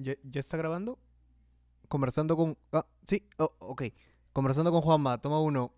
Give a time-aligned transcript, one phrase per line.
[0.00, 0.98] ¿Ya, está grabando?
[1.88, 2.56] Conversando con...
[2.72, 3.82] Ah, sí, oh, ok.
[4.32, 5.74] Conversando con Juanma, toma uno.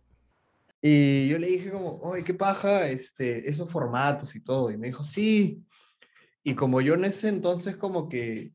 [0.80, 4.70] Y yo le dije como, oye, qué paja este, esos formatos y todo.
[4.70, 5.64] Y me dijo, sí.
[6.44, 8.52] Y como yo en ese entonces como que...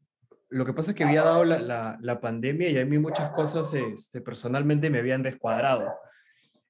[0.49, 3.31] Lo que pasa es que había dado la, la, la pandemia y a mí muchas
[3.31, 5.93] cosas este, personalmente me habían descuadrado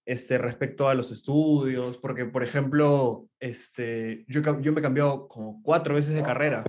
[0.04, 5.61] este, respecto a los estudios, porque, por ejemplo, este, yo, yo me he cambiado como
[5.61, 6.64] cuatro veces de carrera.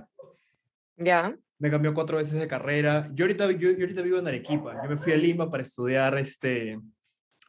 [0.97, 1.35] Ya.
[1.59, 3.09] Me cambió cuatro veces de carrera.
[3.13, 4.81] Yo ahorita, yo, ahorita vivo en Arequipa.
[4.81, 6.79] Yo me fui a Lima para estudiar, este,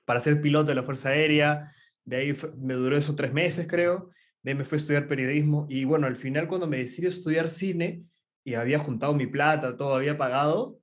[0.04, 1.72] para ser piloto de la Fuerza Aérea.
[2.04, 4.10] De ahí me duró eso tres meses, creo.
[4.42, 5.66] De ahí me fui a estudiar periodismo.
[5.70, 8.04] Y bueno, al final cuando me decidí estudiar cine
[8.44, 10.80] y había juntado mi plata, todo había pagado,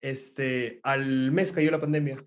[0.00, 2.24] este, al mes cayó la pandemia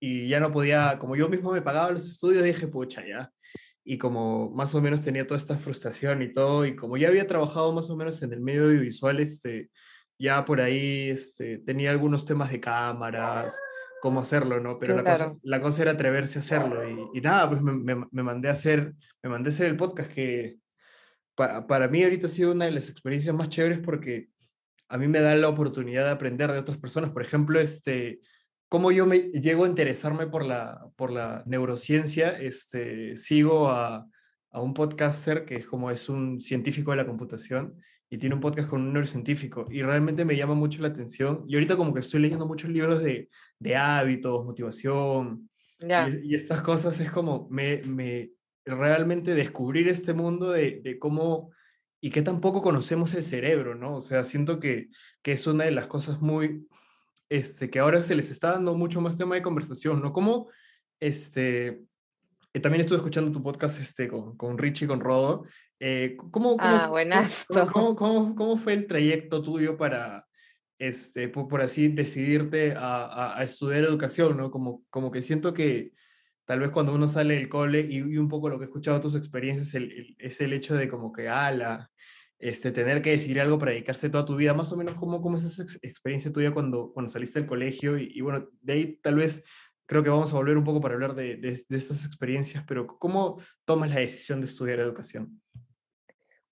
[0.00, 3.32] y ya no podía, como yo mismo me pagaba los estudios, dije, pucha, ya.
[3.84, 7.26] Y como más o menos tenía toda esta frustración y todo, y como ya había
[7.26, 9.70] trabajado más o menos en el medio audiovisual, este,
[10.24, 13.60] ya por ahí este, tenía algunos temas de cámaras,
[14.00, 14.78] cómo hacerlo, ¿no?
[14.78, 16.88] Pero la, cosa, la cosa era atreverse a hacerlo.
[16.88, 19.76] Y, y nada, pues me, me, me, mandé a hacer, me mandé a hacer el
[19.76, 20.56] podcast que
[21.34, 24.28] para, para mí ahorita ha sido una de las experiencias más chéveres porque
[24.88, 27.10] a mí me da la oportunidad de aprender de otras personas.
[27.10, 28.20] Por ejemplo, este,
[28.68, 34.06] cómo yo me llego a interesarme por la, por la neurociencia, este, sigo a,
[34.52, 37.78] a, un podcaster que es como es un científico de la computación
[38.14, 41.44] y tiene un podcast con un neurocientífico y realmente me llama mucho la atención.
[41.48, 46.62] Y ahorita como que estoy leyendo muchos libros de, de hábitos, motivación y, y, estas
[46.62, 48.30] cosas es como me, me
[48.64, 51.50] realmente descubrir este mundo de, de cómo
[52.00, 53.96] y qué tampoco conocemos el cerebro, ¿no?
[53.96, 56.68] O sea, siento que, que es una de las cosas muy,
[57.28, 60.12] este, que ahora se les está dando mucho más tema de conversación, ¿no?
[60.12, 60.50] Como,
[61.00, 61.82] este,
[62.52, 65.46] eh, también estuve escuchando tu podcast este, con, con Richie, con Rodo.
[65.80, 66.88] Eh, ¿cómo, ah,
[67.72, 70.26] cómo, cómo, cómo, fue el trayecto tuyo para,
[70.78, 74.50] este, por, así decidirte a, a, estudiar educación, ¿no?
[74.50, 75.92] Como, como que siento que
[76.44, 79.00] tal vez cuando uno sale del cole y, y un poco lo que he escuchado
[79.00, 81.90] tus experiencias el, es el hecho de como que, ah, la,
[82.38, 85.36] este, tener que decidir algo para dedicarse toda tu vida, más o menos cómo, cómo
[85.36, 89.44] es esa experiencia tuya cuando, cuando saliste del colegio y, bueno, de ahí tal vez
[89.86, 92.86] creo que vamos a volver un poco para hablar de, de, de estas experiencias, pero
[92.86, 95.40] ¿cómo tomas la decisión de estudiar educación?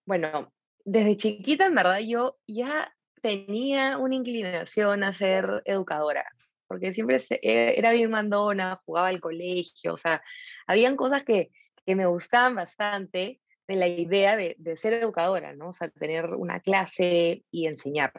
[0.04, 0.52] Bueno,
[0.84, 6.24] desde chiquita en verdad yo ya tenía una inclinación a ser educadora,
[6.66, 10.22] porque siempre e, era bien mandona, jugaba al colegio, o sea,
[10.66, 11.50] habían cosas que,
[11.86, 15.68] que me gustaban bastante de la idea de, de, ser educadora, ¿no?
[15.68, 18.12] O sea, tener una clase y enseñar.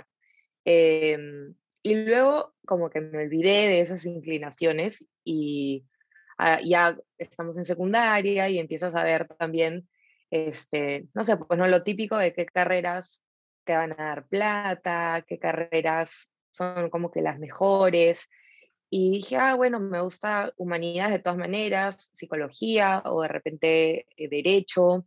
[0.66, 5.86] Em, y luego como que me olvidé de esas inclinaciones y
[6.38, 9.88] ah, ya estamos en secundaria y empiezas a ver también,
[10.34, 13.22] este, no sé, pues no lo típico de qué carreras
[13.66, 18.28] te van a dar plata, qué carreras son como que las mejores.
[18.90, 24.28] Y dije, ah, bueno, me gusta humanidades de todas maneras, psicología o de repente eh,
[24.28, 25.06] derecho.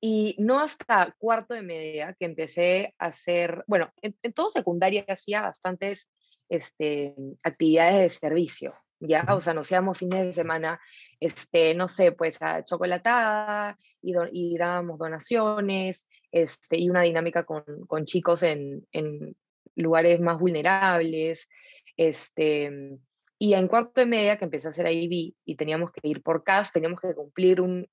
[0.00, 5.42] Y no hasta cuarto de media que empecé a hacer, bueno, en, todo secundaria hacía
[5.42, 6.08] bastantes
[6.48, 9.24] este, actividades de servicio, ¿ya?
[9.30, 10.80] O sea, nos íbamos fines de semana,
[11.20, 17.64] este, no sé, pues a chocolatada y, y dábamos donaciones este, y una dinámica con,
[17.86, 19.36] con chicos en, en,
[19.74, 21.48] lugares más vulnerables.
[21.96, 22.98] Este,
[23.38, 26.42] y en cuarto de media que empecé a hacer IB y teníamos que ir por
[26.42, 27.86] CAS, teníamos que cumplir un,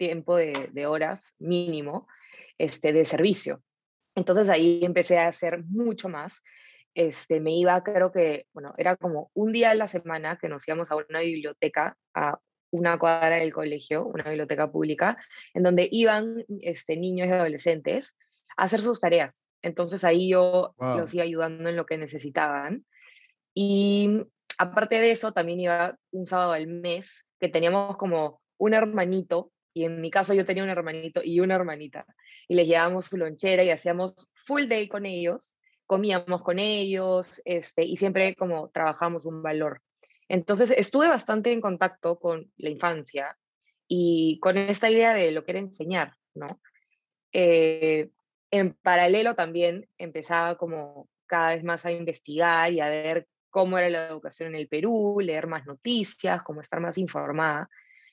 [0.00, 2.08] tiempo de, horas mínimo
[2.56, 3.62] este, de servicio.
[4.14, 6.42] Entonces ahí empecé a hacer mucho más.
[6.94, 10.66] Este, me iba, creo que, bueno, era como un día a la semana que nos
[10.66, 12.38] íbamos a una biblioteca, a
[12.70, 15.16] una cuadra del colegio, una biblioteca pública,
[15.54, 18.16] en donde iban este, niños y adolescentes
[18.56, 19.44] a hacer sus tareas.
[19.62, 22.84] Entonces ahí yo los iba ayudando en lo que necesitaban.
[23.54, 24.22] Y
[24.58, 29.84] aparte de eso, también iba un sábado al mes que teníamos como un hermanito y
[29.84, 32.06] en mi caso yo tenía un hermanito y una hermanita,
[32.48, 35.56] y les llevábamos su lonchera y hacíamos full day con ellos,
[35.90, 39.82] comíamos con ellos, este, y siempre como trabajamos un valor.
[40.28, 43.36] Entonces estuve bastante en contacto con la infancia
[43.88, 46.60] y con esta idea de lo que era enseñar, ¿no?
[47.32, 48.10] Eh,
[48.52, 53.90] en paralelo también empezaba como cada vez más a investigar y a ver cómo era
[53.90, 57.68] la educación en el Perú, leer más noticias, cómo estar más informada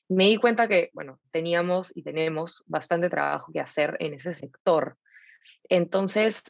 [0.08, 4.96] me di cuenta que, bueno, teníamos y tenemos bastante trabajo que hacer en ese sector.
[5.68, 6.42] Entonces,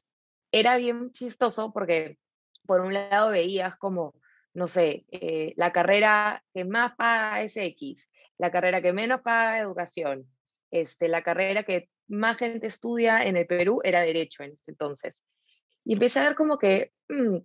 [0.53, 2.19] era bien chistoso porque,
[2.67, 4.15] por un lado, veías como,
[4.55, 9.61] no sé, eh, la carrera que más paga es X, la carrera que menos paga
[9.61, 10.27] educación,
[10.71, 15.25] este, la carrera que más gente estudia en el Perú era derecho en ese entonces.
[15.85, 17.39] y empecé a ver como que, mm,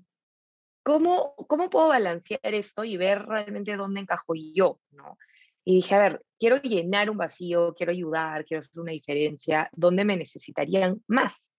[0.84, 4.80] ¿cómo, ¿cómo puedo balancear esto y ver realmente dónde encajo yo?
[4.92, 5.18] ¿no?
[5.66, 10.04] Y dije, a ver, quiero llenar un vacío, quiero ayudar, quiero hacer una diferencia, ¿dónde
[10.04, 11.50] me necesitarían más?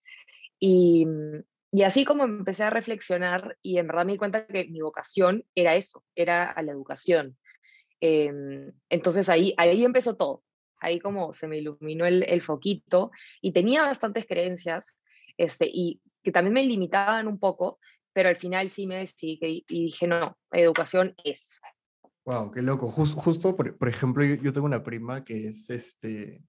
[0.58, 1.06] Y,
[1.72, 5.44] y así como empecé a reflexionar y en verdad me di cuenta que mi vocación
[5.54, 7.36] era eso, era a la educación.
[8.00, 10.42] Em, entonces ahí, ahí empezó todo,
[10.78, 13.10] ahí como se me iluminó el, el foquito
[13.40, 14.94] y tenía bastantes creencias
[15.36, 17.78] este, y que también me limitaban un poco,
[18.12, 21.60] pero al final sí me decidí y dije, no, educación es.
[22.24, 22.88] Wow, qué loco.
[22.88, 26.40] justo, por, por ejemplo, yo, yo, tengo una prima que es este,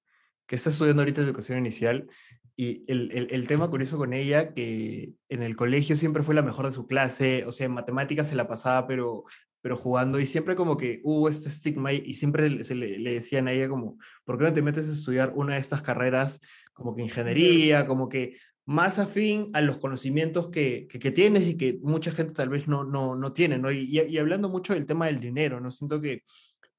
[0.46, 2.08] que está estudiando ahorita educación inicial
[2.56, 6.42] y el, el, el, tema curioso con ella, que en el colegio siempre fue la
[6.42, 9.26] mejor de su clase, o sea, en matemáticas se la pasaba, pero,
[9.62, 13.50] pero jugando, y siempre como que hubo este estigma y, siempre se le, le, decían
[13.50, 16.40] a ella como, ¿por qué no te metes a estudiar una de estas carreras
[16.74, 21.78] como que ingeniería, como que más afín a los conocimientos que, que, tienes y que
[21.82, 23.72] mucha gente tal vez no, no, no tiene, ¿no?
[23.72, 25.70] Y, y, hablando mucho del tema del dinero, ¿no?
[25.70, 26.24] Siento que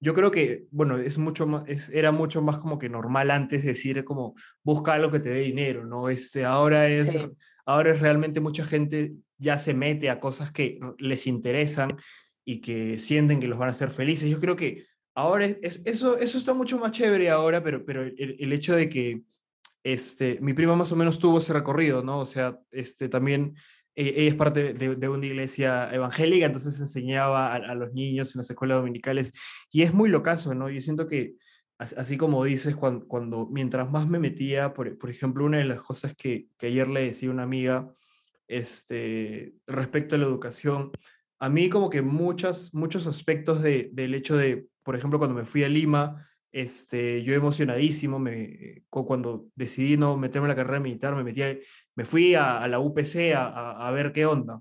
[0.07, 3.65] yo creo que, bueno, es mucho más, es, era mucho más como que normal antes
[3.65, 6.09] decir como busca algo que te dé dinero, ¿no?
[6.09, 7.19] Este, ahora, es, sí.
[7.65, 11.97] ahora es realmente mucha gente ya se mete a cosas que les interesan
[12.45, 14.31] y que sienten que los van a hacer felices.
[14.31, 18.37] Yo creo que ahora es, eso, eso está mucho más chévere ahora, pero, pero el,
[18.39, 19.23] el hecho de que
[19.83, 22.21] este, mi prima más o menos tuvo ese recorrido, ¿no?
[22.21, 23.57] O sea, este, también
[23.97, 28.51] ella es parte de, de, una iglesia evangélica, entonces enseñaba a, los niños en las
[28.51, 29.33] escuelas dominicales
[29.73, 30.69] y es muy locazo, ¿no?
[30.69, 31.37] Yo siento que,
[31.79, 35.81] así como dices, cuando, cuando mientras más me metía, por, por, ejemplo, una de las
[35.81, 37.91] cosas que, que ayer le decía una amiga
[38.49, 40.93] este, respecto a la educación,
[41.39, 45.47] a mí como que muchas, muchos aspectos de, del hecho de, por ejemplo, cuando me
[45.47, 51.15] fui a Lima, este, yo emocionadísimo, me, cuando decidí no meterme en la carrera militar,
[51.15, 51.43] me, metí
[51.97, 54.61] me fui a, a la UPC a, a, a, ver qué onda.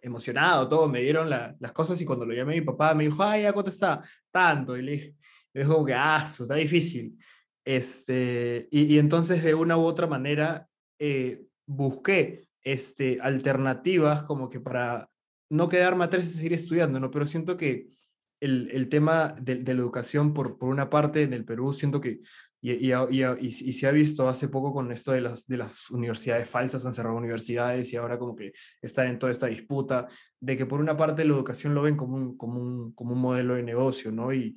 [0.00, 3.04] Emocionado, todo, me dieron la, las cosas y cuando lo llamé a mi papá me
[3.04, 4.00] dijo, ay, ¿cuánto está?
[4.30, 4.76] Tanto.
[4.76, 5.16] Y le dije,
[5.52, 7.18] dijo como que, ah, eso está difícil.
[7.64, 10.68] Este, y, y, entonces de una u otra manera
[10.98, 15.08] eh, busqué este, alternativas como que para
[15.50, 17.10] no quedarme atrás y seguir estudiando, ¿no?
[17.10, 17.88] Pero siento que
[18.40, 22.00] el, el tema de, de, la educación, por, por una parte, en el Perú, siento
[22.00, 22.20] que,
[22.64, 25.90] y, y, y, y, se ha visto hace poco con esto de las, de las
[25.90, 30.06] universidades falsas, han cerrado universidades y ahora como que están en toda esta disputa,
[30.38, 33.18] de que por una parte la educación lo ven como un, como un, como un
[33.18, 34.32] modelo de negocio, ¿no?
[34.32, 34.56] Y,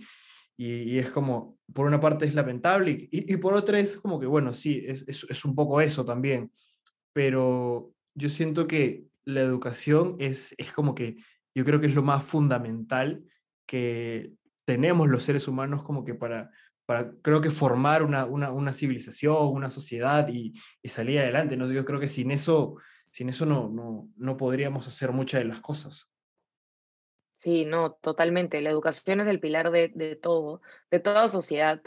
[0.58, 4.54] es como, por una parte es lamentable y, y por otra es como que, bueno,
[4.54, 6.52] sí, es, es, es, un poco eso también,
[7.12, 11.18] pero yo siento que la educación es, es como que,
[11.56, 13.24] yo creo que es lo más fundamental
[13.66, 14.32] que
[14.64, 16.52] tenemos los seres humanos como que para,
[16.86, 21.58] para creo que formar una, una, una civilización, una sociedad y, y, salir adelante.
[21.58, 21.72] ¿no?
[21.72, 22.78] Yo creo que sin eso,
[23.12, 26.10] sin eso no, no, no podríamos hacer muchas de las cosas.
[27.38, 28.62] Sí, no, totalmente.
[28.62, 31.82] La educación es el pilar de, de todo, de toda sociedad.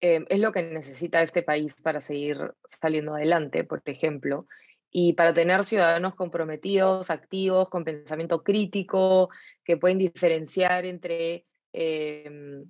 [0.00, 4.46] Eh, es lo que necesita este país para seguir saliendo adelante, por ejemplo
[4.90, 9.30] y para tener ciudadanos comprometidos, activos, con pensamiento crítico,
[9.64, 12.64] que pueden diferenciar entre, eh,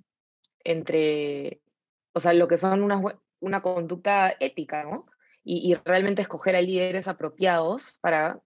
[0.63, 1.61] entre
[2.13, 3.01] o sea, lo que son una,
[3.39, 5.05] una conducta ética, ¿no?
[5.43, 8.39] Y, y, realmente escoger a líderes apropiados para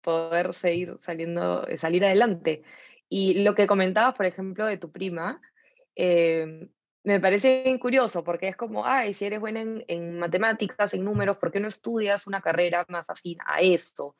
[0.00, 2.62] poder seguir saliendo, salir adelante.
[3.08, 5.42] Y lo que comentabas, por ejemplo, de tu prima,
[5.94, 6.68] eh,
[7.04, 11.04] me parece bien curioso porque es como, ay, si eres buena en, en, matemáticas, en
[11.04, 14.16] números, ¿por qué no estudias una carrera más afín a eso?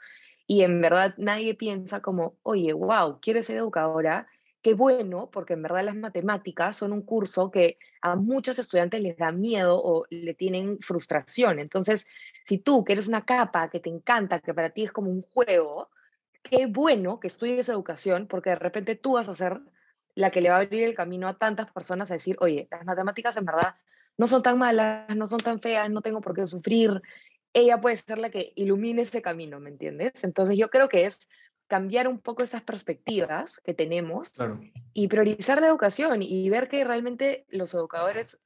[0.47, 4.29] Y en verdad nadie piensa como, oye, wow, ¿quieres ser educadora?
[4.61, 9.17] Qué bueno, porque en verdad las matemáticas son un curso que a muchos estudiantes les
[9.17, 11.61] da miedo o le tienen frustración.
[11.61, 12.09] Entonces,
[12.45, 15.23] si tú, que eres una capa, que te encanta, que para ti es como un
[15.23, 15.91] juego,
[16.43, 19.61] qué bueno que estudies educación porque de repente tú vas a ser
[20.15, 22.85] la que le va a abrir el camino a tantas personas a decir, oye, las
[22.85, 23.77] matemáticas en verdad
[24.17, 27.01] no son tan malas, no son tan feas, no tengo por qué sufrir.
[27.53, 30.25] Ella puede ser la que ilumine ese camino, ¿me entiendes?
[30.25, 31.29] Entonces yo creo que es
[31.69, 34.61] cambiar un poco esas perspectivas que tenemos claro.
[34.95, 38.41] y priorizar la educación y ver que realmente los educadores,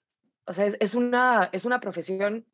[0.45, 2.45] o sea, es, es una, es una profesión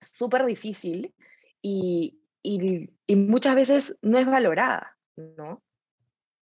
[0.00, 1.14] súper difícil
[1.60, 5.62] y, y, y muchas veces no es valorada, ¿no?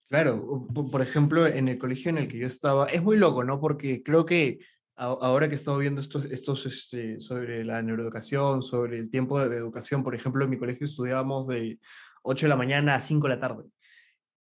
[0.08, 3.60] Claro, por ejemplo, en el colegio en el que yo estaba, es muy loco, ¿no?
[3.60, 4.60] Porque creo que
[4.96, 9.58] ahora que he estado viendo estos, estos este, sobre la neuroeducación, sobre el tiempo de
[9.58, 11.80] educación, por ejemplo, en mi colegio estudiábamos de
[12.24, 13.64] 8 de la mañana a 5 de la tarde.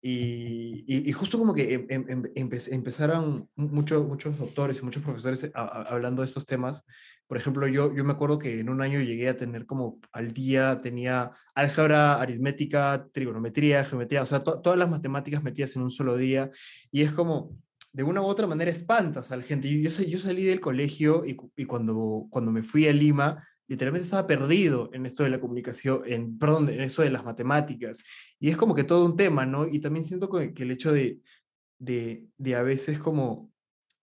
[0.06, 5.50] Y, y, justo como que em, em, em, empezaron muchos, muchos doctores y muchos profesores
[5.53, 6.84] hablando de estos temas.
[7.25, 10.34] Por ejemplo, yo, yo me acuerdo que en un año llegué a tener como al
[10.34, 16.18] día, tenía álgebra, aritmética, trigonometría, geometría, o sea, todas las matemáticas metidas en un solo
[16.18, 16.51] día.
[16.92, 17.58] Y es como,
[17.94, 19.70] de una u otra manera espantas a la gente.
[19.70, 24.05] Yo, yo, yo salí del colegio y, y, cuando, cuando me fui a Lima, literalmente
[24.05, 28.03] estaba perdido en esto de la comunicación, en, perdón, en eso de las matemáticas.
[28.39, 29.67] Y es como que todo un tema, ¿no?
[29.67, 31.20] Y también siento que, el hecho de,
[31.79, 33.51] de, de, a veces como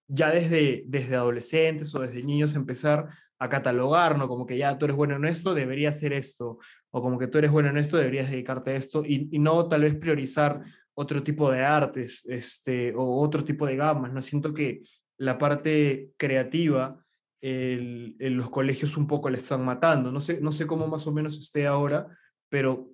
[0.08, 4.28] ya desde, desde adolescentes o desde niños empezar a catalogar, ¿no?
[4.28, 6.58] Como que ya tú eres bueno en esto, deberías hacer esto,
[6.90, 9.82] o como que tú eres bueno en esto, deberías dedicarte a esto, y, no tal
[9.82, 10.62] vez priorizar
[10.94, 14.20] otro tipo de artes este, o otro tipo de gamas, ¿no?
[14.20, 14.82] Siento que
[15.16, 17.02] la parte creativa
[17.40, 20.12] el, los colegios un poco le están matando.
[20.12, 22.06] No sé, no sé cómo más o menos esté ahora,
[22.48, 22.90] pero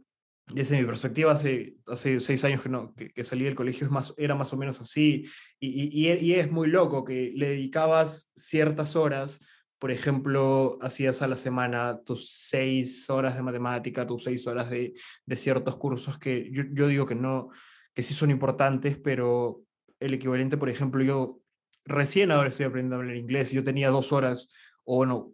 [0.49, 4.15] desde mi perspectiva, hace, hace seis años que, no, que, salí del colegio es más,
[4.17, 5.27] era más o menos así.
[5.59, 9.41] Y, y, es muy loco que le dedicabas ciertas horas,
[9.79, 14.95] por ejemplo, hacías a la semana tus seis horas de matemática, tus seis horas de,
[15.27, 17.51] de ciertos cursos que yo, yo digo que no,
[17.93, 19.63] que sí son importantes, pero
[19.99, 21.41] el equivalente, por ejemplo, yo
[21.87, 23.53] recién ahora estoy aprendiendo a hablar inglés.
[23.53, 24.53] Yo tenía dos horas,
[24.85, 25.33] o bueno,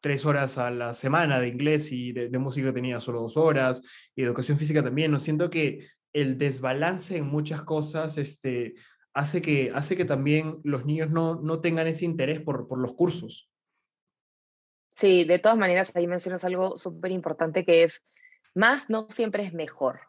[0.00, 3.82] tres horas a la semana de inglés y de, música tenía solo dos horas,
[4.14, 5.12] y educación física también.
[5.12, 8.74] No siento que el desbalance en muchas cosas este,
[9.14, 12.94] hace, que, hace que también los niños no, no tengan ese interés por, por los
[12.94, 13.50] cursos.
[14.94, 18.06] Sí, de todas maneras, ahí mencionas algo súper importante que es,
[18.54, 20.00] más no siempre es mejor.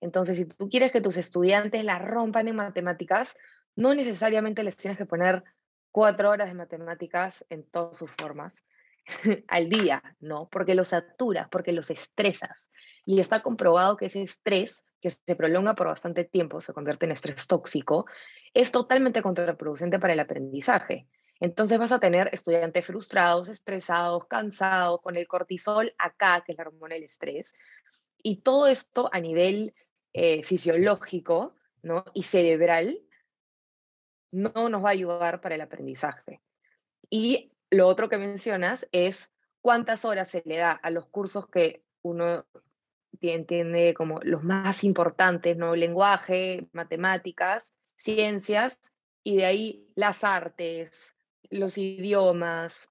[0.00, 3.36] Entonces, si tú quieres que tus estudiantes la rompan en matemáticas,
[3.80, 5.42] no necesariamente les tienes que poner
[5.90, 8.62] cuatro horas de matemáticas en todas sus formas
[9.48, 10.50] al día, ¿no?
[10.50, 12.68] Porque los saturas, porque los estresas.
[13.06, 17.12] Y está comprobado que ese estrés, que se prolonga por bastante tiempo, se convierte en
[17.12, 18.04] estrés tóxico,
[18.52, 21.06] es totalmente contraproducente para el aprendizaje.
[21.40, 26.64] Entonces vas a tener estudiantes frustrados, estresados, cansados, con el cortisol acá, que es la
[26.64, 27.54] hormona del estrés.
[28.22, 29.72] Y todo esto a nivel
[30.12, 32.04] eh, fisiológico ¿no?
[32.12, 33.00] y cerebral
[34.30, 36.40] no nos va a ayudar para el aprendizaje.
[37.08, 41.84] Y lo otro que mencionas es cuántas horas se le da a los cursos que
[42.02, 42.46] uno
[43.20, 45.76] entiende como los más importantes, ¿no?
[45.76, 48.78] Lenguaje, matemáticas, ciencias,
[49.22, 51.16] y de ahí las artes,
[51.50, 52.88] los idiomas,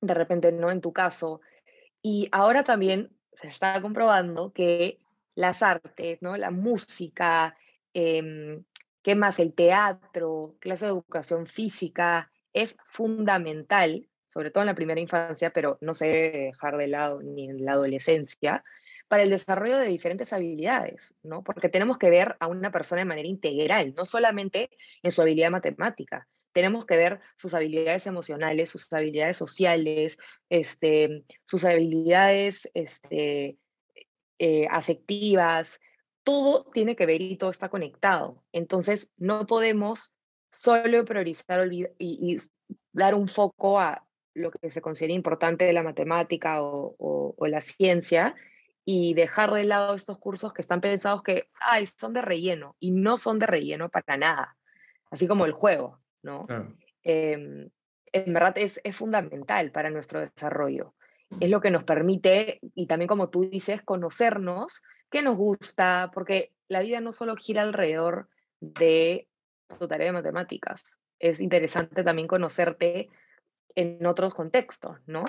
[0.00, 0.70] de repente, ¿no?
[0.70, 1.40] En tu caso.
[2.02, 4.98] Y ahora también se está comprobando que
[5.34, 6.36] las artes, ¿no?
[6.36, 7.56] La música,
[7.94, 8.62] eh,
[9.02, 9.38] ¿Qué más?
[9.38, 15.78] El teatro, clase de educación física, es fundamental, sobre todo en la primera infancia, pero
[15.80, 18.64] no se debe dejar de lado ni en la adolescencia,
[19.08, 21.42] para el desarrollo de diferentes habilidades, ¿no?
[21.42, 24.70] Porque tenemos que ver a una persona de manera integral, no solamente
[25.02, 30.18] en su habilidad matemática, tenemos que ver sus habilidades emocionales, sus habilidades sociales,
[30.48, 33.58] este, sus habilidades este,
[34.38, 35.80] eh, afectivas,
[36.24, 38.42] todo tiene que ver y todo está conectado.
[38.52, 40.12] Entonces, no podemos
[40.50, 42.36] solo priorizar y,
[42.92, 48.34] dar un foco a lo que se considera importante de la matemática o, la ciencia
[48.84, 52.90] y dejar de lado estos cursos que están pensados que ay, son de relleno y
[52.90, 54.56] no son de relleno para nada,
[55.10, 56.46] así como el juego, ¿no?
[57.02, 57.70] Em,
[58.12, 60.94] en verdad es, es fundamental para nuestro desarrollo.
[61.40, 66.52] Es lo que nos permite, y también como tú dices, conocernos qué nos gusta, porque
[66.68, 68.28] la vida no solo gira alrededor
[68.60, 69.28] de
[69.78, 70.98] tu tarea de matemáticas.
[71.20, 73.08] Es interesante también conocerte
[73.76, 75.24] en otros contextos, ¿no?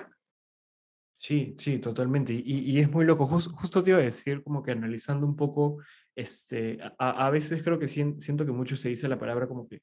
[1.20, 2.34] Sí, sí, totalmente.
[2.34, 3.26] Y, es muy loco.
[3.26, 5.78] justo te iba a decir, como que analizando un poco,
[6.16, 9.82] este, a, veces creo que siento que mucho se dice la palabra como que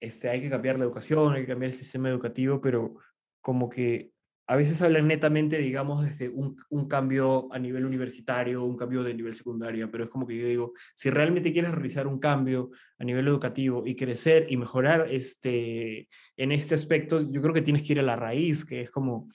[0.00, 2.96] este, hay que cambiar la educación, hay que cambiar el sistema educativo, pero
[3.40, 4.13] como que
[4.46, 6.56] a veces hablan netamente, digamos, desde un,
[6.88, 10.72] cambio a nivel universitario, un cambio de nivel secundario, pero es como que yo digo,
[10.94, 16.52] si realmente quieres realizar un cambio a nivel educativo y crecer y mejorar este, en
[16.52, 19.28] este aspecto, yo creo que tienes que ir a la raíz, que es como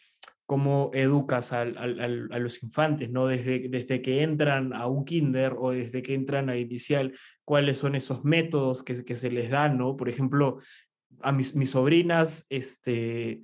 [0.46, 3.28] cómo educas a los infantes, ¿no?
[3.28, 7.14] Desde, desde que entran a un kinder o desde que entran a inicial,
[7.46, 9.96] cuáles son esos métodos que, que se les dan, ¿no?
[9.96, 10.58] Por ejemplo,
[11.22, 13.42] a mis, mis sobrinas, este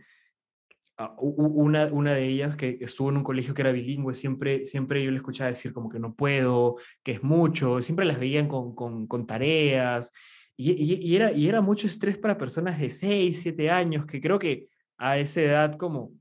[1.18, 5.12] una, una de ellas que estuvo en un colegio que era bilingüe, siempre, siempre yo
[5.12, 9.08] le escuchaba decir como que no puedo, que es mucho, siempre las veían con, con,
[9.08, 10.12] con tareas,
[10.58, 14.40] y, y, era, y era mucho estrés para personas de 6, 7 años, que creo
[14.40, 16.14] que a esa edad como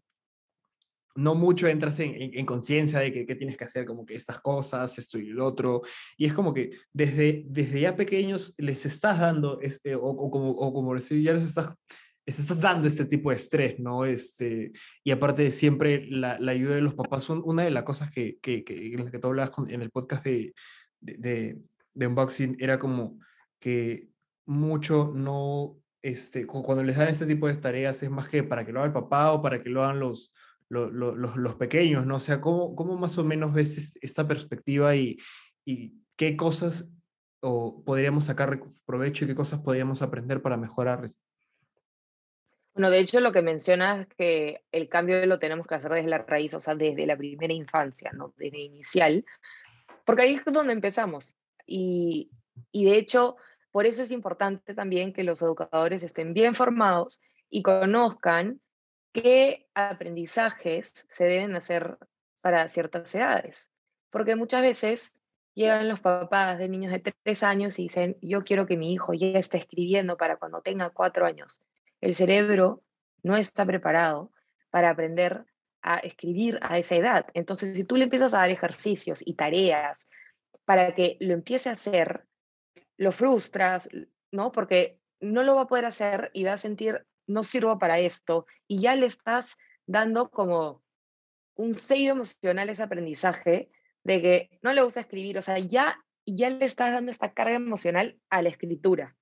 [1.17, 4.99] no mucho entras en, en, conciencia de que, tienes que hacer como que estas cosas,
[4.99, 5.83] esto y el otro,
[6.17, 10.51] y es como que desde, desde ya pequeños les estás dando, este, o, o como,
[10.51, 11.75] o como ya les estás,
[12.27, 14.05] estás dando este tipo de estrés, ¿no?
[14.05, 18.11] Este, y aparte de siempre la, la ayuda de los papás, una de las cosas
[18.11, 20.55] que, que, que en las que tú hablabas en el podcast de,
[21.01, 21.59] de,
[21.93, 23.19] de, unboxing era como
[23.61, 24.09] que
[24.47, 28.73] mucho no, este, cuando les dan este tipo de tareas es más que para que
[28.73, 30.33] lo haga el papá o para que lo hagan los,
[30.69, 32.17] los, los, pequeños, ¿no?
[32.17, 35.19] O sea, ¿cómo, ¿cómo, más o menos ves esta perspectiva y,
[35.65, 36.91] y qué cosas
[37.41, 41.07] o podríamos sacar provecho y qué cosas podríamos aprender para mejorar?
[42.75, 46.09] Bueno, de hecho lo que mencionas es que el cambio lo tenemos que hacer desde
[46.09, 48.35] la raíz, o sea, desde la primera infancia, ¿no?
[48.37, 49.25] Desde inicial,
[50.05, 51.37] porque ahí es donde empezamos.
[51.67, 52.31] Y,
[52.73, 53.37] y de hecho,
[53.71, 58.61] por eso es importante también que los educadores estén bien formados y conozcan
[59.13, 61.99] qué aprendizajes se deben hacer
[62.41, 63.69] para ciertas edades.
[64.11, 65.15] Porque muchas veces
[65.55, 69.15] llegan los papás de niños de tres años y dicen, yo quiero que mi hijo
[69.15, 71.61] ya esté escribiendo para cuando tenga cuatro años.
[72.05, 72.83] El cerebro
[73.23, 74.31] no está preparado
[74.69, 75.47] para aprender
[75.81, 77.27] a escribir a esa edad.
[77.33, 80.07] Entonces, si tú le empiezas a dar ejercicios y tareas
[80.67, 82.27] para que lo empiece a hacer,
[82.99, 83.89] lo frustras,
[84.31, 84.53] ¿no?
[84.53, 88.45] Porque no lo va a poder hacer y va a sentir no sirvo para esto,
[88.69, 89.57] y ya le estás
[89.87, 90.83] dando como
[91.55, 93.71] un sello emocional ese aprendizaje
[94.03, 97.55] de que no le gusta escribir, o sea, ya, ya le estás dando esta carga
[97.55, 99.17] emocional a la escritura,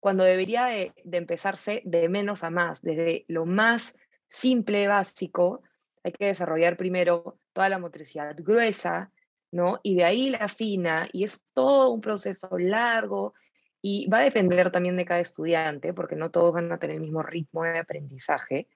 [0.00, 3.96] cuando debería de, empezarse de menos a más, desde lo más
[4.28, 5.62] simple, básico,
[6.02, 9.12] hay que desarrollar primero toda la motricidad gruesa,
[9.52, 9.78] ¿no?
[9.82, 13.34] Y de ahí la fina, y es todo un proceso largo
[13.82, 17.02] y va a depender también de cada estudiante, porque no todos van a tener el
[17.02, 18.68] mismo ritmo de aprendizaje.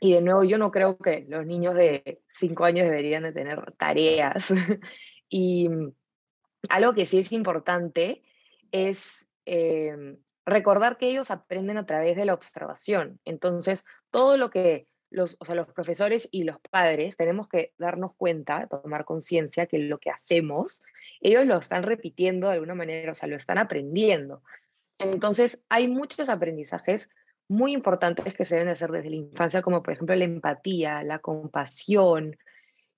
[0.00, 3.72] Y de nuevo, yo no creo que los niños de 5 años deberían de tener
[3.78, 4.52] tareas.
[5.28, 5.92] y mm,
[6.68, 8.22] algo que sí es importante
[8.72, 13.20] es em, recordar que ellos aprenden a través de la observación.
[13.24, 18.14] Entonces, todo lo que los, o sea, los profesores y los padres tenemos que darnos
[18.16, 20.82] cuenta, tomar conciencia que lo que hacemos,
[21.20, 24.42] ellos lo están repitiendo de alguna manera, o sea, lo están aprendiendo.
[24.98, 27.10] Entonces, hay muchos aprendizajes
[27.48, 31.18] muy importantes que se deben hacer desde la infancia, como por ejemplo la empatía, la
[31.18, 32.36] compasión,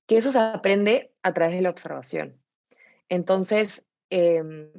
[0.07, 2.41] que eso se aprende a través de la observación.
[3.09, 4.71] Entonces, em,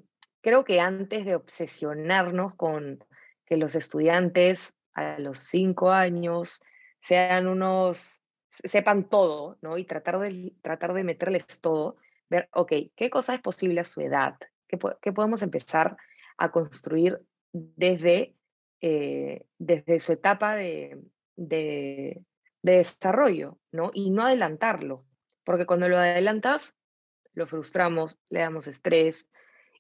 [0.46, 3.04] creo que antes de obsesionarnos con
[3.48, 6.62] que los estudiantes a los cinco años
[7.02, 9.80] sean unos, sepan todo, ¿no?
[9.80, 11.98] Y tratar de, tratar de meterles todo,
[12.30, 14.36] ver, ok, ¿qué cosa es posible a su edad?
[14.68, 15.98] ¿Qué, qué podemos empezar
[16.38, 17.20] a construir
[17.52, 18.36] desde,
[18.82, 21.02] eh, desde su etapa de,
[21.36, 22.22] de,
[22.62, 23.90] de desarrollo, ¿no?
[23.96, 25.06] Y no adelantarlo,
[25.44, 26.76] porque cuando lo adelantas,
[27.34, 29.28] lo frustramos, le damos estrés,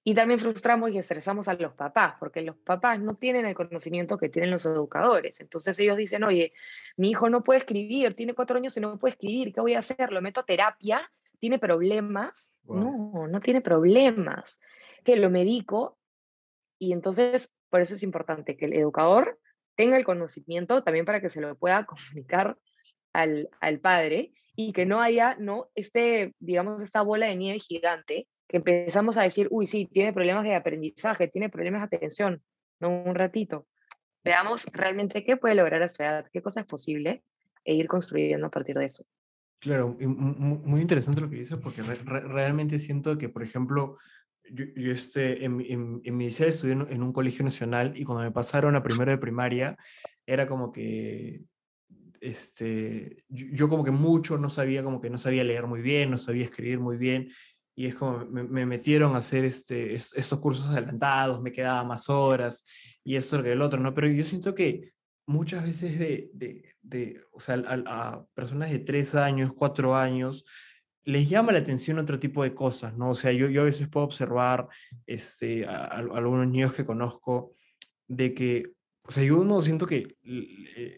[0.07, 4.19] y también frustramos y estresamos a los papás, porque los papás no tienen el conocimiento
[4.19, 5.41] que tienen los educadores.
[5.41, 6.53] Entonces ellos dicen, oye,
[6.95, 9.79] mi hijo no puede escribir, tiene cuatro años y no puede escribir, ¿qué voy a
[9.79, 10.11] hacer?
[10.11, 11.11] ¿Lo meto a terapia?
[11.39, 12.53] ¿Tiene problemas?
[12.65, 14.59] No, no tiene problemas.
[15.03, 15.97] Que lo medico.
[16.77, 19.39] Y entonces, por eso es importante que el educador
[19.75, 22.59] tenga el conocimiento también para que se lo pueda comunicar
[23.11, 28.27] al, al padre y que no haya, no, este, digamos, esta bola de nieve gigante
[28.47, 32.43] que empezamos a decir, uy, sí, tiene problemas de aprendizaje, tiene problemas de atención,
[32.79, 33.67] no un ratito.
[34.23, 37.23] Veamos realmente qué puede lograr a su edad, qué cosa es posible
[37.63, 39.05] e ir construyendo a partir de eso.
[39.59, 43.97] Claro, muy interesante lo que dices, porque realmente siento que, por ejemplo,
[44.51, 48.23] yo, yo este, en, en, en, mi liceo estudié en, un colegio nacional y cuando
[48.23, 49.77] me pasaron a primero de primaria,
[50.25, 51.41] era como que,
[52.21, 56.11] este, yo, yo, como que mucho no sabía, como que no sabía leer muy bien,
[56.11, 57.31] no sabía escribir muy bien,
[57.75, 62.65] y es como me, metieron a hacer este, estos cursos adelantados, me quedaba más horas
[63.03, 63.93] y esto que el otro, ¿no?
[63.93, 64.93] Pero yo siento que
[65.27, 70.45] muchas veces de, de, de o sea, a, personas de tres años, cuatro años,
[71.03, 73.09] les llama la atención otro tipo de cosas, ¿no?
[73.09, 74.69] O sea, yo, yo a veces puedo observar
[75.05, 77.53] este, a, algunos niños que conozco
[78.07, 78.71] de que,
[79.03, 80.97] o sea, yo no siento que, eh,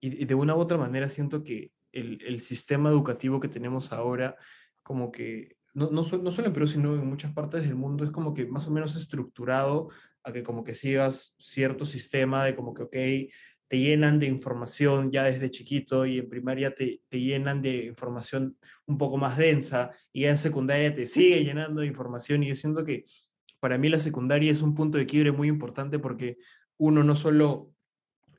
[0.00, 4.36] y de una u otra manera siento que el, el sistema educativo que tenemos ahora,
[4.82, 8.10] como que no, no, no solo en Perú, sino en muchas partes del mundo, es
[8.10, 9.88] como que más o menos estructurado
[10.22, 12.96] a que como que sigas cierto sistema de como que, ok,
[13.68, 18.56] te llenan de información ya desde chiquito y en primaria te, te llenan de información
[18.86, 22.42] un poco más densa y ya en secundaria te sigue llenando de información.
[22.42, 23.04] Y yo siento que
[23.58, 26.38] para mí la secundaria es un punto de quiebre muy importante porque
[26.76, 27.73] uno no solo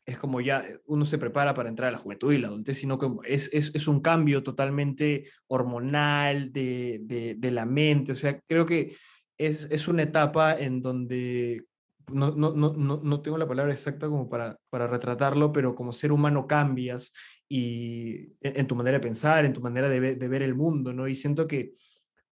[0.05, 2.99] es como ya uno se prepara para entrar a la juventud y la adultez, sino
[2.99, 8.11] que es, es, es un cambio totalmente hormonal de, de, de, la mente.
[8.11, 8.95] O sea, creo que
[9.37, 11.65] es, es una etapa en donde
[12.11, 16.11] no, no, no, no, tengo la palabra exacta como para, para retratarlo, pero como ser
[16.11, 17.11] humano cambias
[17.49, 21.07] y en, tu manera de pensar, en tu manera de, de ver el mundo, ¿no?
[21.07, 21.73] Y siento que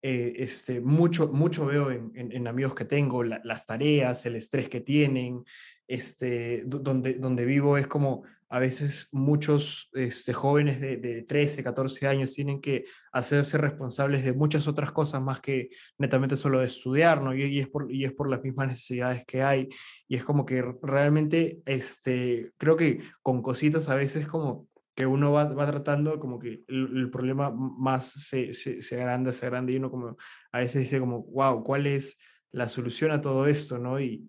[0.01, 4.81] eh, este, mucho, mucho veo en, en, amigos que tengo, las tareas, el estrés que
[4.81, 5.43] tienen,
[5.87, 12.07] este, donde, donde vivo es como a veces muchos este, jóvenes de, de 13, 14
[12.07, 17.21] años tienen que hacerse responsables de muchas otras cosas más que netamente solo de estudiar,
[17.21, 17.35] ¿no?
[17.35, 19.67] Y, es, por, y es por las mismas necesidades que hay.
[20.07, 25.31] Y es como que realmente, este, creo que con cositas a veces como que uno
[25.31, 29.75] va, va tratando como que el, problema más se, se, se, agranda, se agranda y
[29.75, 30.17] uno como
[30.51, 32.17] a veces dice como, wow, ¿cuál es
[32.51, 33.77] la solución a todo esto?
[33.77, 33.99] ¿no?
[33.99, 34.27] Y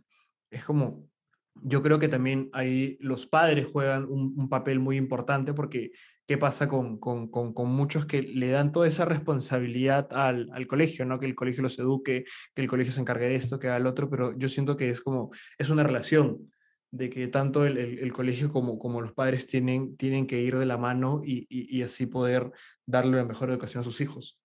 [0.50, 1.08] es como,
[1.54, 5.92] yo creo que también ahí los padres juegan un, un papel muy importante porque
[6.26, 10.66] qué pasa con, con, con, con, muchos que le dan toda esa responsabilidad al, al,
[10.66, 11.18] colegio, ¿no?
[11.18, 13.86] Que el colegio los eduque, que el colegio se encargue de esto, que haga el
[13.86, 16.52] otro, pero yo siento que es como, es una relación
[16.90, 20.66] de que tanto el, el, colegio como, como los padres tienen, tienen que ir de
[20.66, 22.50] la mano y, y, así poder
[22.86, 24.40] darle la mejor educación a sus hijos.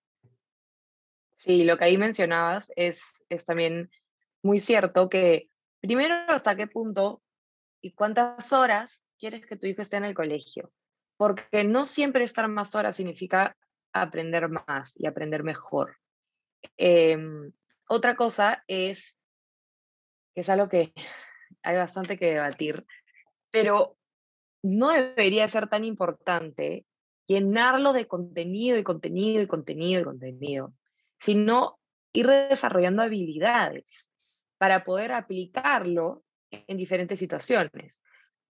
[1.34, 3.90] Sí, lo que ahí mencionabas es, es también
[4.42, 5.48] muy cierto que
[5.80, 7.22] primero hasta qué punto
[7.80, 10.70] y cuántas horas quieres que tu hijo esté en el colegio,
[11.16, 13.56] porque no siempre estar más horas significa
[13.92, 15.96] aprender más y aprender mejor.
[16.76, 17.16] Eh,
[17.88, 19.18] otra cosa es,
[20.34, 20.92] que es algo que
[21.64, 22.84] hay bastante que debatir,
[23.50, 23.96] pero
[24.62, 26.86] no debería ser tan importante
[27.26, 30.74] llenarlo de contenido y contenido y contenido y contenido,
[31.18, 31.78] sino
[32.12, 34.10] ir desarrollando habilidades
[34.58, 38.00] para poder aplicarlo en diferentes situaciones.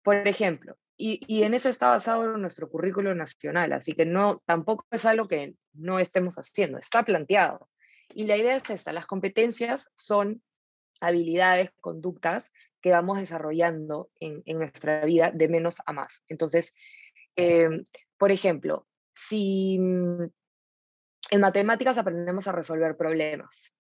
[0.03, 4.85] Por ejemplo, y, y, en eso está basado nuestro currículo nacional, así que no, tampoco
[4.91, 7.69] es algo que no estemos haciendo, está planteado.
[8.15, 10.43] Y la idea es esta, las competencias son
[11.01, 16.25] habilidades, conductas que vamos desarrollando en, en nuestra vida de menos a más.
[16.29, 16.75] Entonces,
[17.37, 17.69] eh,
[18.19, 20.25] por ejemplo, si mm,
[21.31, 23.73] en matemáticas aprendemos a resolver problemas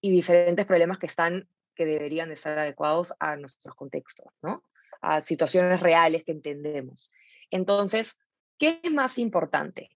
[0.00, 4.62] y diferentes problemas que están, que deberían de estar adecuados a nuestros contextos, ¿no?
[5.00, 7.10] A situaciones reales que entendemos.
[7.50, 8.20] Entonces,
[8.58, 9.90] ¿qué es más importante?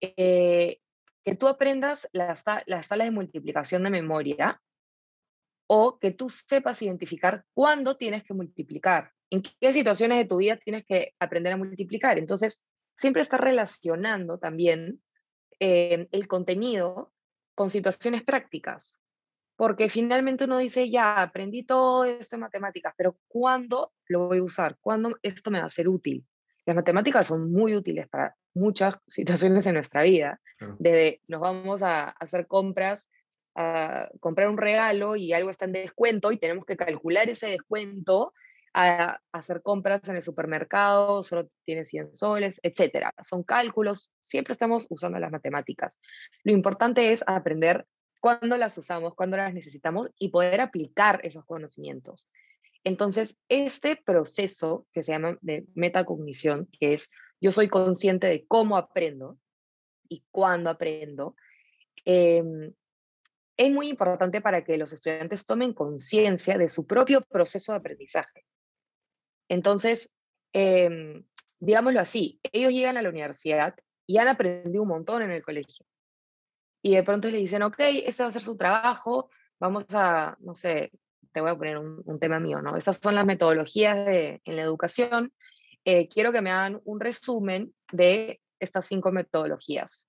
[0.00, 0.80] Eh,
[1.24, 4.60] que tú aprendas las, las tablas de multiplicación de memoria
[5.68, 10.56] o que tú sepas identificar cuándo tienes que multiplicar, en qué situaciones de tu vida
[10.56, 12.18] tienes que aprender a multiplicar.
[12.18, 12.64] Entonces,
[12.96, 15.00] siempre está relacionando también
[15.60, 17.12] eh, el contenido
[17.54, 19.00] con situaciones prácticas,
[19.56, 24.44] porque finalmente uno dice, ya, aprendí todo esto en matemáticas, pero ¿cuándo lo voy a
[24.44, 24.78] usar?
[24.80, 26.24] ¿Cuándo esto me va a ser útil?
[26.64, 30.40] Las matemáticas son muy útiles para muchas situaciones en nuestra vida.
[30.78, 33.08] Desde nos vamos a hacer compras
[33.60, 38.32] a comprar un regalo y algo está en descuento y tenemos que calcular ese descuento
[38.72, 43.12] a, hacer compras en el supermercado, solo tiene 100 soles, etcétera.
[43.20, 45.98] Son cálculos, siempre estamos usando las matemáticas.
[46.44, 47.84] Lo importante es aprender
[48.20, 52.28] cuándo las usamos, cuándo las necesitamos y poder aplicar esos conocimientos.
[52.84, 58.76] Entonces, este proceso que se llama de metacognición, que es yo soy consciente de cómo
[58.76, 59.36] aprendo
[60.08, 61.34] y cuándo aprendo,
[62.04, 62.70] eh,
[63.58, 68.46] es muy importante para que los estudiantes tomen conciencia de su propio proceso de aprendizaje.
[69.48, 70.14] Entonces,
[70.52, 71.22] eh,
[71.58, 73.74] digámoslo así, ellos llegan a la universidad
[74.06, 75.84] y han aprendido un montón en el colegio.
[76.82, 80.54] Y de pronto le dicen, ok, ese va a ser su trabajo, vamos a, no
[80.54, 80.92] sé,
[81.32, 82.76] te voy a poner un, tema mío, ¿no?
[82.76, 85.32] Estas son las metodologías en la educación.
[85.84, 90.08] Eh, quiero que me hagan un resumen de estas cinco metodologías.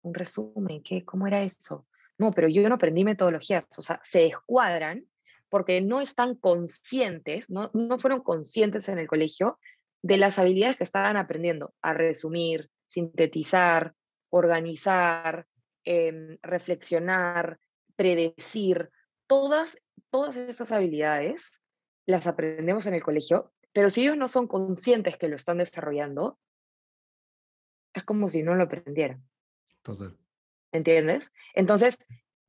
[0.00, 1.04] Un resumen, ¿qué?
[1.04, 1.86] ¿Cómo era eso?
[2.22, 5.04] No, pero yo no aprendí metodologías, o sea, se descuadran
[5.48, 9.58] porque no están conscientes, no, no fueron conscientes en el colegio
[10.02, 13.94] de las habilidades que estaban aprendiendo, a resumir, sintetizar,
[14.30, 15.48] organizar,
[15.82, 17.58] em, reflexionar,
[17.96, 18.88] predecir,
[19.26, 21.60] todas, todas esas habilidades
[22.06, 26.38] las aprendemos en el colegio, pero si ellos no son conscientes que lo están desarrollando,
[27.92, 29.24] es como si no lo aprendieran.
[29.82, 30.16] Total.
[30.72, 31.32] ¿Entiendes?
[31.54, 31.98] Entonces,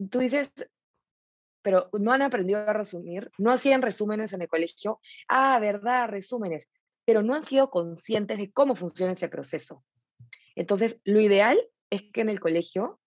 [0.10, 0.52] tú dices,
[1.62, 6.68] pero no han aprendido a resumir, no hacían resúmenes en el colegio, ah, verdad, resúmenes,
[7.06, 9.84] pero no han sido conscientes de cómo funciona ese proceso.
[10.56, 11.60] Entonces, lo ideal
[11.90, 13.00] es que en el colegio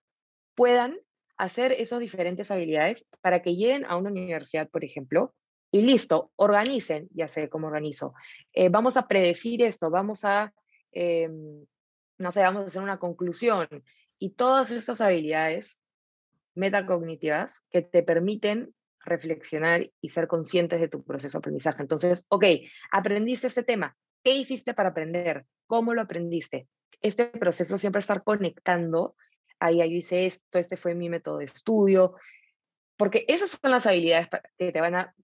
[0.55, 0.99] puedan
[1.37, 5.35] hacer esas diferentes habilidades para que lleguen a una universidad, por ejemplo,
[5.71, 8.15] y listo, organicen, ya sé cómo organizo.
[8.53, 10.55] Eh, vamos a predecir esto, vamos a,
[10.93, 11.67] em,
[12.19, 13.69] no sé, vamos a hacer una conclusión.
[14.19, 15.79] Y todas estas habilidades
[16.55, 18.75] metacognitivas que te permiten
[19.07, 21.83] reflexionar y ser conscientes de tu proceso de aprendizaje.
[21.83, 22.45] Entonces, ok,
[22.91, 23.97] aprendiste este tema.
[24.25, 25.47] ¿Qué hiciste para aprender?
[25.67, 26.69] ¿Cómo lo aprendiste?
[27.01, 29.15] Este proceso siempre estar conectando.
[29.61, 32.15] Ahí yo hice esto, este fue mi método de estudio,
[32.97, 35.15] porque esas son las habilidades que te van a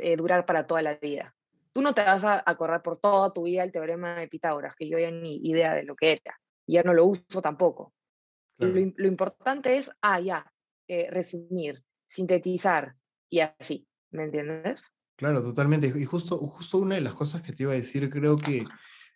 [0.00, 1.34] eh, durar para toda la vida.
[1.72, 4.88] Tú no te vas a acordar por toda tu vida el teorema de Pitágoras, que
[4.88, 7.92] yo ya ni idea de lo que era, ya no lo uso tampoco.
[8.58, 10.52] Lo, lo, importante es, ah, ya,
[10.88, 12.96] eh, resumir, sintetizar
[13.30, 14.90] y así, ¿me entiendes?
[15.16, 15.92] Claro, totalmente.
[15.96, 18.64] Y justo, justo una de las cosas que te iba a decir, creo que,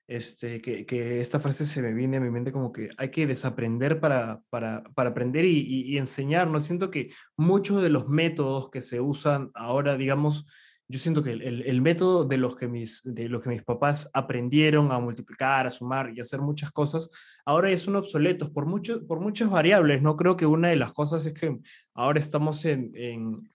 [0.07, 3.27] este, que, que esta frase se me viene a mi mente como que hay que
[3.27, 6.49] desaprender para, para, para aprender y, y, y enseñar.
[6.49, 6.61] ¿no?
[6.61, 10.47] Siento que muchos de los métodos que se usan ahora, digamos,
[10.93, 14.11] yo siento que el, el, método de los, que mis, de los que mis papás
[14.13, 17.09] aprendieron a multiplicar, a sumar y a hacer muchas cosas,
[17.47, 20.03] ahora ya son obsoletos por, mucho, por muchas variables.
[20.03, 21.59] No creo que una de las cosas es que
[21.95, 23.51] ahora estamos en, en,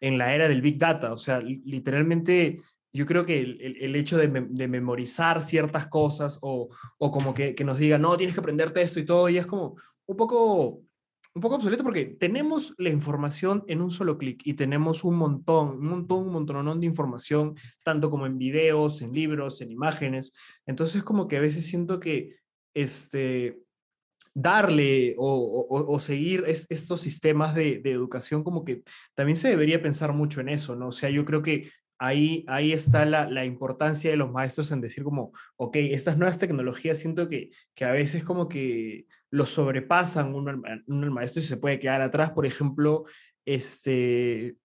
[0.00, 1.12] en la era del Big Data.
[1.12, 2.60] O sea, literalmente
[2.92, 7.54] yo creo que el, el hecho de, de, memorizar ciertas cosas o, o como que,
[7.54, 9.76] que, nos digan, no, tienes que aprenderte esto y todo, y es como
[10.06, 10.82] un poco
[11.40, 15.78] un poco obsoleto porque tenemos la información en un solo clic y tenemos un montón,
[15.78, 20.34] un montón, un montón de información, tanto como en videos, en libros, en imágenes.
[20.66, 22.36] Entonces, como que a veces siento que
[22.74, 23.58] este,
[24.34, 28.82] darle o, o, o seguir es, estos sistemas de, de, educación, como que
[29.14, 30.88] también se debería pensar mucho en eso, ¿no?
[30.88, 34.82] O sea, yo creo que ahí, ahí está la, la, importancia de los maestros en
[34.82, 40.34] decir como, ok, estas nuevas tecnologías siento que, que a veces como que lo sobrepasan
[40.34, 42.30] uno, el maestro y se puede quedar atrás.
[42.30, 43.04] Por ejemplo,
[43.44, 44.56] este,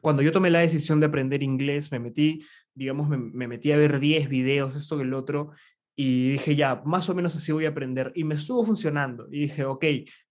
[0.00, 2.44] cuando yo tomé la decisión de aprender inglés, me metí,
[2.74, 5.50] digamos, me, me metí a ver 10 videos, esto que el otro,
[5.96, 8.12] y dije, ya, más o menos así voy a aprender.
[8.14, 9.26] Y me estuvo funcionando.
[9.30, 9.84] Y dije, ok,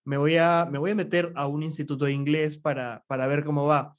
[0.05, 3.43] me voy a, me voy a meter a un instituto de inglés para, para ver
[3.43, 3.97] cómo va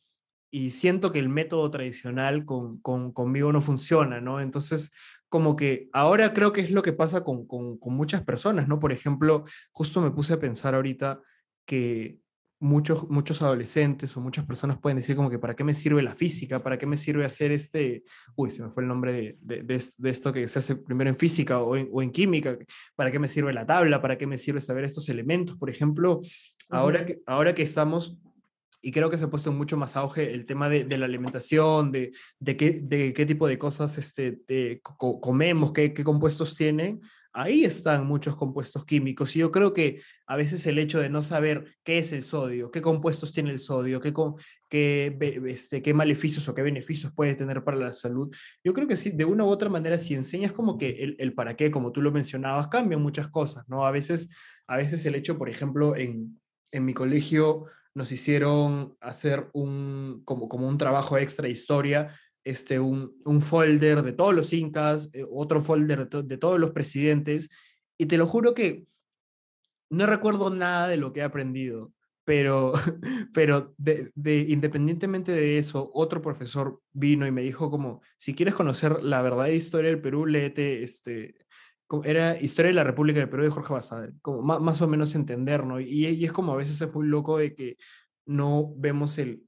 [0.50, 4.40] y siento que el método tradicional con, con, conmigo no funciona, ¿no?
[4.40, 4.90] Entonces,
[5.28, 8.80] como que ahora creo que es lo que pasa con, con, con, muchas personas, ¿no?
[8.80, 11.20] Por ejemplo, justo me puse a pensar ahorita
[11.66, 12.18] que
[12.60, 16.14] muchos, muchos adolescentes o muchas personas pueden decir como que ¿para qué me sirve la
[16.14, 16.62] física?
[16.62, 18.04] ¿Para qué me sirve hacer este,
[18.36, 21.10] uy, se me fue el nombre de, de, de, de esto que se hace primero
[21.10, 22.58] en física o en, o en, química?
[22.96, 24.00] ¿Para qué me sirve la tabla?
[24.00, 25.56] ¿Para qué me sirve saber estos elementos?
[25.56, 26.20] Por ejemplo,
[26.68, 28.18] ahora que, ahora que estamos
[28.80, 31.90] y creo que se ha puesto mucho más auge el tema de, de la alimentación,
[31.90, 36.54] de, de, qué, de qué tipo de cosas este, de, co comemos, qué, qué compuestos
[36.56, 37.00] tienen.
[37.32, 41.22] Ahí están muchos compuestos químicos y yo creo que a veces el hecho de no
[41.22, 44.12] saber qué es el sodio, qué compuestos tiene el sodio, qué,
[44.68, 48.96] qué, este, qué maleficios o qué beneficios puede tener para la salud, yo creo que
[48.96, 51.92] sí, de una u otra manera, si enseñas como que el, el para qué, como
[51.92, 53.86] tú lo mencionabas, cambian muchas cosas, ¿no?
[53.86, 54.30] A veces,
[54.66, 56.40] a veces el hecho, por ejemplo, en,
[56.72, 57.66] en mi colegio
[57.98, 64.02] nos hicieron hacer un, como, como un trabajo extra de historia, este, un, un folder
[64.02, 67.50] de todos los incas, eh, otro folder de, to de, todos los presidentes,
[67.98, 68.86] y te lo juro que
[69.90, 71.92] no recuerdo nada de lo que he aprendido,
[72.24, 72.72] pero,
[73.34, 78.54] pero de, de, independientemente de eso, otro profesor vino y me dijo como, si quieres
[78.54, 81.34] conocer la verdadera historia del Perú, léete este,
[82.04, 85.14] era Historia de la República del Perú de Jorge Basadre, como más, más, o menos
[85.14, 85.80] entender, ¿no?
[85.80, 87.76] Y, y, es como a veces es muy loco de que
[88.26, 89.42] no vemos el,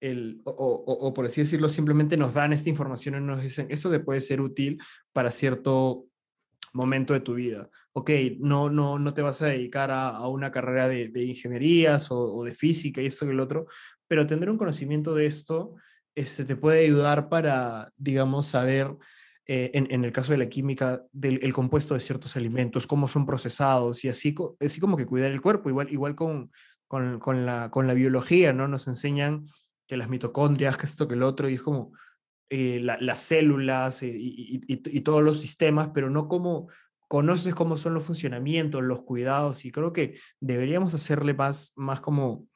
[0.00, 3.90] el o, o, por así decirlo, simplemente nos dan esta información y nos dicen, eso
[3.90, 4.80] te puede ser útil
[5.12, 6.06] para cierto
[6.72, 7.70] momento de tu vida.
[7.92, 12.08] Ok, no, no, no te vas a dedicar a, a una carrera de, de ingenierías
[12.10, 13.66] o, de física y esto y el otro,
[14.08, 15.74] pero tener un conocimiento de esto
[16.14, 18.96] este, te puede ayudar para, digamos, saber
[19.46, 23.26] eh, en, el caso de la química, del el compuesto de ciertos alimentos, cómo son
[23.26, 26.50] procesados y así, así como que cuidar el cuerpo, igual, igual con,
[26.88, 28.68] con, con, la, con la biología, ¿no?
[28.68, 29.46] Nos enseñan
[29.86, 31.92] que las mitocondrias, que esto, que el otro, y es como
[32.48, 36.68] eh, la, las células y, y, todos los sistemas, pero no como
[37.06, 42.48] conoces cómo son los funcionamientos, los cuidados, y creo que deberíamos hacerle más, más como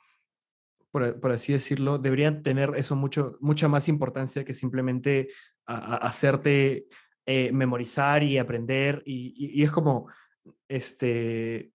[0.90, 5.28] por, por, así decirlo, deberían tener eso mucho, mucha más importancia que simplemente
[5.68, 6.86] a, hacerte
[7.26, 9.02] eh, memorizar y aprender.
[9.04, 10.08] Y, es como,
[10.66, 11.70] este,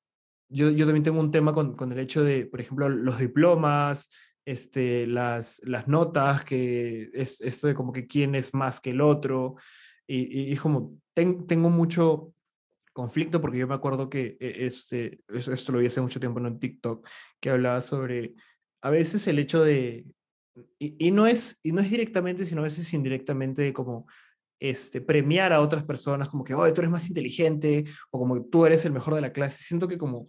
[0.50, 4.10] yo, yo también tengo un tema con, con, el hecho de, por ejemplo, los diplomas,
[4.46, 9.02] este, las, las notas, que es esto de como que quién es más que el
[9.02, 9.56] otro.
[10.08, 12.34] Y, y es como, ten, tengo mucho
[12.92, 16.46] conflicto porque yo me acuerdo que e, este, esto lo vi hace mucho tiempo en
[16.48, 17.08] un TikTok
[17.40, 18.36] que hablaba sobre
[18.82, 20.06] a veces el hecho de,
[20.80, 24.08] y, no es, y no es directamente, sino a veces indirectamente como
[24.60, 28.66] este, premiar a otras personas como que, oh, tú eres más inteligente o como tú
[28.66, 29.64] eres el mejor de la clase.
[29.64, 30.28] Siento que como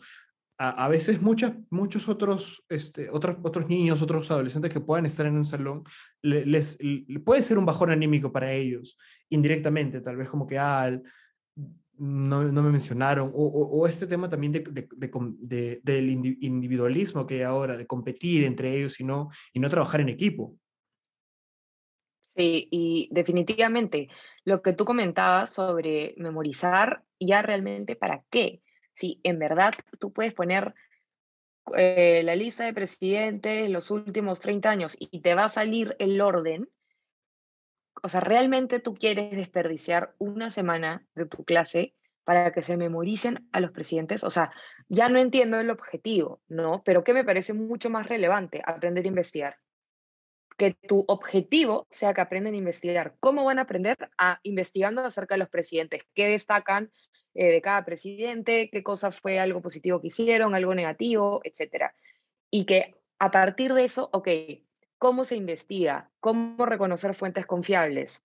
[0.58, 5.36] a, veces muchas, muchos otros, este, otros, otros niños, otros adolescentes que puedan estar en
[5.36, 5.82] un salón,
[6.22, 6.78] les,
[7.24, 8.96] puede ser un bajón anímico para ellos,
[9.28, 10.96] indirectamente, tal vez como que, ah,
[11.98, 17.42] no, no me mencionaron, o, o, este tema también de, de, del individualismo que hay
[17.42, 20.56] ahora, de competir entre ellos y no, y no trabajar en equipo.
[22.36, 24.08] Sí, y definitivamente
[24.44, 28.60] lo que tú comentabas sobre memorizar, ya realmente para qué.
[28.94, 30.74] Si en verdad tú puedes poner
[31.76, 36.20] eh, la lista de presidentes los últimos 30 años y te va a salir el
[36.20, 36.68] orden,
[38.04, 43.48] o sea, realmente tú quieres desperdiciar una semana de tu clase para que se memoricen
[43.50, 44.24] a los presidentes.
[44.24, 44.52] O sea,
[44.90, 46.82] ya no entiendo el objetivo, ¿no?
[46.84, 48.60] Pero ¿qué me parece mucho más relevante?
[48.66, 49.56] Aprender a investigar
[50.58, 53.16] que tu objetivo sea que aprendan a investigar.
[53.20, 53.96] ¿Cómo van a aprender?
[54.18, 56.92] A investigando acerca de los presidentes, qué destacan
[57.32, 61.94] eh, de cada presidente, qué cosa fue algo positivo que hicieron, algo negativo, etcétera.
[62.50, 64.28] Y que a partir de eso, ok,
[65.04, 66.10] ¿cómo se investiga?
[66.18, 68.24] ¿Cómo reconocer fuentes confiables?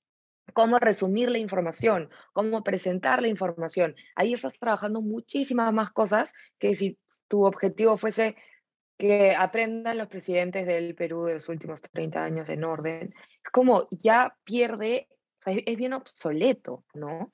[0.53, 2.09] ¿Cómo resumir la información?
[2.31, 3.97] ¿Cómo presentar la información?
[4.15, 8.37] Ahí estás trabajando muchísimas más cosas que si tu objetivo fuese
[8.97, 13.13] que aprendan los presidentes del Perú de los últimos 30 años en orden.
[13.43, 17.29] Es como ya pierde, o sea, es bien obsoleto, ¿no?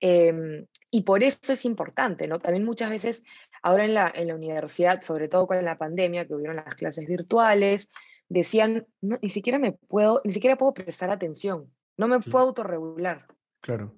[0.00, 2.40] Em, y por eso es importante, ¿no?
[2.40, 3.24] También muchas veces
[3.62, 7.06] ahora en la, en la universidad, sobre todo con la pandemia, que hubieron las clases
[7.06, 7.88] virtuales,
[8.32, 13.26] decían, ni siquiera me puedo, ni siquiera puedo prestar atención, no me puedo autorregular.
[13.60, 13.94] Claro.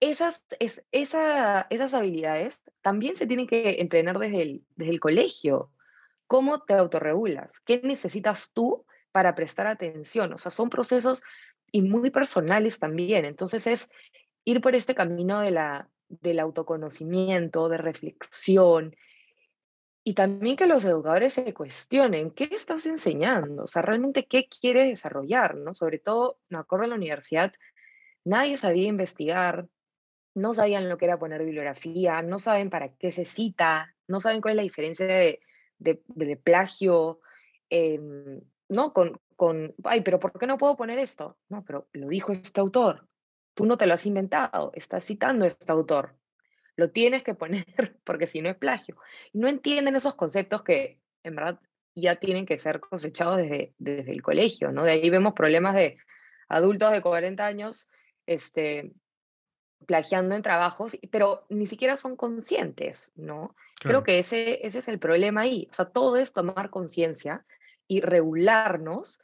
[0.00, 5.70] Esas, es, esa, esas habilidades también se tienen que entrenar desde el, desde el colegio.
[6.26, 7.60] ¿Cómo te autorregulas?
[7.60, 10.32] ¿Qué necesitas tú para prestar atención?
[10.32, 11.22] O sea, son procesos
[11.70, 13.24] y muy personales también.
[13.24, 13.90] Entonces es
[14.44, 18.96] ir por este camino de la, del autoconocimiento, de reflexión,
[20.08, 23.64] y también que los educadores se cuestionen, ¿qué estás enseñando?
[23.64, 25.56] O sea, realmente, ¿qué quieres desarrollar?
[25.56, 25.74] ¿no?
[25.74, 27.52] Sobre todo, me acuerdo en la universidad,
[28.24, 29.66] nadie sabía investigar,
[30.32, 34.40] no sabían lo que era poner bibliografía, no saben para qué se cita, no saben
[34.40, 35.40] cuál es la diferencia de,
[35.80, 37.18] de, plagio,
[37.68, 38.92] em, ¿no?
[38.92, 41.36] Con, con, ay, pero ¿por qué no puedo poner esto?
[41.48, 43.08] No, pero lo dijo este autor.
[43.54, 46.14] Tú no te lo has inventado, estás citando a este autor.
[46.76, 47.66] Lo tienes que poner
[48.04, 48.96] porque si no es plagio.
[49.32, 51.60] Y no entienden esos conceptos que en verdad
[51.94, 54.84] ya tienen que ser cosechados desde, desde el colegio, ¿no?
[54.84, 55.98] De ahí vemos problemas de
[56.48, 57.88] adultos de 40 años
[58.26, 58.92] este,
[59.86, 63.54] plagiando en trabajos, pero ni siquiera son conscientes, ¿no?
[63.80, 65.68] Creo que ese, ese es el problema ahí.
[65.70, 67.44] O sea, todo es tomar conciencia
[67.86, 69.20] y regularnos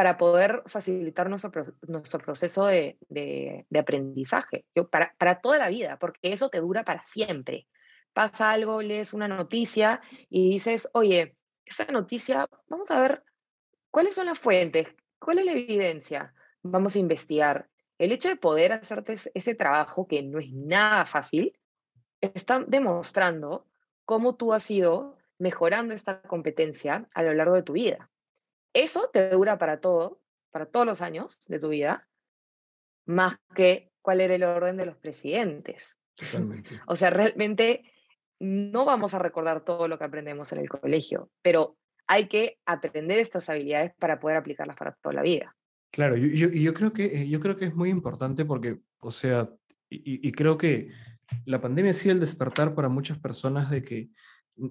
[0.00, 1.52] para poder facilitar nuestro,
[1.86, 7.04] nuestro proceso de, de, aprendizaje, para, para toda la vida, porque eso te dura para
[7.04, 7.68] siempre.
[8.14, 11.36] Pasa algo, lees una noticia y dices, oye,
[11.66, 13.22] esta noticia, vamos a ver
[13.90, 16.32] cuáles son las fuentes, cuál es la evidencia,
[16.62, 21.52] vamos a investigar el hecho de poder hacerte ese trabajo, que no es nada fácil,
[22.22, 23.66] está demostrando
[24.06, 28.08] cómo tú has ido mejorando esta competencia a lo largo de tu vida.
[28.72, 32.08] Eso te dura para todo, para todos los años de tu vida,
[33.06, 35.98] más que cuál era el orden de los presidentes.
[36.16, 36.80] Totalmente.
[36.86, 37.90] o sea, realmente
[38.38, 43.18] no vamos a recordar todo lo que aprendemos en el colegio, pero hay que aprender
[43.18, 45.54] estas habilidades para poder aplicarlas para toda la vida.
[45.92, 49.10] Claro, y yo, yo, creo que, eh, yo creo que es muy importante porque, o
[49.10, 49.48] sea,
[49.88, 50.90] y, creo que
[51.44, 54.10] la pandemia ha sido el despertar para muchas personas de que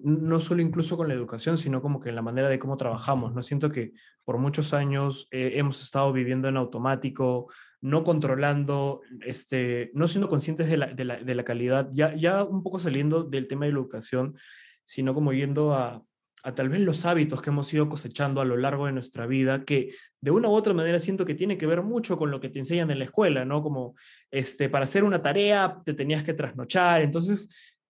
[0.04, 3.34] no solo incluso con la educación, sino como que en la manera de cómo trabajamos.
[3.34, 9.92] No siento que por muchos años eh, hemos estado viviendo en automático, no controlando, este,
[9.94, 13.24] no siendo conscientes de la, de la, de la calidad, ya, ya un poco saliendo
[13.24, 14.38] del tema de la educación,
[14.84, 16.04] sino como yendo a,
[16.44, 19.66] a tal vez los hábitos que hemos ido cosechando a lo largo de nuestra vida,
[19.66, 22.50] que de una u otra manera siento que tiene que ver mucho con lo que
[22.50, 23.62] te enseñan en la escuela, ¿no?
[23.62, 23.96] Como
[24.32, 27.50] este, para hacer una tarea te tenías que trasnochar, entonces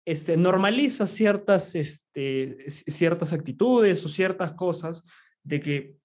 [0.07, 5.03] este, normaliza ciertas, este, ciertas actitudes o ciertas cosas
[5.43, 5.97] de que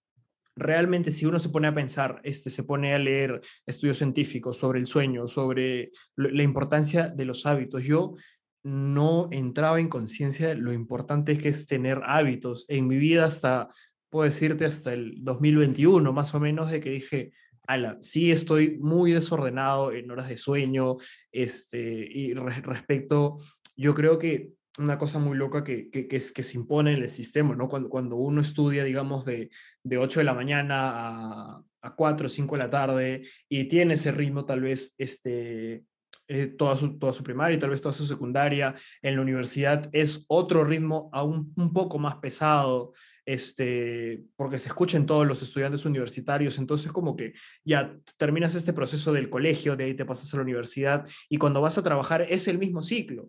[0.57, 4.81] realmente si uno se pone a pensar, este, se pone a leer estudios científicos sobre
[4.81, 8.17] el sueño, sobre la importancia de los hábitos, yo
[8.65, 12.65] no entraba en conciencia lo importante que es tener hábitos.
[12.67, 13.69] En mi vida hasta,
[14.11, 17.35] puedo decirte, hasta el 2021, más o menos, de que dije,
[17.69, 20.97] ala, sí estoy muy desordenado en horas de sueño,
[21.31, 23.39] este, y respecto,
[23.77, 27.11] yo creo que una cosa muy loca que, que, es, que se impone en el
[27.11, 27.69] sistema, ¿no?
[27.69, 29.51] Cuando, cuando uno estudia, digamos, de,
[29.83, 33.95] de 8 de la mañana a, a 4 o 5 de la tarde y tiene
[33.95, 35.85] ese ritmo tal vez este,
[36.29, 39.91] eh, toda, su, toda su primaria y tal vez toda su secundaria, en la universidad
[39.93, 42.95] es otro ritmo aún un poco más pesado,
[43.27, 49.13] este, porque se escuchen todos los estudiantes universitarios, entonces como que ya terminas este proceso
[49.13, 52.49] del colegio, de ahí te pasas a la universidad y cuando vas a trabajar es
[52.49, 53.29] el mismo ciclo.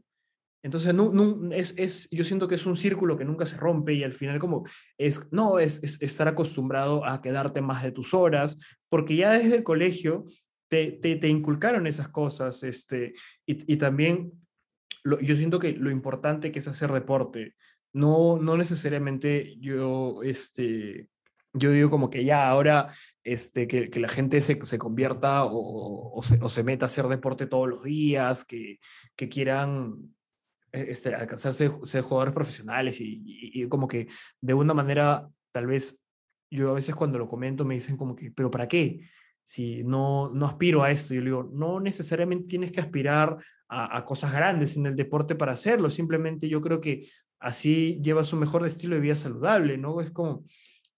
[0.63, 3.93] Entonces, no, no, es, es, yo siento que es un círculo que nunca se rompe
[3.93, 4.65] y al final como
[4.97, 8.57] es, no, es, es estar acostumbrado a quedarte más de tus horas,
[8.87, 10.25] porque ya desde el colegio
[10.69, 13.13] te, te, te inculcaron esas cosas, este,
[13.45, 14.31] y, y también
[15.03, 17.55] lo, yo siento que lo importante que es hacer deporte,
[17.91, 21.09] no, no necesariamente yo, este,
[21.53, 22.87] yo digo como que ya ahora
[23.23, 26.87] este, que, que la gente se, se convierta o, o, se, o, se, meta a
[26.87, 28.79] hacer deporte todos los días, que,
[29.15, 30.13] que quieran
[30.73, 34.07] este, alcanzarse ser jugadores profesionales y, como que
[34.41, 35.99] de una manera, tal vez,
[36.51, 39.01] yo a veces cuando lo comento me dicen como que, pero ¿para qué?
[39.43, 43.37] Si no, no aspiro a esto, yo digo, no necesariamente tienes que aspirar
[43.69, 47.07] a, cosas grandes en el deporte para hacerlo, simplemente yo creo que
[47.39, 49.99] así llevas un mejor estilo de vida saludable, ¿no?
[50.01, 50.43] Es como,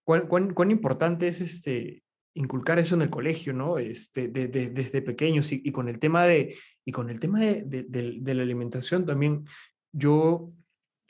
[0.03, 2.03] ¿cuán, cuán, cuán importante es este,
[2.34, 3.78] inculcar eso en el colegio, ¿no?
[3.78, 6.55] Este, de, de, desde pequeños y, con el tema de,
[6.86, 7.83] y con el tema de, de,
[8.19, 9.45] de, la alimentación también,
[9.91, 10.51] yo,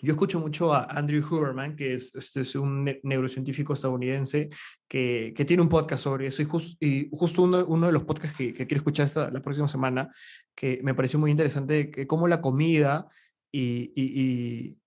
[0.01, 4.49] yo escucho mucho a Andrew Huberman, que es, este es un neurocientífico estadounidense
[4.87, 8.03] que, que tiene un podcast sobre eso y, just, y justo uno, uno de los
[8.03, 10.09] podcasts que, que quiero escuchar esta, la próxima semana,
[10.55, 13.09] que me pareció muy interesante, que cómo la comida
[13.51, 14.77] y, y, y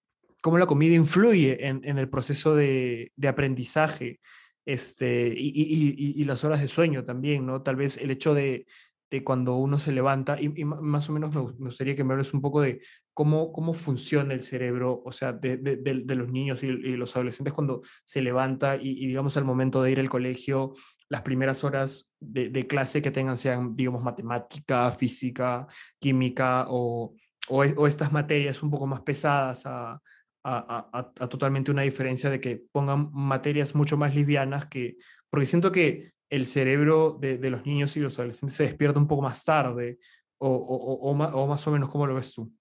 [0.41, 4.21] cómo la comida influye en, en el proceso de, de aprendizaje
[4.65, 7.63] este, y, y, y, las horas de sueño también, ¿no?
[7.63, 8.67] Tal vez el hecho de,
[9.11, 12.43] de cuando uno se levanta, y, más o menos me, gustaría que me hables un
[12.43, 12.83] poco de
[13.15, 17.83] cómo, cómo funciona el cerebro, o sea, de, de, los niños y, los adolescentes cuando
[18.05, 20.75] se levanta y, digamos, al momento de ir al colegio,
[21.09, 25.67] las primeras horas de, clase que tengan sean, digamos, matemática, física,
[25.99, 27.15] química o,
[27.49, 30.01] o, estas materias un poco más pesadas a, a,
[30.45, 34.99] a, a, totalmente una diferencia de que pongan materias mucho más livianas que,
[35.31, 39.09] porque siento que el cerebro de, de los niños y los adolescentes se despierta un
[39.09, 39.99] poco más tarde,
[40.39, 42.53] o, o, o, más, o más o menos, ¿cómo lo ves tú?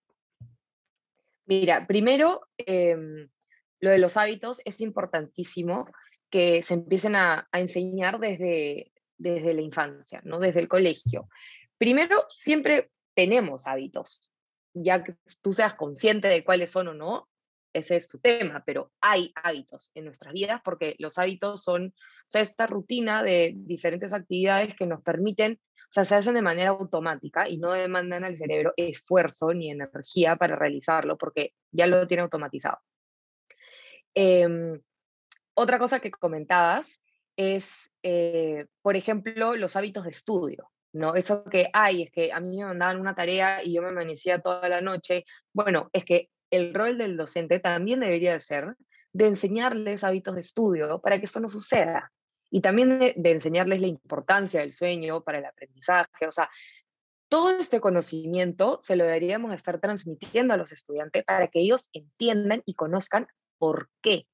[1.46, 2.96] Mira, primero, eh,
[3.80, 5.88] lo de los hábitos es importantísimo
[6.30, 10.40] que se empiecen a, a enseñar desde, desde la infancia, ¿no?
[10.40, 11.30] desde el colegio.
[11.78, 14.32] Primero, siempre tenemos hábitos,
[14.74, 17.30] ya que tú seas consciente de cuáles son o no,
[17.78, 22.30] ese es tu tema, pero hay hábitos en nuestras vidas porque los hábitos son, o
[22.30, 26.72] sea, esta rutina de diferentes actividades que nos permiten, o sea, se hacen de manera
[26.72, 32.24] automática y no demandan al cerebro esfuerzo ni energía para realizarlo porque ya lo tiene
[32.24, 32.80] automatizado.
[34.14, 34.80] Eh,
[35.54, 37.02] otra cosa que comentabas
[37.36, 40.70] es, eh, por ejemplo, los hábitos de estudio.
[40.94, 41.16] ¿no?
[41.16, 44.42] Eso que hay, es que a mí me mandaban una tarea y yo me amanecía
[44.42, 45.26] toda la noche.
[45.54, 48.76] Bueno, es que el rol del docente también debería ser
[49.14, 52.12] de enseñarles hábitos de estudio para que eso no suceda.
[52.50, 56.28] Y también de, de, enseñarles la importancia del sueño para el aprendizaje.
[56.28, 56.50] O sea,
[57.30, 62.64] todo este conocimiento se lo deberíamos estar transmitiendo a los estudiantes para que ellos entiendan
[62.66, 63.28] y conozcan
[63.58, 64.28] por qué.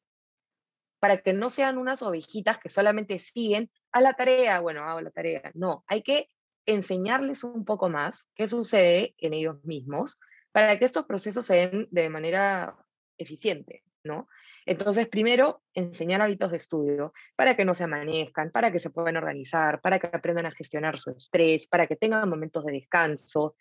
[1.00, 5.12] Para que no sean unas ovejitas que solamente siguen a la tarea, bueno, hago la
[5.12, 5.52] tarea.
[5.54, 6.28] No, hay que
[6.66, 10.20] enseñarles un poco más qué sucede en ellos mismos
[10.54, 12.78] para que estos procesos se den de manera
[13.18, 14.30] eficiente, ¿no?
[14.66, 19.18] Entonces, primero, enseñar hábitos de estudio para que no se amanezcan, para que se puedan
[19.18, 23.56] organizar, para que aprendan a gestionar su estrés, para que tengan momentos de descanso.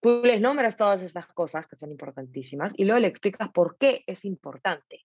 [0.00, 4.04] Tú les nombras todas estas cosas que son importantísimas y luego le explicas por qué
[4.06, 5.04] es importante,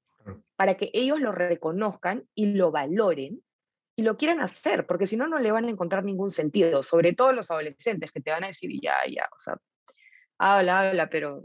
[0.56, 3.42] para que ellos lo reconozcan y lo valoren
[3.98, 7.14] y lo quieran hacer, porque si no, no le van a encontrar ningún sentido, sobre
[7.14, 9.58] todo los adolescentes que te van a decir, ya, ya, o sea,
[10.42, 11.44] habla, habla, pero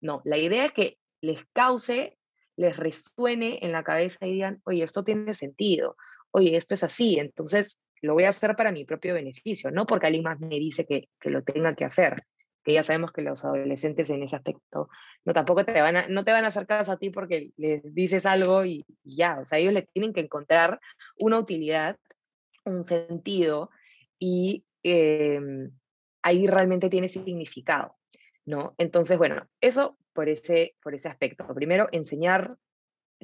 [0.00, 2.16] no, la idea es que les cause,
[2.56, 5.96] les resuene en la cabeza y digan, oye, esto tiene sentido,
[6.30, 10.06] oye, esto es así, entonces lo voy a hacer para mi propio beneficio, no porque
[10.06, 12.16] alguien más me dice que, que lo tenga que hacer,
[12.62, 14.88] que ya sabemos que los adolescentes en ese aspecto
[15.24, 17.82] no tampoco te van a, no te van a hacer caso a ti porque les
[17.94, 20.80] dices algo y, ya, o sea, ellos le tienen que encontrar
[21.16, 21.96] una utilidad,
[22.64, 23.70] un sentido
[24.18, 25.40] y eh,
[26.22, 27.96] ahí realmente tiene significado.
[28.46, 28.74] ¿No?
[28.78, 31.46] Entonces, bueno, eso por ese, por ese aspecto.
[31.54, 32.56] Primero, enseñar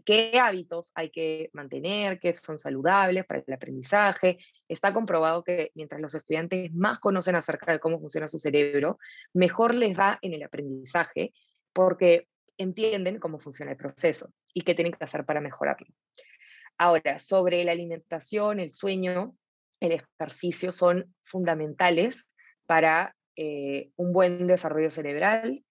[0.04, 4.38] qué hábitos hay que mantener, qué son saludables para el aprendizaje.
[4.68, 8.98] Está comprobado que mientras los estudiantes más conocen acerca de cómo funciona su cerebro,
[9.32, 11.32] mejor les va en el aprendizaje,
[11.72, 15.86] porque entienden cómo funciona el proceso y qué tienen que hacer para mejorarlo.
[16.78, 19.36] Ahora, sobre la alimentación, el sueño,
[19.80, 22.26] el ejercicio son fundamentales
[22.66, 25.64] para eh, un buen desarrollo cerebral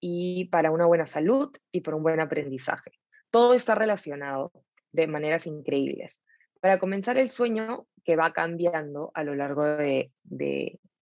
[0.00, 2.92] y para una buena salud y para un buen aprendizaje.
[3.30, 4.52] Todo está relacionado
[4.92, 6.20] de maneras increíbles.
[6.60, 10.10] Para comenzar, el sueño que va cambiando a lo largo de,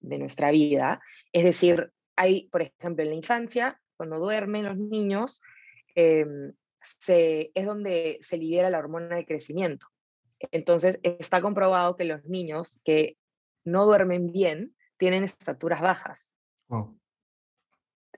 [0.01, 5.41] nuestra vida, es decir, hay, por ejemplo, en la infancia, cuando duermen los niños,
[5.95, 6.53] em,
[7.07, 9.87] es donde se libera la hormona del crecimiento.
[10.51, 13.17] Entonces, está comprobado que los niños que
[13.63, 16.35] no duermen bien tienen estaturas bajas.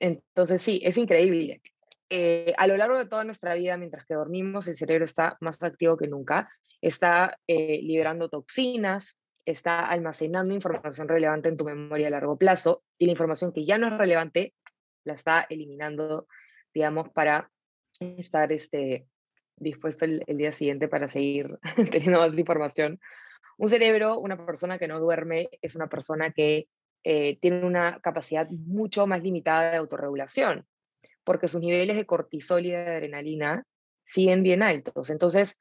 [0.02, 1.62] Entonces, sí, es increíble.
[2.10, 5.64] Eh, a lo largo de toda nuestra vida, mientras que dormimos, el cerebro está más
[5.64, 12.12] activo que nunca, está eh, liberando toxinas, está almacenando información relevante en tu memoria a
[12.12, 14.54] largo plazo y la información que ya no es relevante
[15.06, 16.28] la está eliminando,
[16.74, 17.50] digamos, para
[18.00, 19.08] estar este,
[19.56, 21.60] dispuesto el, día siguiente para seguir
[21.92, 23.00] teniendo más información.
[23.58, 26.68] Un cerebro, una persona que no duerme, es una persona que
[27.04, 30.66] eh, tiene una capacidad mucho más limitada de autorregulación,
[31.24, 33.66] porque sus niveles de cortisol y de adrenalina
[34.06, 35.10] siguen bien altos.
[35.10, 35.60] Entonces,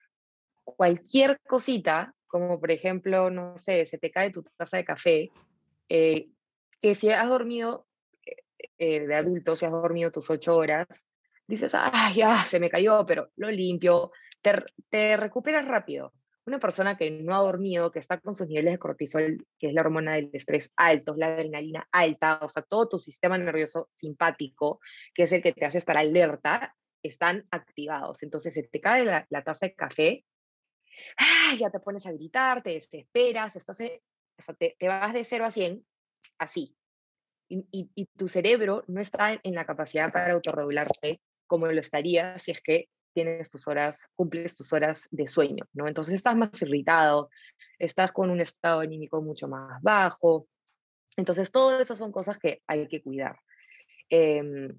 [0.65, 5.31] cualquier cosita, como por ejemplo, no sé, se te cae tu taza de café,
[5.89, 6.29] eh,
[6.81, 7.87] que si has dormido
[8.79, 11.07] eh, de adulto, si has dormido tus ocho horas,
[11.47, 14.13] dices, ah, ya, se me cayó, pero lo limpio,
[14.91, 16.13] te recuperas rápido.
[16.45, 19.75] Una persona que no ha dormido, que está con sus niveles de cortisol, que es
[19.75, 24.81] la hormona del estrés altos, la adrenalina alta, o sea, todo tu sistema nervioso simpático,
[25.15, 28.23] que es el que te hace estar alerta, están activados.
[28.25, 30.25] Entonces, se te cae la, taza de café,
[31.59, 33.53] ya te pones a gritar, te desesperas,
[34.59, 35.87] te, vas de 0 a 100
[36.39, 36.77] así.
[37.49, 42.39] Y, y, y, tu cerebro no está en la capacidad para autorregularse como lo estaría
[42.39, 45.89] si es que tienes tus horas, cumples tus horas de sueño, ¿no?
[45.89, 47.31] Entonces estás más irritado,
[47.79, 50.47] estás con un estado anímico mucho más bajo.
[51.17, 53.37] Entonces, todo eso son cosas que hay que cuidar.
[54.09, 54.79] Em,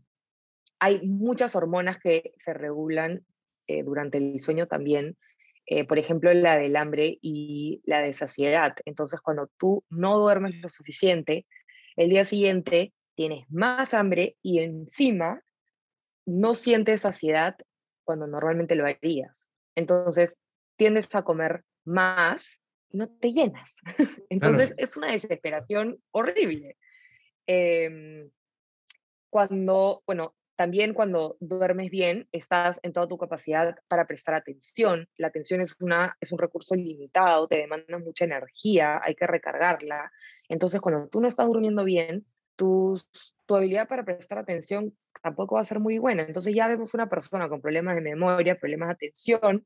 [0.80, 3.26] hay muchas hormonas que se regulan
[3.68, 5.18] eh, durante el sueño también,
[5.66, 8.76] eh, por ejemplo, la del hambre y la de saciedad.
[8.86, 11.46] Entonces, cuando tú no duermes lo suficiente,
[11.96, 15.42] el día siguiente tienes más hambre y encima
[16.26, 17.56] no sientes saciedad
[18.04, 19.50] cuando normalmente lo harías.
[19.76, 20.38] Entonces,
[20.76, 23.80] tiendes a comer más y no te llenas.
[24.30, 26.78] Entonces, es una desesperación horrible.
[27.48, 28.30] Em,
[29.30, 35.10] cuando, bueno, también cuando duermes bien, estás en toda tu capacidad para prestar atención.
[35.18, 40.12] La atención es, una, es un recurso limitado, te demanda mucha energía, hay que recargarla.
[40.48, 42.26] Entonces, cuando tú no estás durmiendo bien,
[42.56, 43.00] tu,
[43.46, 46.24] tu habilidad para prestar atención tampoco va a ser muy buena.
[46.24, 49.66] Entonces ya vemos una persona con problemas de memoria, problemas de atención,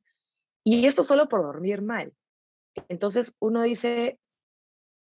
[0.63, 2.13] y esto solo por dormir mal.
[2.89, 4.19] Entonces uno dice,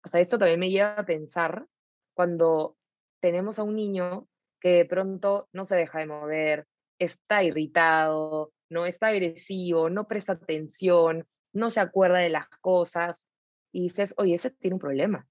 [0.04, 1.66] o sea, esto también me lleva a pensar
[2.14, 2.76] cuando
[3.20, 4.26] tenemos a un niño
[4.60, 6.66] que de pronto no se deja de mover,
[6.98, 13.26] está irritado, no está agresivo, no presta atención, no se acuerda de las cosas,
[13.72, 15.26] y dices, oye, ese tiene un problema.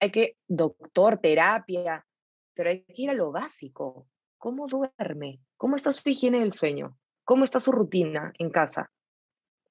[0.00, 2.06] Hay que, doctor, terapia,
[2.54, 4.06] pero hay que ir a lo básico.
[4.36, 5.40] ¿Cómo duerme?
[5.56, 6.96] ¿Cómo está su higiene del sueño?
[7.24, 8.90] ¿Cómo está su rutina en casa?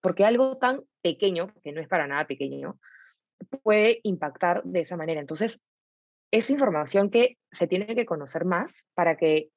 [0.01, 2.80] Porque algo tan pequeño, que no es para nada pequeño,
[3.63, 5.21] puede impactar de esa manera.
[5.21, 5.61] Entonces,
[6.32, 9.49] es información que se tiene que conocer más para que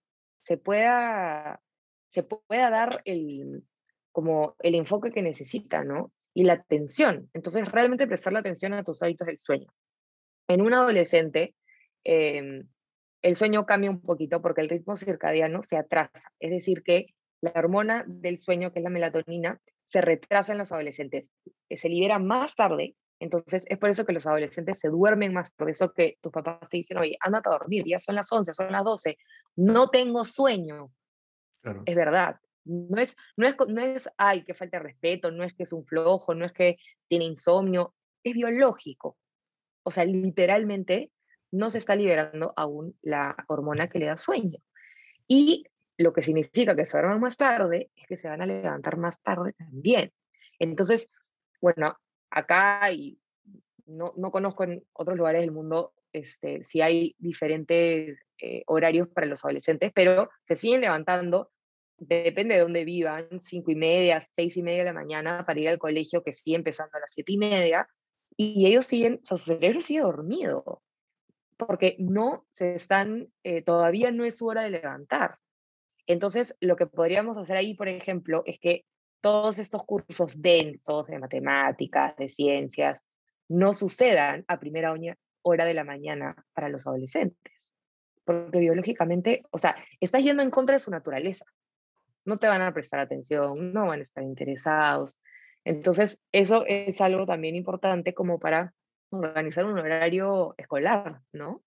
[0.42, 1.60] se pueda,
[2.08, 3.64] se pueda dar el,
[4.12, 6.12] como el enfoque que necesita, ¿no?
[6.32, 7.28] Y la atención.
[7.32, 9.66] Entonces, realmente prestar la atención a tus hábitos del sueño.
[10.50, 11.54] En un adolescente,
[12.02, 12.66] em,
[13.22, 16.32] el sueño cambia un poquito porque el ritmo circadiano se atrasa.
[16.40, 20.72] Es decir, que la hormona del sueño, que es la melatonina, se retrasa en los
[20.72, 21.30] adolescentes.
[21.68, 22.96] Eh, se libera más tarde.
[23.20, 25.52] Entonces, es por eso que los adolescentes se duermen más.
[25.52, 28.52] Por eso que tus papás te dicen, oye, ándate a dormir, ya son las 11,
[28.52, 29.18] son las 12.
[29.54, 30.90] No tengo sueño.
[31.84, 32.40] Es verdad.
[32.64, 35.84] No es, no, es, no es, ay, que falta respeto, no es que es un
[35.84, 36.76] flojo, no es que
[37.08, 37.94] tiene insomnio.
[38.24, 39.16] Es biológico.
[39.82, 41.10] O sea, literalmente
[41.52, 44.58] no se está liberando aún la hormona que le da sueño.
[45.26, 45.64] Y
[45.98, 49.20] lo que significa que se duerman más tarde es que se van a levantar más
[49.22, 50.12] tarde también.
[50.58, 51.08] Entonces,
[51.60, 51.96] bueno,
[52.30, 53.18] acá y
[53.86, 59.26] no, no conozco en otros lugares del mundo este, si hay diferentes eh, horarios para
[59.26, 61.50] los adolescentes, pero se siguen levantando,
[61.98, 65.68] depende de dónde vivan, cinco y media, seis y media de la mañana para ir
[65.68, 67.88] al colegio, que sigue empezando a las siete y media,
[68.36, 70.82] y ellos siguen, o sea, su cerebro sigue dormido
[71.66, 75.38] porque no se están, eh, todavía no es su hora de levantar.
[76.06, 78.86] Entonces, lo que podríamos hacer ahí, por ejemplo, es que
[79.20, 83.02] todos estos cursos densos de matemáticas, de ciencias,
[83.48, 84.94] no sucedan a primera
[85.42, 87.74] hora de la mañana para los adolescentes.
[88.24, 91.44] Porque biológicamente, o sea, estás yendo en contra de su naturaleza.
[92.24, 95.20] No te van a prestar atención, no van a estar interesados.
[95.64, 98.74] Entonces, eso es algo también importante como para
[99.10, 101.62] organizar un horario escolar, ¿no?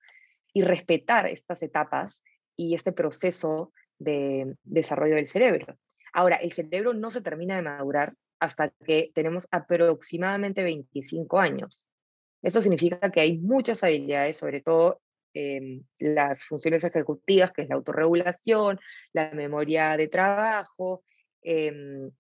[0.54, 2.24] Y respetar estas etapas
[2.56, 5.78] y este proceso de desarrollo del cerebro.
[6.14, 11.88] Ahora, el cerebro no se termina de madurar hasta que tenemos aproximadamente 25 años.
[12.42, 15.02] Esto significa que hay muchas habilidades, sobre todo
[15.34, 18.80] em, las funciones ejecutivas, que es la autorregulación,
[19.14, 21.04] la memoria de trabajo,
[21.42, 22.12] em,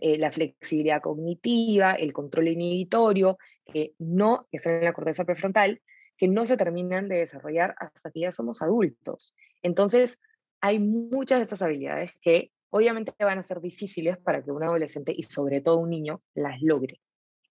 [0.00, 5.80] eh, la flexibilidad cognitiva, el control inhibitorio, que no, están en la corteza prefrontal,
[6.16, 9.34] que no se terminan de desarrollar hasta que ya somos adultos.
[9.62, 10.20] Entonces,
[10.60, 15.12] hay muchas de estas habilidades que obviamente van a ser difíciles para que un adolescente
[15.16, 17.00] y sobre todo un niño las logre.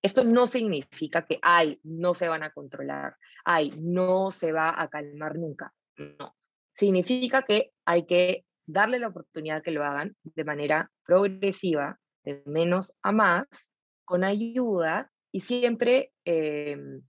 [0.02, 3.16] Esto no significa que, ay, no se van a controlar,
[3.46, 5.74] ay, no se va a calmar nunca.
[5.96, 6.36] No.
[6.74, 12.93] Significa que hay que darle la oportunidad que lo hagan de manera progresiva, de menos
[13.01, 13.71] a más,
[14.05, 17.01] con ayuda y siempre, em,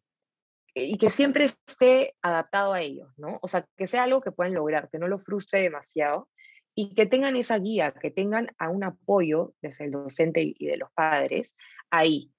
[0.74, 3.38] y que siempre esté adaptado a ellos, ¿no?
[3.42, 6.28] O sea, que sea algo que puedan lograr, que no lo frustre demasiado
[6.74, 10.76] y que tengan esa guía, que tengan a un apoyo desde el docente y de
[10.76, 11.56] los padres
[11.90, 12.32] ahí,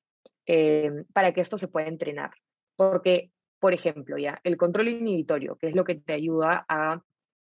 [0.45, 2.31] eh, para que esto se pueda entrenar.
[2.75, 7.01] Porque, por ejemplo, ya, el control inhibitorio, que es lo que te ayuda a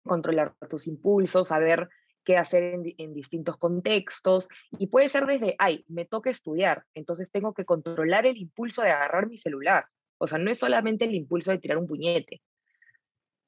[0.03, 1.89] controlar tus impulsos, a ver
[2.23, 4.47] qué hacer en, en, distintos contextos.
[4.71, 8.91] Y puede ser desde, ay, me toca estudiar, entonces tengo que controlar el impulso de
[8.91, 9.85] agarrar mi celular.
[10.17, 12.41] O sea, no es solamente el impulso de tirar un puñete,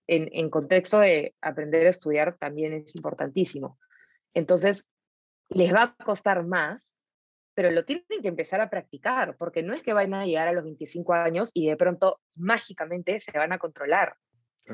[0.07, 3.79] en, contexto de aprender a estudiar también es importantísimo.
[4.33, 4.89] Entonces,
[5.49, 6.93] les va a costar más,
[7.53, 10.53] pero lo tienen que empezar a practicar, porque no es que vayan a llegar a
[10.53, 14.15] los 25 años y de pronto mágicamente se van a controlar.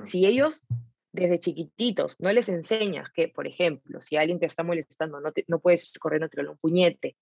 [0.06, 0.66] Si ellos
[1.12, 5.60] desde chiquititos no les enseñas que, por ejemplo, si alguien te está molestando, no, no
[5.60, 7.16] puedes correr no tirarle un puñete,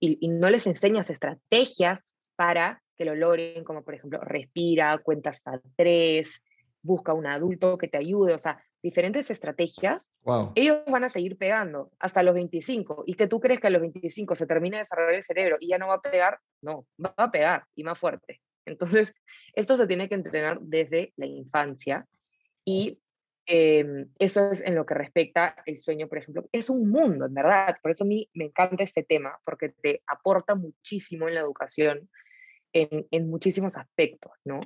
[0.00, 5.30] y, y, no les enseñas estrategias para que lo logren, como por ejemplo, respira, cuenta
[5.30, 6.42] hasta tres,
[6.82, 10.12] busca un adulto que te ayude, o sea, diferentes estrategias,
[10.54, 13.04] ellos van a seguir pegando hasta los 25.
[13.06, 15.68] ¿Y que tú crees que a los 25 se termina de desarrollar el cerebro y
[15.68, 16.38] ya no va a pegar?
[16.60, 18.42] No, va a pegar y más fuerte.
[18.66, 19.14] Entonces,
[19.54, 22.06] esto se tiene que entrenar desde la infancia
[22.62, 23.00] y
[23.46, 26.48] em, eso es en lo que respecta el sueño, por ejemplo.
[26.52, 27.76] Es un mundo, en verdad.
[27.82, 32.08] Por eso a mí me encanta este tema, porque te aporta muchísimo en la educación,
[32.72, 34.60] en, en muchísimos aspectos, ¿no?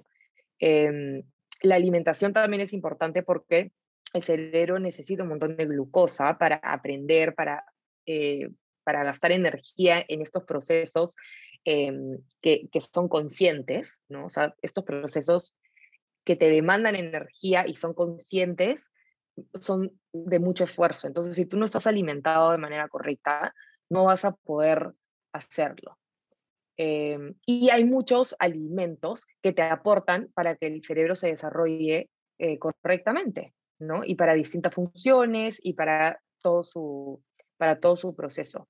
[0.61, 1.23] Eh,
[1.63, 3.73] la alimentación también es importante porque
[4.15, 7.65] el cerebro necesita un montón de glucosa para aprender, para,
[8.07, 8.49] eh,
[8.85, 11.17] para gastar energía en estos procesos
[11.65, 14.27] em, que, que, son conscientes, ¿no?
[14.27, 15.57] O sea, estos procesos
[16.29, 18.93] que te demandan energía y son conscientes
[19.55, 21.07] son de mucho esfuerzo.
[21.07, 23.55] Entonces, si tú no estás alimentado de manera correcta,
[23.89, 24.93] no vas a poder
[25.33, 25.97] hacerlo.
[26.77, 32.59] Em, y hay muchos alimentos que te aportan para que el cerebro se desarrolle eh,
[32.59, 34.05] correctamente, ¿no?
[34.05, 37.23] Y para distintas funciones y para todo su,
[37.57, 38.69] para todo su proceso.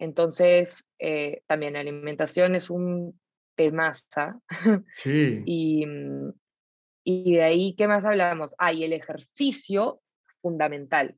[0.00, 3.16] Entonces, eh, también la alimentación es un
[3.54, 4.40] temaza.
[4.92, 5.44] Sí.
[5.46, 5.86] y,
[7.06, 8.54] y de ahí, ¿qué más hablamos?
[8.58, 10.00] Hay el ejercicio
[10.42, 11.16] fundamental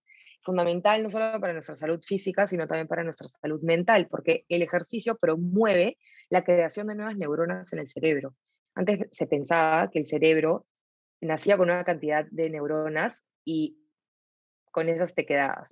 [0.48, 4.62] fundamental no solo para nuestra salud física, sino también para nuestra salud mental, porque el
[4.62, 5.98] ejercicio promueve
[6.30, 8.34] la creación de nuevas neuronas en el cerebro.
[8.74, 10.66] Antes se pensaba que el cerebro
[11.20, 13.76] nacía con una cantidad de neuronas y
[14.70, 15.68] con esas te quedabas.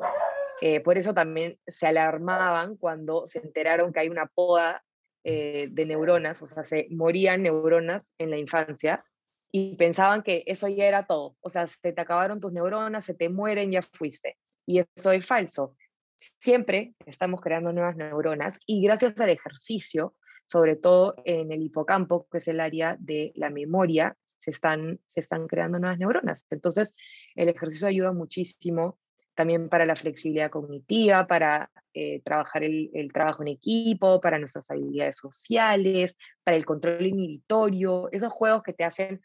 [0.60, 4.84] Eh, por eso también se alarmaban cuando se enteraron que hay una poda
[5.24, 9.04] eh, de neuronas, o sea, se morían neuronas en la infancia
[9.52, 11.36] y pensaban que eso ya era todo.
[11.40, 14.36] O sea, se te acabaron tus neuronas, se te mueren, ya fuiste.
[14.66, 15.76] Y eso es falso.
[16.16, 20.14] Siempre estamos creando nuevas neuronas y gracias al ejercicio,
[20.46, 25.20] sobre todo en el hipocampo, que es el área de la memoria, se están, se
[25.20, 26.46] están creando nuevas neuronas.
[26.50, 26.94] Entonces,
[27.34, 28.98] el ejercicio ayuda muchísimo
[29.34, 34.70] también para la flexibilidad cognitiva, para eh, trabajar el, el, trabajo en equipo, para nuestras
[34.70, 39.20] habilidades sociales, para el control inhibitorio, esos juegos que te hacen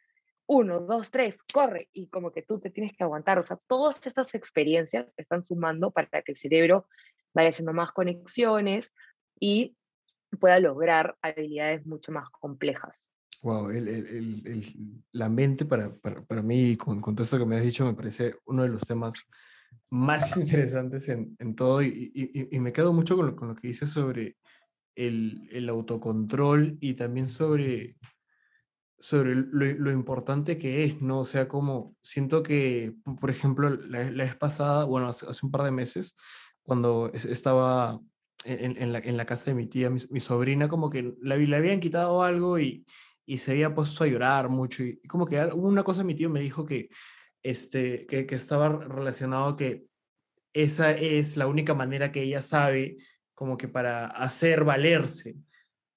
[0.52, 3.40] uno, dos, tres, corre, y como que tú te tienes que aguantar.
[3.40, 6.88] O sea, todas estas experiencias están sumando para que el cerebro
[7.34, 8.94] vaya haciendo más conexiones
[9.40, 9.78] y
[10.42, 13.08] pueda lograr habilidades mucho más complejas.
[13.42, 13.72] Wow,
[15.14, 17.94] la mente para, para, para mí, con, con, todo esto que me has dicho, me
[17.94, 19.26] parece uno de los temas
[19.90, 22.12] más interesantes en, en todo y,
[22.52, 24.36] y, me quedo mucho con lo, con lo que dices sobre
[24.96, 27.96] el, autocontrol y también sobre,
[29.02, 31.22] sobre lo, importante que es, ¿no?
[31.22, 35.64] O sea, como siento que, por ejemplo, la, la vez pasada, bueno, hace, un par
[35.64, 36.16] de meses,
[36.62, 38.00] cuando estaba
[38.46, 41.80] en, la, en la, casa de mi tía, mi, sobrina, como que la, le habían
[41.80, 42.86] quitado algo y,
[43.26, 44.84] y se había puesto a llorar mucho.
[44.84, 46.90] Y, como que una cosa, mi tío me dijo que,
[47.42, 49.88] este, que, que estaba relacionado que
[50.54, 52.98] esa es la única manera que ella sabe
[53.34, 55.38] como que para hacer valerse.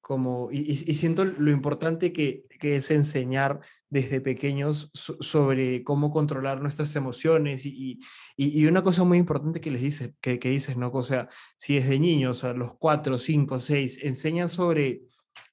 [0.05, 6.11] Como, y, y siento lo importante que, que, es enseñar desde pequeños so, sobre cómo
[6.11, 8.01] controlar nuestras emociones y,
[8.37, 10.91] y, y, una cosa muy importante que les dice, que, que dices, ¿no?
[10.93, 15.05] O sea, si desde niños, a los cuatro, cinco, seis, enseñan sobre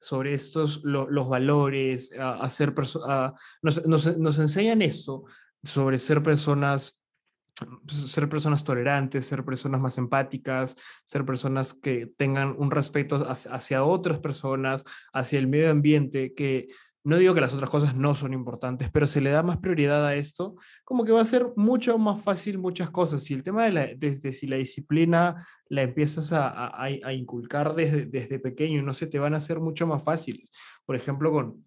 [0.01, 2.73] sobre estos, lo, los valores, a, a ser
[3.07, 5.23] a, nos, nos, nos, enseñan esto
[5.63, 7.00] sobre ser personas
[7.87, 14.19] ser personas tolerantes, ser personas más empáticas, ser personas que tengan un respeto hacia, otras
[14.19, 14.83] personas,
[15.13, 16.67] hacia el medio ambiente, que
[17.03, 20.05] no digo que las otras cosas no son importantes, pero se le da más prioridad
[20.05, 23.29] a esto, como que va a ser mucho más fácil muchas cosas.
[23.31, 25.35] Y el tema de la, desde si la disciplina
[25.67, 29.87] la empiezas a, a, inculcar desde, desde pequeño, no sé, te van a ser mucho
[29.87, 30.51] más fáciles.
[30.85, 31.65] Por ejemplo, con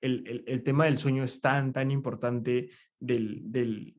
[0.00, 2.70] el, el, el tema del sueño es tan, tan importante
[3.00, 3.96] del, del,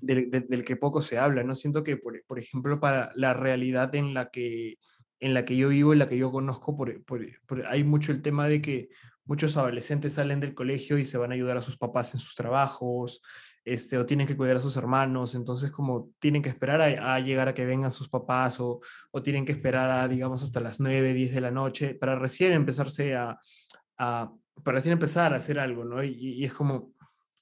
[0.00, 1.54] del, que poco se habla, ¿no?
[1.54, 4.78] Siento que, por, por ejemplo, para la realidad en la que
[5.18, 7.24] en la que yo vivo, en la que yo conozco, por, por,
[7.68, 8.90] hay mucho el tema de que
[9.24, 12.34] muchos adolescentes salen del colegio y se van a ayudar a sus papás en sus
[12.34, 13.22] trabajos,
[13.64, 17.20] este, o tienen que cuidar a sus hermanos, entonces como tienen que esperar a, a
[17.20, 18.80] llegar a que vengan sus papás o,
[19.10, 22.52] o, tienen que esperar a, digamos, hasta las 9, 10 de la noche para recién
[22.52, 23.40] empezarse a,
[23.98, 24.32] a
[24.62, 26.02] para recién empezar a hacer algo, ¿no?
[26.02, 26.94] Y, y es como,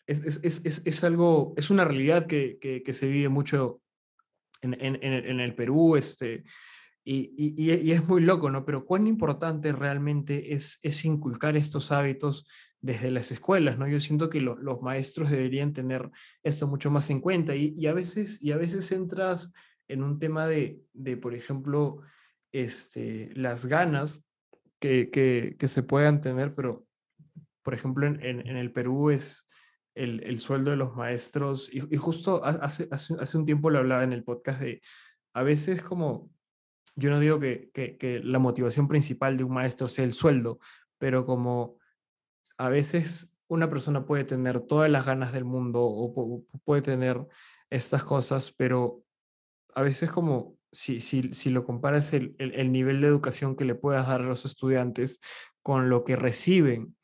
[0.07, 3.81] es, es, es, es, algo, es una realidad que, que, se vive mucho
[4.61, 6.45] en, en, en, el Perú, este,
[7.05, 8.65] y, y, y, es muy loco, ¿no?
[8.65, 12.47] Pero cuán importante realmente es, es inculcar estos hábitos
[12.81, 13.89] desde las escuelas, ¿no?
[13.89, 16.11] Yo siento que lo, los maestros deberían tener
[16.43, 19.53] esto mucho más en cuenta y, y, a, veces, y a veces entras
[19.89, 22.01] en un tema de, de por ejemplo,
[22.53, 24.27] este, las ganas
[24.79, 26.87] que, que, que, se puedan tener, pero,
[27.63, 29.44] por ejemplo, en, en el Perú es
[29.95, 34.03] el, el, sueldo de los maestros, y, justo hace, hace, hace un tiempo lo hablaba
[34.03, 34.83] en el podcast de,
[35.33, 36.31] a veces como
[36.97, 40.59] yo no digo que, que, que, la motivación principal de un maestro sea el sueldo,
[40.99, 41.79] pero como
[42.57, 47.27] a veces una persona puede tener todas las ganas del mundo o, puede tener
[47.71, 49.03] estas cosas, pero
[49.75, 53.65] a veces como si, si, si lo comparas el, el, el, nivel de educación que
[53.65, 55.21] le puedas dar a los estudiantes
[55.63, 56.97] con lo que reciben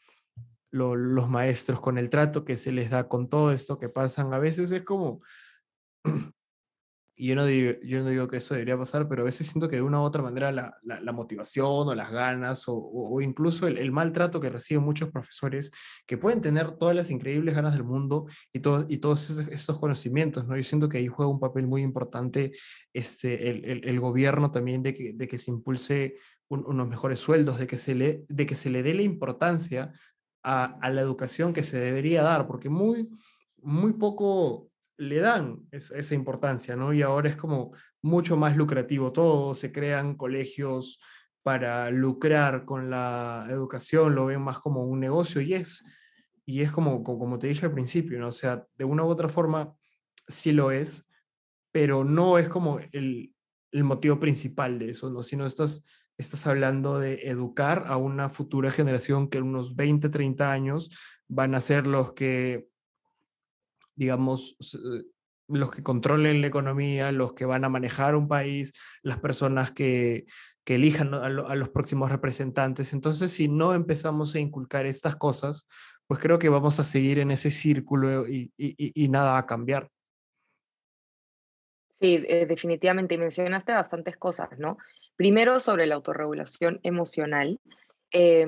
[0.70, 4.32] lo, los maestros, con el trato que se les da, con todo esto que pasan,
[4.34, 5.20] a veces es como
[7.20, 9.68] y yo no, digo, yo no digo que eso debería pasar, pero a veces siento
[9.68, 13.14] que de una u otra manera la, la, la motivación o las ganas o, o,
[13.14, 15.70] o incluso el, el, maltrato que reciben muchos profesores
[16.06, 19.78] que pueden tener todas las increíbles ganas del mundo y, todo, y todos esos, esos,
[19.78, 20.56] conocimientos, ¿no?
[20.56, 22.52] Yo siento que ahí juega un papel muy importante
[22.94, 26.16] este, el, el, el gobierno también de que, de que se impulse
[26.48, 29.92] un, unos mejores sueldos, de que, se le, de que se le dé la importancia
[30.42, 33.08] a, la educación que se debería dar, porque muy,
[33.58, 36.92] muy poco le dan esa, importancia, ¿no?
[36.92, 37.72] Y ahora es como
[38.02, 41.00] mucho más lucrativo todo, se crean colegios
[41.42, 45.82] para lucrar con la educación, lo ven más como un negocio y es,
[46.44, 48.28] y es como, como te dije al principio, ¿no?
[48.28, 49.74] O sea, de una u otra forma
[50.28, 51.08] sí lo es,
[51.72, 53.34] pero no es como el,
[53.72, 55.22] el motivo principal de eso, ¿no?
[55.22, 55.82] Sino estás,
[56.20, 60.90] estás hablando de educar a una futura generación que en unos 20, 30 años
[61.28, 62.68] van a ser los que
[64.00, 65.04] digamos, eh,
[65.48, 70.24] los que controlen la economía, los que van a manejar un país, las personas que,
[70.66, 72.92] elijan a, lo, a, los próximos representantes.
[72.92, 75.66] Entonces, si no empezamos a inculcar estas cosas,
[76.06, 79.90] pues creo que vamos a seguir en ese círculo y nada va a cambiar.
[82.00, 83.14] Sí, eh, definitivamente.
[83.14, 84.78] Y mencionaste bastantes cosas, ¿no?
[85.20, 87.60] Primero, sobre la autorregulación emocional,
[88.10, 88.46] eh,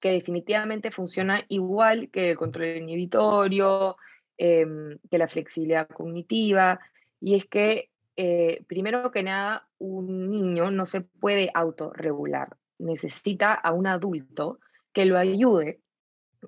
[0.00, 3.96] que definitivamente funciona igual que el control inhibitorio,
[4.36, 4.66] eh,
[5.08, 6.80] que la flexibilidad cognitiva,
[7.20, 13.70] y es que, eh, primero que nada, un niño no se puede autorregular, necesita a
[13.70, 14.58] un adulto
[14.92, 15.78] que lo ayude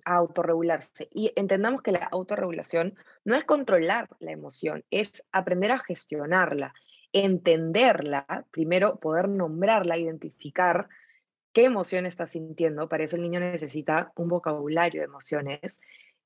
[0.04, 1.08] a autorregularse.
[1.12, 6.74] Y entendamos que la autorregulación no es controlar la emoción, es aprender a gestionarla,
[7.12, 10.88] entenderla, primero poder nombrarla, identificar
[11.52, 12.88] qué emoción está sintiendo.
[12.88, 15.80] Para eso el niño necesita un vocabulario de emociones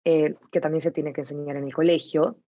[0.04, 2.38] eh, que también se tiene que enseñar en el colegio.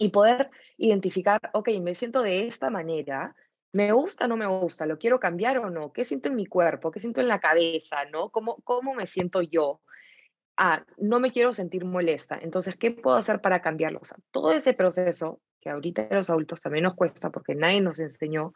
[0.00, 3.34] y poder identificar, ok, me siento de esta manera,
[3.72, 6.46] me gusta o no me gusta, lo quiero cambiar o no, qué siento en mi
[6.46, 8.30] cuerpo, qué siento en la cabeza, ¿no?
[8.30, 9.80] ¿Cómo, cómo me siento yo?
[10.56, 14.00] Ah, no me quiero sentir molesta, entonces, ¿qué puedo hacer para cambiarlo?
[14.30, 18.52] Todo ese proceso, que ahorita a los adultos también nos cuesta porque nadie nos enseñó,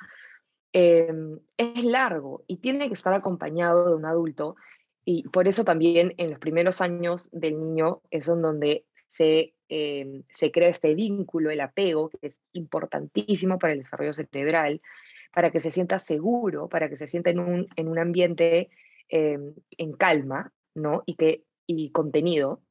[0.73, 4.57] em, es largo y tiene que estar acompañado de un adulto
[5.05, 10.51] y por eso también en los primeros años del niño es donde se, em, se
[10.51, 14.81] crea este vínculo, el apego, que es importantísimo para el desarrollo cerebral,
[15.35, 18.71] para que se sienta seguro, para que se sienta en un, en un ambiente
[19.09, 21.03] em, en calma, ¿no?
[21.05, 22.63] Y, que, y contenido.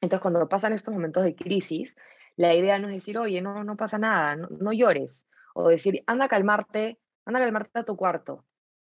[0.00, 1.96] Entonces, cuando pasan estos momentos de crisis,
[2.36, 6.26] la idea no es decir, oye, no, pasa nada, no, no llores, o decir, anda
[6.26, 8.44] a calmarte, anda a calmarte a tu cuarto.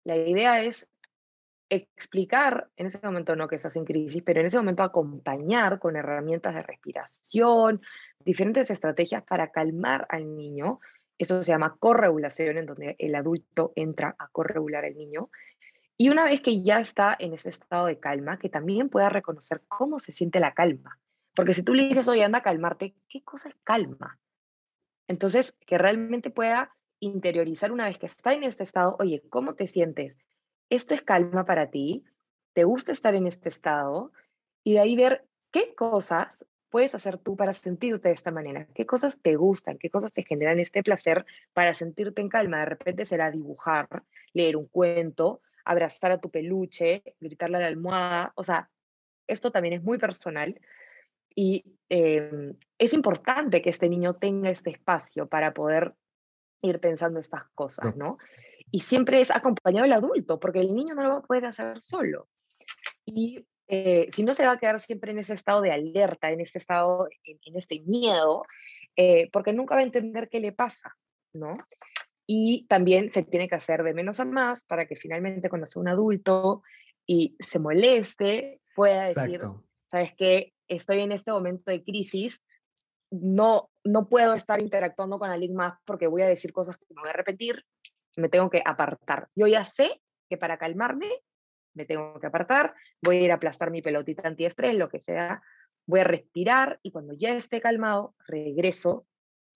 [0.04, 0.88] La idea es
[1.68, 5.96] explicar en ese momento no que estás en crisis, pero en ese momento acompañar con
[5.96, 7.82] herramientas de respiración,
[8.20, 10.80] diferentes estrategias para calmar al niño.
[11.18, 15.30] Eso se llama corregulación, en donde el adulto entra a corregular al niño.
[15.96, 19.62] Y una vez que ya está en ese estado de calma, que también pueda reconocer
[19.68, 20.98] cómo se siente la calma.
[21.34, 24.18] Porque si tú le dices, oye, anda a calmarte, ¿qué cosa es calma?
[25.08, 29.68] Entonces, que realmente pueda interiorizar una vez que está en este estado, oye, ¿cómo te
[29.68, 30.16] sientes?
[30.70, 32.04] esto es calma para ti,
[32.52, 34.12] te gusta estar en este estado
[34.62, 38.86] y de ahí ver qué cosas puedes hacer tú para sentirte de esta manera, qué
[38.86, 42.60] cosas te gustan, qué cosas te generan este placer para sentirte en calma.
[42.60, 43.88] De repente será dibujar,
[44.32, 48.70] leer un cuento, abrazar a tu peluche, gritarle a la almohada, o sea,
[49.26, 50.60] esto también es muy personal
[51.34, 55.94] y em, es importante que este niño tenga este espacio para poder
[56.62, 58.18] ir pensando estas cosas, ¿no?
[58.74, 61.80] y siempre es acompañado del adulto, porque el niño no lo va a poder hacer
[61.80, 62.28] solo.
[63.04, 66.40] Y eh, si no se va a quedar siempre en ese estado de alerta, en
[66.40, 68.44] este estado, en, este miedo,
[68.96, 70.96] eh, porque nunca va a entender qué le pasa,
[71.32, 71.56] ¿no?
[72.26, 75.80] Y también se tiene que hacer de menos a más para que finalmente cuando sea
[75.80, 76.62] un adulto
[77.06, 79.40] y se moleste, pueda decir,
[79.86, 80.53] ¿sabes qué?
[80.68, 82.42] Estoy en este momento de crisis,
[83.10, 87.02] no, no puedo estar interactuando con alguien más porque voy a decir cosas que me
[87.02, 87.64] voy a repetir
[88.16, 89.28] me tengo que apartar.
[89.34, 91.10] Yo ya sé que para calmarme
[91.74, 95.42] me tengo que apartar, voy a ir a aplastar mi pelotita antiestrés, lo que sea,
[95.86, 99.06] voy a respirar y cuando ya esté calmado, regreso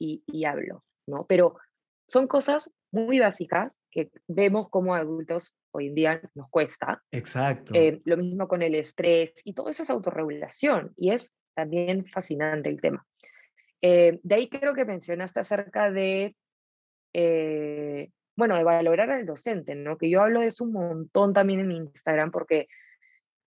[0.01, 1.27] y, hablo, ¿no?
[1.27, 1.59] Pero
[2.09, 7.03] son cosas muy básicas que vemos como adultos hoy en día nos cuesta.
[7.13, 7.75] Exacto.
[7.75, 12.71] Eh, lo mismo con el estrés y todo eso es autorregulación y es también fascinante
[12.71, 13.07] el tema.
[13.83, 16.35] Eh, de ahí creo que mencionaste acerca de
[17.13, 19.99] eh, bueno, de valorar al docente, ¿no?
[19.99, 22.69] Que yo hablo de eso un montón también en Instagram porque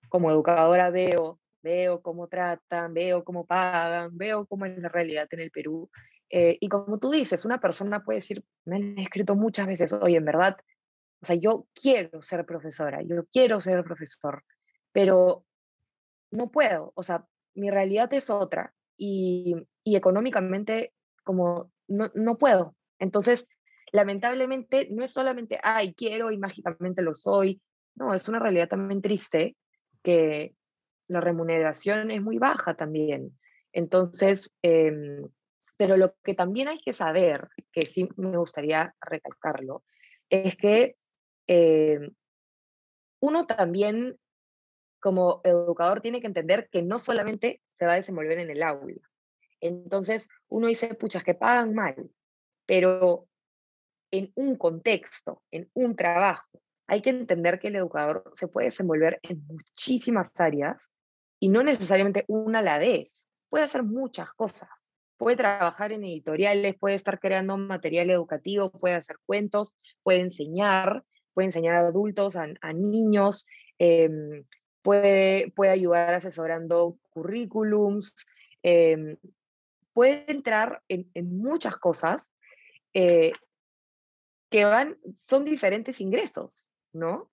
[0.09, 5.39] como educadora veo, veo cómo tratan, veo cómo pagan, veo cómo es la realidad en
[5.39, 5.89] el Perú.
[6.32, 10.18] Eh, y como tú dices, una persona puede decir, me han escrito muchas veces, oye,
[10.18, 10.58] en verdad,
[11.22, 14.44] o sea, yo quiero ser profesora, yo quiero ser profesor,
[14.94, 15.46] pero
[16.32, 22.76] no puedo, o sea, mi realidad es otra y, y económicamente como no, no puedo.
[22.98, 23.48] Entonces,
[23.92, 27.62] lamentablemente no es solamente, ay, quiero y mágicamente lo soy.
[27.96, 29.58] No, es una realidad también triste
[30.02, 30.56] que
[31.08, 33.38] la remuneración es muy baja también.
[33.74, 35.28] Entonces, em,
[35.82, 39.84] pero lo que también hay que saber, que sí me gustaría recalcarlo,
[40.30, 40.96] es que
[41.48, 42.14] em,
[43.20, 44.16] uno también
[45.00, 49.02] como educador tiene que entender que no solamente se va a desenvolver en el aula.
[49.60, 52.12] Entonces, uno dice, puchas, que pagan mal,
[52.68, 53.28] pero
[54.12, 56.62] en un contexto, en un trabajo.
[56.86, 60.92] Hay que entender que el educador se puede desenvolver en muchísimas áreas
[61.40, 63.26] y no necesariamente una a la vez.
[63.50, 64.70] Puede hacer muchas cosas.
[65.22, 71.03] Puede trabajar en editoriales, puede estar creando material educativo, puede hacer cuentos, puede enseñar,
[71.36, 73.45] puede enseñar a adultos, a, niños,
[73.78, 74.45] em,
[74.82, 78.15] puede, puede ayudar asesorando currículums,
[78.63, 79.15] em,
[79.93, 81.07] puede entrar en,
[81.38, 82.32] muchas cosas
[82.95, 83.34] eh,
[84.49, 87.30] que van, son diferentes ingresos, ¿no?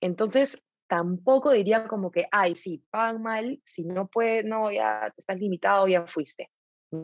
[0.00, 5.36] Entonces, tampoco diría como que, ay, sí, pagan mal, si no puedes, no, ya estás
[5.38, 6.48] limitado, ya fuiste.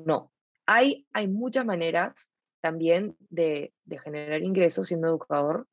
[0.05, 0.33] No,
[0.67, 2.31] hay, hay muchas maneras
[2.61, 3.73] también de,
[4.05, 5.67] generar ingresos siendo educador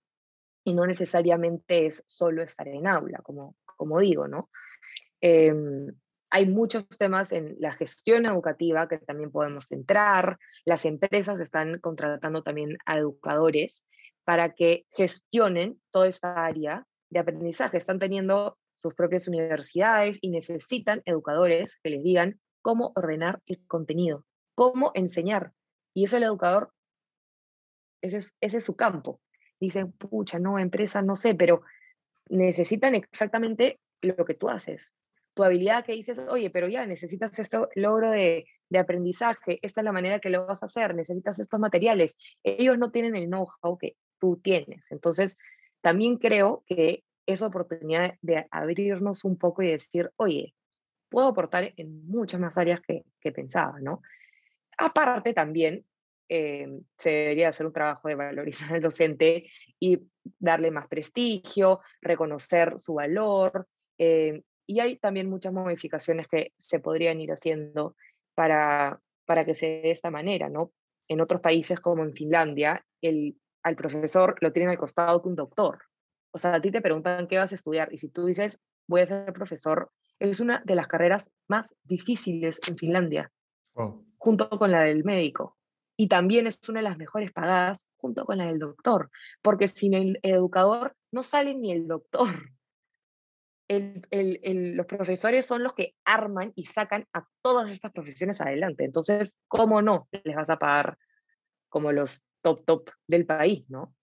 [0.64, 4.50] y no necesariamente es solo estar en aula, como, como digo, ¿no?
[5.22, 5.94] Em,
[6.32, 10.38] hay muchos temas en la gestión educativa que también podemos entrar.
[10.66, 13.88] Las empresas están contratando también a educadores
[14.26, 17.78] para que gestionen toda esta área de aprendizaje.
[17.78, 24.26] Están teniendo sus propias universidades y necesitan educadores que les digan cómo ordenar el contenido,
[24.56, 25.54] cómo enseñar.
[25.94, 26.72] Y eso el educador,
[28.02, 29.22] ese es, ese es su campo.
[29.60, 31.62] Dicen, pucha, no, empresa, no sé, pero
[32.30, 34.94] necesitan exactamente lo que tú haces.
[35.34, 39.86] Tu habilidad que dices, oye, pero ya necesitas esto, logro de, de aprendizaje, esta es
[39.86, 42.18] la manera que lo vas a hacer, necesitas estos materiales.
[42.44, 44.92] Ellos no tienen el know-how que tú tienes.
[44.92, 45.38] Entonces,
[45.82, 50.56] también creo que es oportunidad de abrirnos un poco y decir, oye,
[51.10, 54.02] puedo aportar en muchas más áreas que, que pensaba, ¿no?
[54.78, 55.86] Aparte también,
[56.30, 59.50] eh, se debería hacer un trabajo de valorizar al docente
[59.80, 60.00] y
[60.38, 63.68] darle más prestigio, reconocer su valor.
[63.98, 67.96] Eh, y hay también muchas modificaciones que se podrían ir haciendo
[68.36, 70.72] para, para que se dé esta manera, ¿no?
[71.08, 75.36] En otros países como en Finlandia, el, al profesor lo tienen al costado que un
[75.36, 75.80] doctor.
[76.32, 79.02] O sea, a ti te preguntan qué vas a estudiar y si tú dices, voy
[79.02, 83.32] a ser profesor, es una de las carreras más difíciles en Finlandia,
[84.18, 85.58] junto con la del médico.
[85.98, 89.10] Y también es una de las mejores pagadas junto con la del doctor,
[89.42, 92.30] porque sin el educador no sale ni el doctor.
[93.70, 98.86] los profesores son los que arman y sacan a todas estas profesiones adelante.
[98.86, 100.98] Entonces, ¿cómo no les vas a pagar
[101.70, 103.94] como los top, top del país, no?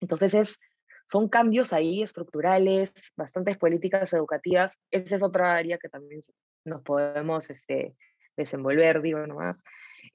[0.00, 0.60] Entonces es
[1.06, 4.78] son cambios ahí estructurales, bastantes políticas educativas.
[4.90, 6.20] Esa es otra área que también
[6.64, 7.94] nos podemos este,
[8.36, 9.56] desenvolver, digo nomás.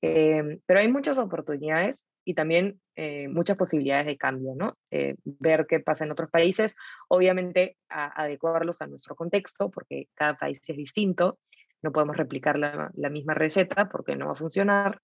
[0.02, 4.78] Eh, pero hay muchas oportunidades y también eh, muchas posibilidades de cambio, ¿no?
[4.92, 6.76] Eh, ver qué pasa en otros países,
[7.08, 11.40] obviamente adecuarlos a nuestro contexto, porque cada país es distinto,
[11.82, 15.00] no podemos replicar la, la misma receta porque no va a funcionar.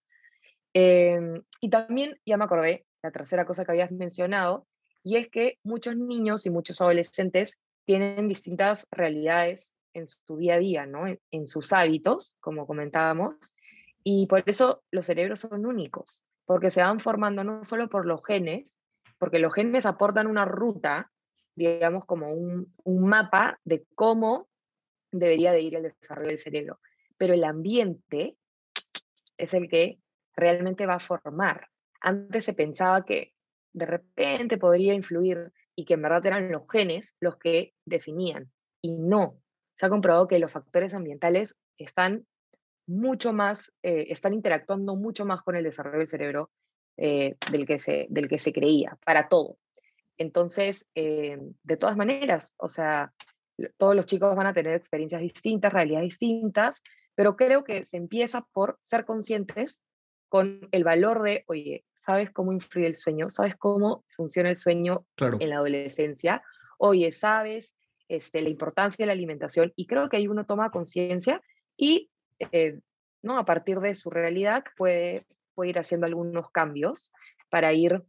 [0.74, 4.68] y también, ya me acordé, la tercera cosa que habías mencionado,
[5.08, 10.60] y es que muchos niños y muchos adolescentes tienen distintas realidades en su día a
[10.60, 11.06] día, ¿no?
[11.08, 13.56] en, sus hábitos, como comentábamos,
[14.04, 18.22] y por eso los cerebros son únicos, porque se van formando no solo por los
[18.26, 18.78] genes,
[19.18, 21.10] porque los genes aportan una ruta,
[21.56, 24.50] digamos, como un, un mapa de cómo
[25.10, 26.82] debería de ir el desarrollo del cerebro,
[27.18, 28.36] pero el ambiente
[29.38, 30.00] es el que
[30.36, 31.70] realmente va a formar.
[32.02, 33.37] Antes se pensaba que
[33.78, 38.52] de repente podría influir y que en verdad eran los genes los que definían.
[38.82, 39.40] Y no,
[39.78, 42.26] se ha comprobado que los factores ambientales están
[42.88, 46.50] mucho más, eh, están interactuando mucho más con el desarrollo del cerebro
[46.98, 49.58] eh, del, que se, del que se creía, para todo.
[50.18, 53.14] Entonces, eh, de todas maneras, o sea,
[53.78, 56.82] todos los chicos van a tener experiencias distintas, realidades distintas,
[57.14, 59.84] pero creo que se empieza por ser conscientes
[60.30, 63.30] con el valor de, oye, ¿sabes cómo influye el sueño?
[63.30, 66.44] ¿Sabes cómo funciona el sueño en la adolescencia?
[66.78, 67.76] Oye, ¿sabes
[68.08, 69.74] este, la importancia de la alimentación?
[69.76, 71.42] Y creo que ahí uno toma conciencia
[71.76, 72.10] y
[72.52, 72.80] eh,
[73.22, 73.38] ¿no?
[73.38, 77.12] a partir de su realidad puede, puede ir haciendo algunos cambios
[77.50, 78.04] para ir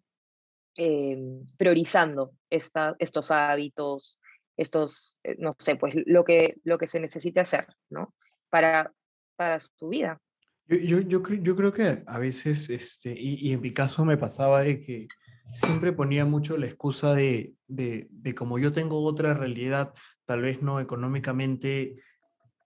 [0.76, 1.18] eh,
[1.56, 4.18] priorizando esta, estos hábitos,
[4.56, 8.14] estos, eh, no sé, pues lo que, lo que se necesite hacer, ¿no?
[8.50, 8.92] Para,
[9.36, 10.20] para su vida.
[10.68, 14.04] Yo, yo, yo, creo, yo creo que a veces, este, y, y, en mi caso
[14.04, 15.08] me pasaba de que
[15.52, 19.94] siempre ponía mucho la excusa de, de, de como yo tengo otra realidad,
[20.26, 21.96] tal vez no económicamente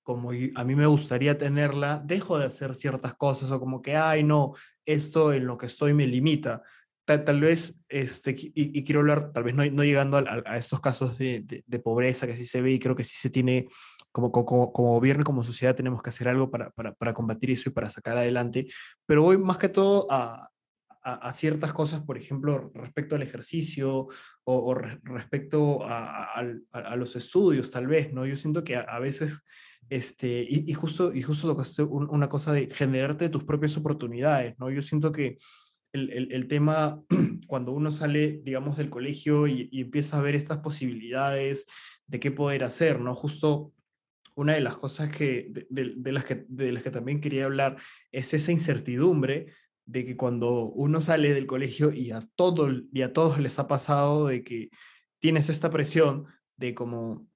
[0.02, 4.24] como a mí me gustaría tenerla, dejo de hacer ciertas cosas o como que, ay,
[4.24, 4.52] no,
[4.84, 6.62] esto en lo que estoy me limita.
[7.04, 10.56] Tal, tal vez, este, y, y, quiero hablar, tal vez no, no llegando a, a,
[10.56, 13.28] estos casos de, de, de, pobreza que sí se ve y creo que sí se
[13.28, 13.66] tiene
[14.12, 17.70] como, como, como gobierno, como sociedad, tenemos que hacer algo para, para, para, combatir eso
[17.70, 18.68] y para sacar adelante.
[19.06, 20.50] Pero voy más que todo a,
[21.02, 24.08] a, a ciertas cosas, por ejemplo, respecto al ejercicio o,
[24.44, 28.26] o re, respecto a, a, los estudios, tal vez, ¿no?
[28.26, 29.38] Yo siento que a, veces,
[29.88, 34.70] este, y, y, justo, y justo tocaste una cosa de generarte tus propias oportunidades, ¿no?
[34.70, 35.38] Yo siento que
[35.92, 37.02] el, el, tema,
[37.46, 41.66] cuando uno sale, digamos, del colegio y, empieza a ver estas posibilidades
[42.06, 43.14] de qué poder hacer, ¿no?
[43.14, 43.72] Justo
[44.34, 47.76] una de las cosas que, de, las que, de las que también quería hablar
[48.10, 49.46] es esa incertidumbre
[49.84, 53.68] de que cuando uno sale del colegio y a, todo, y a todos les ha
[53.68, 54.70] pasado de que
[55.18, 56.26] tienes esta presión
[56.56, 57.28] de como,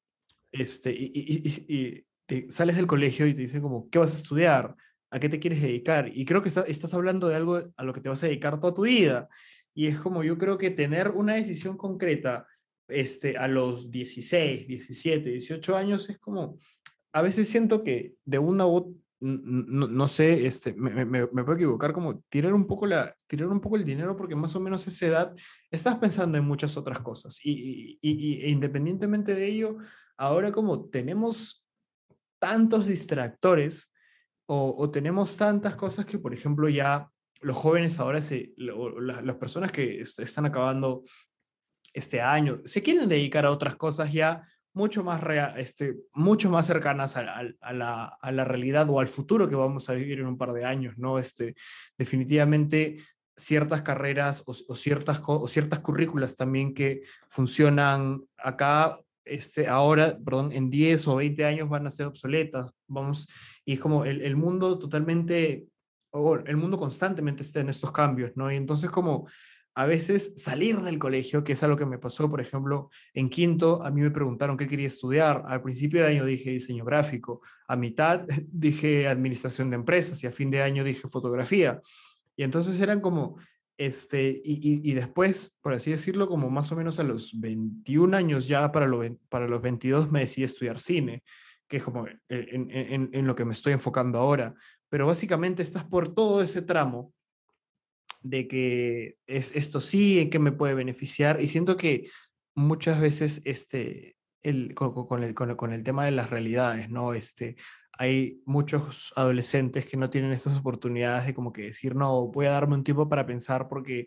[0.53, 4.77] este, y te sales del colegio y te dicen como, ¿qué vas a estudiar?
[5.11, 6.11] ¿A qué te quieres dedicar?
[6.13, 8.59] Y creo que está, estás hablando de algo a lo que te vas a dedicar
[8.61, 9.29] toda tu vida.
[9.75, 12.47] Y es como yo creo que tener una decisión concreta
[12.89, 16.59] este, a los 16, 17, 18 años es como,
[17.13, 21.55] a veces siento que de una u no, no, sé, este, me, me, me, puedo
[21.55, 24.87] equivocar, como tirar un, poco la, tirar un poco el dinero porque más o menos
[24.87, 25.37] esa edad
[25.71, 27.41] estás pensando en muchas otras cosas.
[27.43, 29.79] Y, y, y e independientemente de ello,
[30.19, 31.67] ahora como tenemos
[32.39, 33.91] tantos distractores,
[34.47, 40.01] o, tenemos tantas cosas que, por ejemplo, ya los jóvenes ahora, se, las personas que
[40.01, 41.05] están acabando
[41.93, 44.43] este año, se quieren dedicar a otras cosas ya
[44.73, 45.23] mucho más,
[45.57, 47.23] este, mucho más cercanas a,
[47.73, 50.65] la, a, la, realidad o al futuro que vamos a vivir en un par de
[50.65, 51.19] años, ¿no?
[51.19, 51.55] Este,
[51.97, 52.99] definitivamente
[53.35, 60.71] ciertas carreras o, ciertas, o ciertas currículas también que funcionan acá este, ahora, perdón, en
[60.71, 63.29] 10 o 20 años van a ser obsoletas, vamos,
[63.67, 65.67] y es como el, el mundo totalmente,
[66.47, 68.51] el mundo constantemente está en estos cambios, ¿no?
[68.51, 69.27] Y entonces como
[69.75, 73.83] a veces salir del colegio, que es algo que me pasó, por ejemplo, en quinto,
[73.85, 75.43] a mí me preguntaron qué quería estudiar.
[75.47, 80.33] Al principio de año dije diseño gráfico, a mitad dije administración de empresas y a
[80.33, 81.83] fin de año dije fotografía.
[82.37, 83.37] Y entonces eran como,
[83.77, 88.49] este, y, y, después, por así decirlo, como más o menos a los 21 años
[88.49, 91.23] ya para, lo, para los 22 me decidí estudiar cine,
[91.69, 94.55] que es como en, en, en, lo que me estoy enfocando ahora.
[94.89, 97.13] Pero básicamente estás por todo ese tramo
[98.23, 101.41] de que es esto sí, en qué me puede beneficiar.
[101.41, 102.11] Y siento que
[102.55, 107.15] muchas veces este, el, con, el, con, con, el, tema de las realidades, ¿no?
[107.15, 107.57] Este,
[107.93, 112.53] hay muchos adolescentes que no tienen estas oportunidades de como que decir, no, voy a
[112.53, 114.07] darme un tiempo para pensar porque,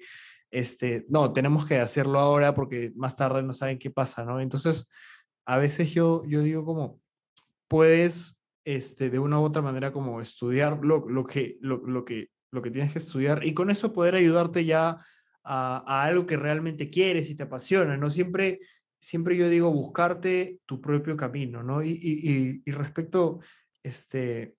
[0.52, 4.40] este, no, tenemos que hacerlo ahora porque más tarde no saben qué pasa, ¿no?
[4.40, 4.88] Entonces,
[5.46, 7.02] a veces yo, yo digo como,
[7.70, 12.30] puedes, este, de una u otra manera como estudiar lo, lo que, lo, lo, que,
[12.52, 15.00] lo que tienes que estudiar y con eso poder ayudarte ya
[15.44, 18.10] a, a algo que realmente quieres y te apasiona, ¿no?
[18.10, 18.60] Siempre
[19.00, 21.82] siempre yo digo buscarte tu propio camino, ¿no?
[21.82, 23.40] Y, y, y, respecto
[23.82, 24.56] este,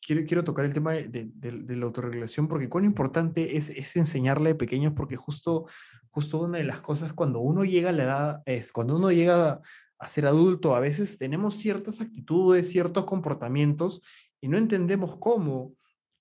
[0.00, 4.50] quiero, quiero tocar el tema de, de, la autorregulación porque cuán importante es, es enseñarle
[4.50, 5.66] a pequeños porque justo,
[6.10, 9.60] justo una de las cosas cuando uno llega a la edad es cuando uno llega
[10.08, 14.02] ser adulto, a veces tenemos ciertas actitudes, ciertos comportamientos
[14.40, 15.74] y no entendemos cómo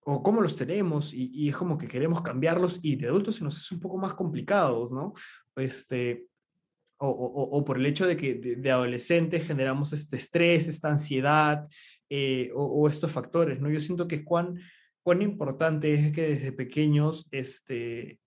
[0.05, 3.57] o cómo los tenemos y, es como que queremos cambiarlos y de adultos se nos
[3.57, 5.13] es un poco más complicados, ¿no?
[5.55, 6.27] Este,
[6.97, 11.67] o, por el hecho de que de, de, adolescentes generamos este estrés, esta ansiedad,
[12.09, 13.69] eh, o, estos factores, ¿no?
[13.69, 14.59] Yo siento que cuán,
[15.01, 18.19] cuán importante es que desde pequeños, este,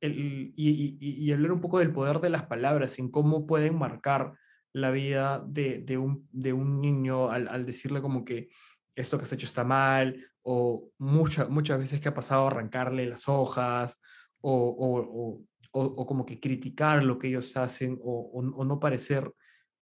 [0.00, 4.34] el, y, y, hablar un poco del poder de las palabras, en cómo pueden marcar
[4.74, 8.50] la vida de, de, un, de un, niño al, al, decirle como que
[8.94, 13.28] esto que has hecho está mal, o mucha, muchas veces que ha pasado arrancarle las
[13.28, 13.98] hojas,
[14.40, 15.40] o, o,
[15.72, 19.32] o, como que criticar lo que ellos hacen, o, no parecer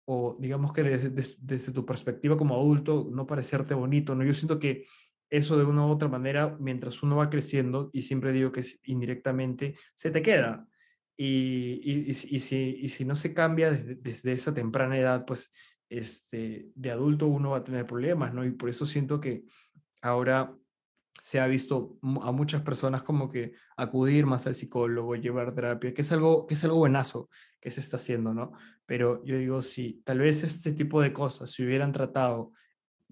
[0.06, 4.24] o digamos que desde, desde, tu perspectiva como adulto, no parecerte bonito, ¿no?
[4.24, 4.86] Yo siento que
[5.30, 9.76] eso de una u otra manera, mientras uno va creciendo, y siempre digo que indirectamente,
[9.96, 10.68] se te queda.
[11.24, 15.54] Y, y, si, y si no se cambia desde, desde, esa temprana edad, pues
[15.88, 18.44] este, de adulto uno va a tener problemas, ¿no?
[18.44, 19.44] Y por eso siento que
[20.02, 20.58] ahora
[21.22, 26.02] se ha visto a muchas personas como que acudir más al psicólogo, llevar terapia, que
[26.02, 28.54] es algo, que es algo buenazo que se está haciendo, ¿no?
[28.88, 32.52] Pero yo digo, si tal vez este tipo de cosas se hubieran tratado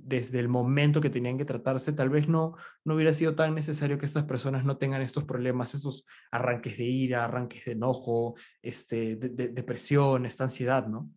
[0.02, 3.98] desde el momento que tenían que tratarse, tal vez no, no hubiera sido tan necesario
[3.98, 9.16] que estas personas no tengan estos problemas, estos arranques de ira, arranques de enojo, este,
[9.16, 11.10] de, de, depresión, esta ansiedad, ¿no?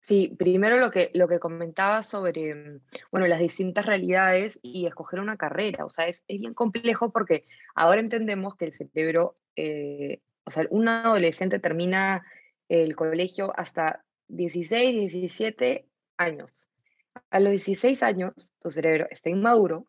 [0.00, 2.80] Sí, primero lo que, lo que comentaba sobre, mm,
[3.12, 7.46] bueno, las distintas realidades y escoger una carrera, o sea, es, es bien complejo porque
[7.74, 12.24] ahora entendemos que el cerebro, eh, o sea, un adolescente termina
[12.68, 15.89] el colegio hasta 16, 17
[16.20, 16.70] años.
[17.30, 19.86] A los 16 años, tu cerebro está inmaduro,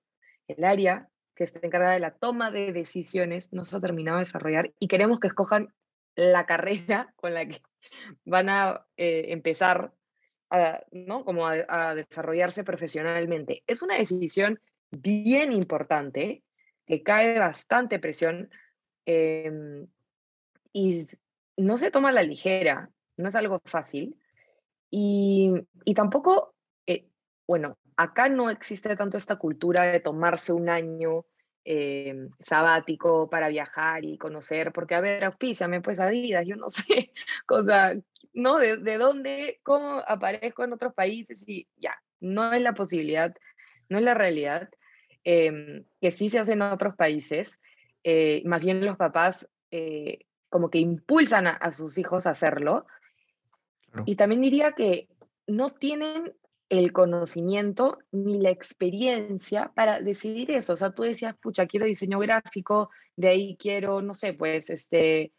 [0.48, 4.24] el área que está encargada de la toma de decisiones no se ha terminado de
[4.24, 5.74] desarrollar y queremos que escojan
[6.16, 7.62] la carrera con la que
[8.26, 9.94] van a eh, empezar
[10.50, 11.24] a, ¿no?
[11.24, 13.64] como a, desarrollarse profesionalmente.
[13.68, 14.60] Es una decisión
[14.92, 16.44] bien importante,
[16.86, 18.50] que cae bastante presión
[19.06, 19.88] em,
[20.74, 21.08] y
[21.56, 24.18] no se toma a la ligera, no es algo fácil.
[24.92, 25.54] Y,
[25.86, 26.54] y tampoco,
[26.86, 27.08] eh,
[27.48, 31.26] bueno, acá no existe tanto esta cultura de tomarse un año
[31.66, 37.12] eh, sabático para viajar y conocer, porque a ver, auspíciame pues Adidas, yo no sé,
[37.46, 37.94] cosa,
[38.34, 38.60] ¿no?
[38.60, 43.34] De, de, dónde, cómo aparezco en otros países y ya, no es la posibilidad,
[43.90, 44.70] no es la realidad,
[45.24, 47.60] eh, que sí se hace en otros países,
[48.04, 52.86] eh, más bien los papás eh, como que impulsan a, sus hijos a hacerlo.
[53.92, 54.04] Claro.
[54.08, 55.08] Y también diría que
[55.48, 56.34] no tienen
[56.70, 60.74] el conocimiento ni la experiencia para decidir eso.
[60.74, 65.34] O sea, tú decías, pucha, quiero diseño gráfico, de ahí quiero, no sé, pues, este,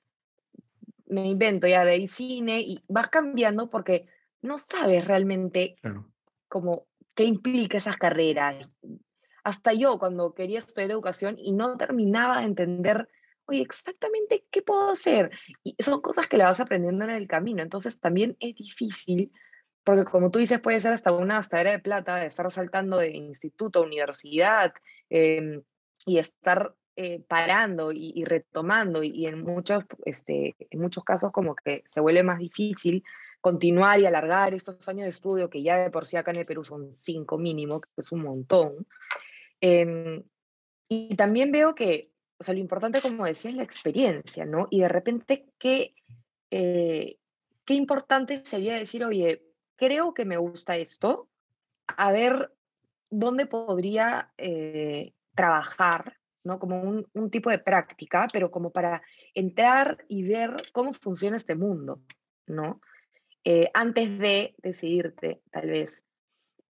[1.07, 4.07] me invento ya de ahí cine y vas cambiando porque
[4.43, 6.07] no sabes realmente claro.
[6.49, 8.71] como qué implica esas carreras.
[9.43, 13.09] Hasta yo, cuando quería estudiar educación y no terminaba de entender,
[13.47, 15.31] oye, exactamente qué puedo hacer.
[15.63, 17.63] Y son cosas que la vas aprendiendo en el camino.
[17.63, 19.33] Entonces también es difícil,
[19.85, 23.11] porque como tú dices, puede ser hasta una gastadera de plata, de estar saltando de
[23.11, 24.73] instituto universidad
[25.11, 25.63] em,
[26.07, 29.03] y estar eh, parando y, retomando.
[29.03, 33.03] Y, en, muchos, este, en muchos casos como que se vuelve más difícil
[33.41, 36.47] continuar y alargar estos años de estudio, que ya de por sí acá en el
[36.47, 38.87] Perú son cinco mínimo, que es un montón.
[39.61, 40.23] Em,
[40.89, 42.12] y también veo que,
[42.43, 44.67] o sea, lo importante, como decía, es la experiencia, ¿no?
[44.69, 45.95] Y de repente, qué,
[46.51, 47.19] eh,
[47.65, 49.45] qué importante sería decir, oye,
[49.77, 51.29] creo que me gusta esto,
[51.87, 52.53] a ver
[53.11, 56.59] dónde podría eh, trabajar, ¿no?
[56.59, 59.03] Como un, un, tipo de práctica, pero como para
[59.35, 62.03] entrar y ver cómo funciona este mundo,
[62.49, 62.81] ¿no?
[63.45, 66.03] Eh, antes de decidirte, tal vez.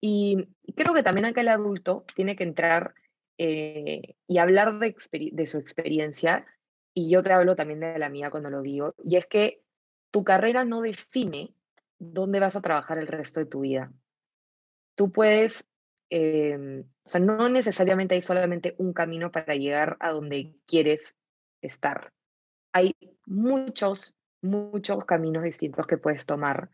[0.01, 2.93] Y creo que también acá adulto tiene que entrar
[3.37, 6.45] eh, y hablar de, su experiencia,
[6.93, 9.61] y yo te hablo también de la mía cuando lo digo, y es que
[10.11, 11.53] tu carrera no define
[11.99, 13.91] dónde vas a trabajar el resto de tu vida.
[14.95, 15.67] Tú puedes,
[16.09, 21.15] em, o sea, no necesariamente hay solamente un camino para llegar a donde quieres
[21.61, 22.11] estar.
[22.73, 22.95] Hay
[23.25, 26.69] muchos muchos caminos distintos que puedes tomar.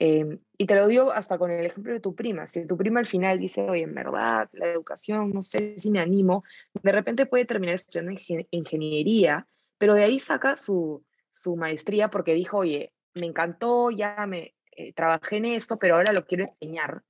[0.00, 2.46] Em, y te lo digo hasta con el ejemplo de tu prima.
[2.46, 5.98] Si tu prima al final dice, oye, en verdad, la educación, no sé si me
[5.98, 6.44] animo,
[6.82, 8.12] de repente puede terminar estudiando
[8.50, 14.54] ingeniería, pero de ahí saca su, su maestría porque dijo, oye, me encantó, ya me
[14.70, 17.02] eh, trabajé en esto, pero ahora lo quiero enseñar.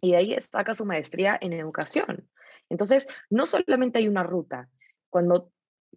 [0.00, 2.28] Y de ahí saca su maestría en educación.
[2.68, 4.68] Entonces, no solamente hay una ruta.
[5.10, 5.50] Cuando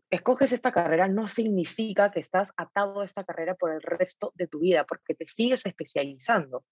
[0.10, 4.48] escoges esta carrera no significa que estás atado a esta carrera por el resto de
[4.48, 6.64] tu vida, porque te sigues especializando.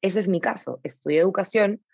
[0.00, 0.80] Ese es mi caso.
[0.82, 1.84] Estudié educación,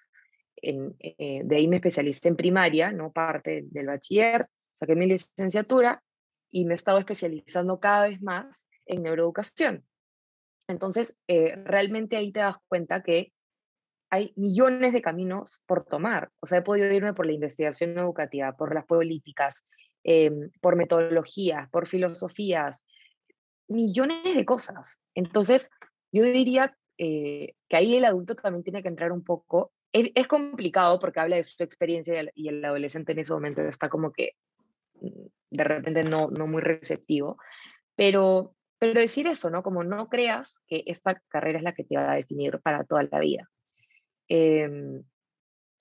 [0.63, 4.49] eh, de ahí me especialicé en primaria, no parte del bachiller,
[4.79, 6.03] saqué mi licenciatura
[6.51, 9.85] y me he estado especializando cada vez más en neuroeducación.
[10.69, 13.33] Entonces, eh, realmente ahí te das cuenta que
[14.11, 16.31] hay millones de caminos por tomar.
[16.41, 19.65] O sea, he podido irme por la investigación educativa, por las políticas,
[20.09, 22.85] Em, por metodologías, por filosofías,
[23.67, 25.01] millones de cosas.
[25.17, 25.69] Entonces,
[26.13, 29.73] yo diría eh, que ahí el adulto también tiene que entrar un poco.
[29.93, 34.13] Es, complicado porque habla de su experiencia y el, adolescente en ese momento está como
[34.13, 34.35] que
[35.01, 37.39] mm, de repente no, no muy receptivo,
[37.97, 39.65] pero, pero decir eso, ¿no?
[39.65, 43.03] Como no creas que esta carrera es la que te va a definir para toda
[43.11, 43.51] la vida.
[44.29, 45.03] Em,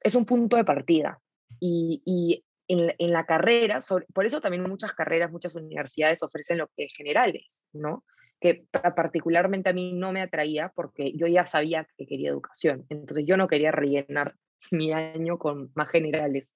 [0.01, 1.19] es un punto de partida
[1.59, 3.79] y, y en, la carrera,
[4.13, 8.03] por eso también muchas carreras, muchas universidades ofrecen lo que es generales, ¿no?
[8.39, 8.65] Que
[8.95, 13.37] particularmente a mí no me atraía porque yo ya sabía que quería educación, entonces yo
[13.37, 14.35] no quería rellenar
[14.71, 16.55] mi año con más generales,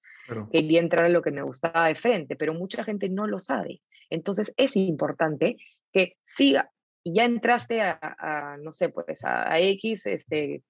[0.52, 3.82] quería entrar a lo que me gustaba de frente, pero mucha gente no lo sabe.
[4.10, 5.56] Entonces es importante
[5.92, 6.70] que siga,
[7.04, 10.62] ya entraste a, no sé, pues a, X este,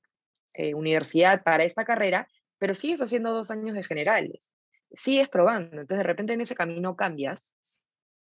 [0.54, 4.52] eh, universidad para esta carrera, pero sigues haciendo dos años de generales
[4.92, 5.80] sigues probando.
[5.80, 7.56] Entonces, de repente en ese camino cambias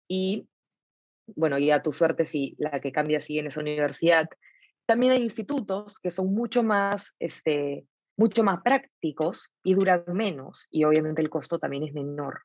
[0.07, 0.47] y,
[1.35, 4.29] bueno, ya tu suerte si la que cambia sigue en esa universidad.
[4.85, 7.85] También hay institutos que son mucho más, este,
[8.17, 12.41] mucho más prácticos y duran menos y obviamente el costo también es menor.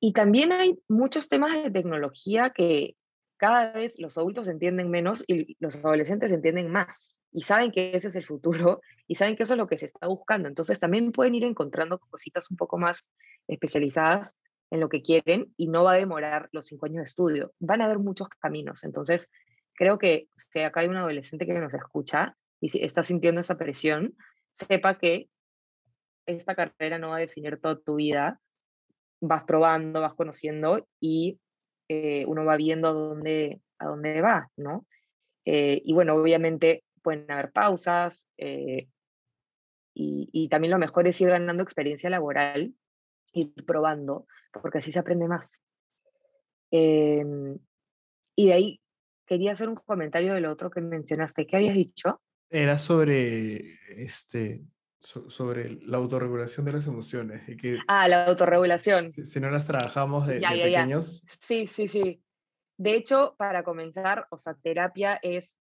[0.00, 2.96] Y también hay muchos temas de tecnología que
[3.36, 8.08] cada vez los adultos entienden menos y los adolescentes entienden más y saben que ese
[8.08, 10.48] es el futuro y saben que eso es lo que se está buscando.
[10.48, 13.04] Entonces también pueden ir encontrando cositas un poco más
[13.48, 14.36] especializadas
[14.70, 17.52] en lo que quieren y no va a demorar los cinco años de estudio.
[17.58, 18.84] Van a haber muchos caminos.
[18.84, 19.28] Entonces
[19.74, 23.58] creo que si acá hay un adolescente que nos escucha y si está sintiendo esa
[23.58, 24.14] presión,
[24.52, 25.28] sepa que
[26.26, 28.40] esta carrera no va a definir toda tu vida.
[29.20, 31.40] Vas probando, vas conociendo y
[31.88, 34.86] eh, uno va viendo a dónde, a dónde va, ¿no?
[35.44, 38.88] Eh, y bueno, obviamente pueden haber pausas eh,
[39.94, 42.74] y, también lo mejor es ir ganando experiencia laboral,
[43.34, 45.62] ir probando, porque así se aprende más.
[46.70, 47.58] Em,
[48.34, 48.80] y de ahí
[49.26, 51.46] quería hacer un comentario de lo otro que mencionaste.
[51.46, 52.22] ¿Qué habías dicho?
[52.48, 54.62] Era sobre, este,
[54.98, 57.48] sobre la autorregulación de las emociones.
[57.48, 59.10] Y que ah, la autorregulación.
[59.10, 61.24] Si, no las trabajamos de, pequeños.
[61.40, 62.22] Sí, sí, sí.
[62.76, 65.59] De hecho, para comenzar, o sea, terapia es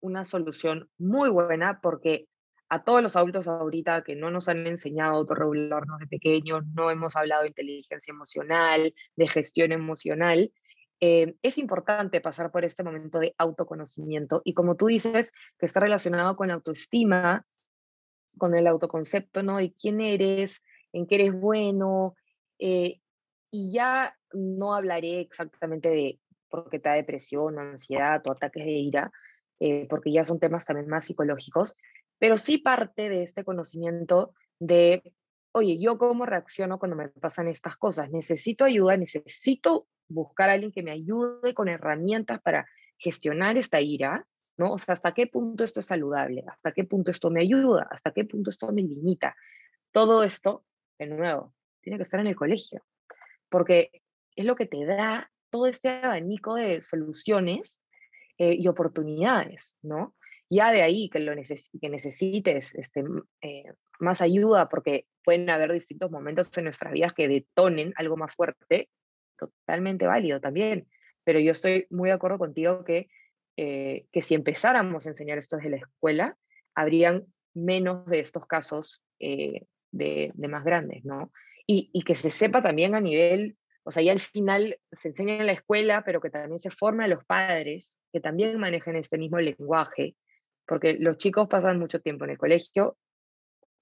[0.00, 2.26] una solución muy buena porque
[2.68, 6.90] a todos los adultos ahorita que no nos han enseñado a autorregularnos de pequeños, no
[6.90, 10.52] hemos hablado de inteligencia emocional, de gestión emocional,
[11.00, 15.80] eh, es importante pasar por este momento de autoconocimiento y como tú dices, que está
[15.80, 17.46] relacionado con la autoestima,
[18.36, 19.56] con el autoconcepto, ¿no?
[19.56, 20.62] De quién eres,
[20.92, 22.14] en qué eres bueno,
[22.58, 23.00] eh,
[23.50, 26.20] y ya no hablaré exactamente de
[26.50, 29.10] por qué te da depresión, ansiedad o ataques de ira,
[29.60, 31.76] eh, porque ya son temas también más psicológicos,
[32.18, 35.12] pero sí parte de este conocimiento de,
[35.52, 40.72] oye, yo cómo reacciono cuando me pasan estas cosas, necesito ayuda, necesito buscar a alguien
[40.72, 42.66] que me ayude con herramientas para
[42.98, 44.26] gestionar esta ira,
[44.56, 44.72] ¿no?
[44.72, 48.12] O sea, hasta qué punto esto es saludable, hasta qué punto esto me ayuda, hasta
[48.12, 49.36] qué punto esto me limita.
[49.92, 50.64] Todo esto,
[50.98, 52.82] de nuevo, tiene que estar en el colegio,
[53.50, 54.02] porque
[54.36, 57.80] es lo que te da todo este abanico de soluciones
[58.42, 60.14] eh, y oportunidades, ¿no?
[60.48, 63.04] Ya de ahí que, lo que necesites este,
[63.42, 63.64] eh,
[63.98, 68.88] más ayuda, porque pueden haber distintos momentos en nuestras vidas que detonen algo más fuerte,
[69.36, 70.88] totalmente válido también.
[71.22, 73.10] Pero yo estoy muy de acuerdo contigo que,
[73.58, 76.38] eh, que si empezáramos a enseñar esto desde la escuela,
[76.74, 81.30] habrían menos de estos casos de, de, más grandes, ¿no?
[81.66, 85.36] Y, y, que se sepa también a nivel o sea, ya al final se enseña
[85.36, 89.18] en la escuela, pero que también se forma a los padres que también manejen este
[89.18, 90.16] mismo lenguaje,
[90.66, 92.96] porque los chicos pasan mucho tiempo en el colegio,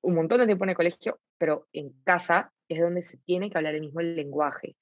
[0.00, 3.58] un montón de tiempo en el colegio, pero en casa es donde se tiene que
[3.58, 4.76] hablar el mismo lenguaje.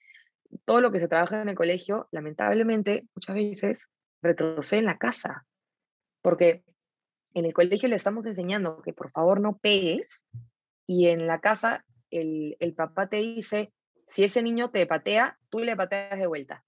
[0.64, 3.88] Todo lo que se trabaja en el colegio, lamentablemente, muchas veces
[4.22, 5.46] retrocede en la casa,
[6.22, 6.62] porque
[7.34, 10.24] en el colegio le estamos enseñando que por favor no pegues
[10.86, 13.72] y en la casa el, el papá te dice,
[14.06, 16.64] si ese niño te patea, tú le pateas de vuelta.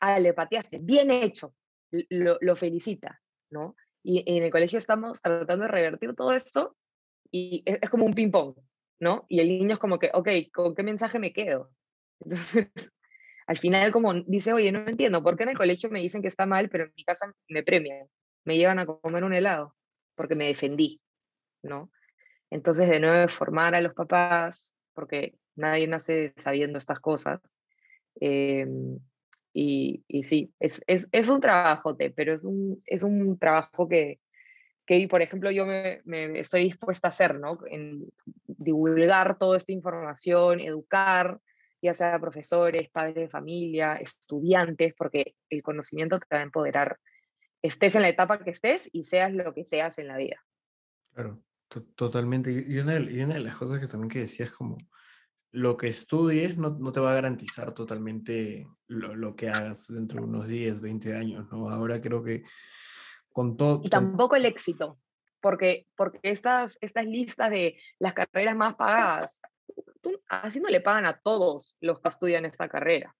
[0.00, 1.54] Ah, le pateaste, bien hecho,
[1.90, 3.20] lo, felicita,
[3.50, 3.76] ¿no?
[4.02, 6.76] Y, en el colegio estamos tratando de revertir todo esto
[7.30, 8.56] y es, como un ping-pong,
[8.98, 9.26] ¿no?
[9.28, 11.70] Y el niño es como que, ok, ¿con qué mensaje me quedo?
[12.20, 12.92] Entonces,
[13.46, 16.28] al final como dice, oye, no entiendo, ¿por qué en el colegio me dicen que
[16.28, 18.08] está mal, pero en mi casa me premian,
[18.44, 19.76] me llevan a comer un helado?
[20.16, 21.00] Porque me defendí,
[21.62, 21.92] ¿no?
[22.50, 27.40] Entonces, de nuevo, formar a los papás, porque nadie nace sabiendo estas cosas.
[28.16, 28.98] Em,
[29.54, 34.18] y, sí, es, es, es, un trabajote, pero es un, es un trabajo que,
[34.86, 36.00] que, por ejemplo, yo me,
[36.38, 37.58] estoy dispuesta a hacer, ¿no?
[38.46, 41.38] Divulgar toda esta información, educar,
[41.82, 46.98] ya sea profesores, padres de familia, estudiantes, porque el conocimiento te va a empoderar,
[47.60, 50.42] estés en la etapa que estés y seas lo que seas en la vida.
[51.12, 51.42] Claro,
[51.94, 52.50] totalmente.
[52.50, 54.78] Y una, y una de las cosas que también que decías como
[55.52, 60.20] lo que estudies no, no, te va a garantizar totalmente lo, lo, que hagas dentro
[60.20, 61.68] de unos 10, 20 años, ¿no?
[61.68, 62.44] Ahora creo que
[63.30, 63.82] con todo...
[63.84, 64.98] Y tampoco el éxito,
[65.40, 69.40] porque, porque estas, estas listas de las carreras más pagadas,
[70.00, 73.14] tú, así no le pagan a todos los que estudian esta carrera.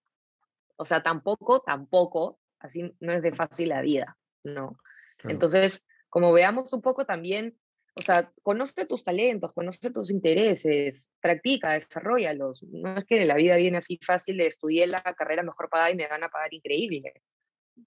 [0.77, 4.79] O sea, tampoco, tampoco, así no es de fácil la vida, ¿no?
[5.25, 7.57] Entonces, como veamos un poco también
[7.95, 12.63] o sea, conoce tus talentos, conoce tus intereses, practica, desarrollalos.
[12.65, 15.97] No es que la vida viene así fácil de estudiar la carrera mejor pagada y
[15.97, 17.23] me van a pagar increíble.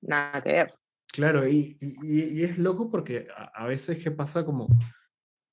[0.01, 0.73] Nada que ver.
[1.11, 4.67] Claro, y, y, es loco porque a, veces qué pasa como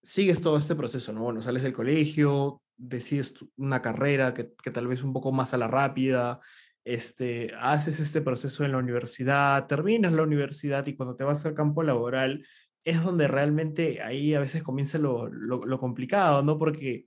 [0.03, 1.23] sigues todo este proceso, ¿no?
[1.23, 5.59] Bueno, sales del colegio, decides una carrera que, que tal vez un poco más a
[5.59, 6.41] la rápida,
[6.85, 11.55] este, haces este proceso en la universidad, terminas la universidad y cuando te vas al
[11.55, 12.45] campo laboral
[12.85, 16.59] es donde realmente ahí a veces comienza lo, lo, complicado, ¿no?
[16.59, 17.05] Porque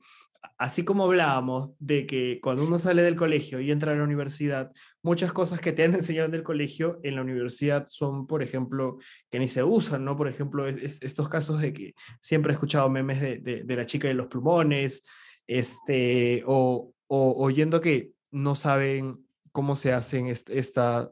[0.58, 4.72] así como hablábamos de que cuando uno sale del colegio y entra a la universidad,
[5.02, 8.98] muchas cosas que te han enseñado en el colegio, en la universidad son, por ejemplo,
[9.30, 10.16] que ni se usan, ¿no?
[10.16, 14.14] Por ejemplo, estos casos de que siempre he escuchado memes de, de, la chica de
[14.14, 15.04] los plumones,
[15.48, 21.12] este, o, o oyendo que no saben cómo se hacen esta,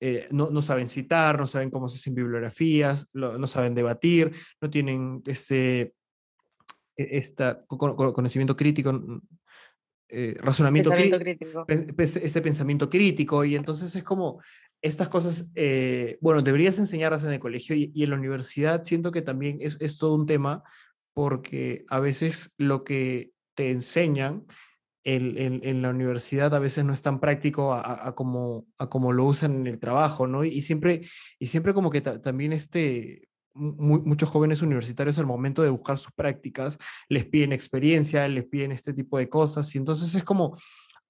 [0.00, 4.70] eh, no, no, saben citar, no saben cómo se hacen bibliografías, no saben debatir, no
[4.70, 5.94] tienen este,
[6.96, 9.20] este conocimiento crítico,
[10.08, 14.40] eh, razonamiento crítico, ese pensamiento crítico, y entonces es como
[14.80, 19.10] estas cosas, eh, bueno, deberías enseñarlas en el colegio y, y, en la universidad siento
[19.10, 20.62] que también es, es todo un tema
[21.12, 24.46] porque a veces lo que te enseñan
[25.04, 29.54] en, la universidad a veces no es tan práctico a, como, a como lo usan
[29.54, 30.44] en el trabajo, ¿no?
[30.44, 31.02] Y, siempre,
[31.38, 36.78] y siempre como que también este, muchos jóvenes universitarios al momento de buscar sus prácticas
[37.08, 40.56] les piden experiencia, les piden este tipo de cosas, y entonces es como,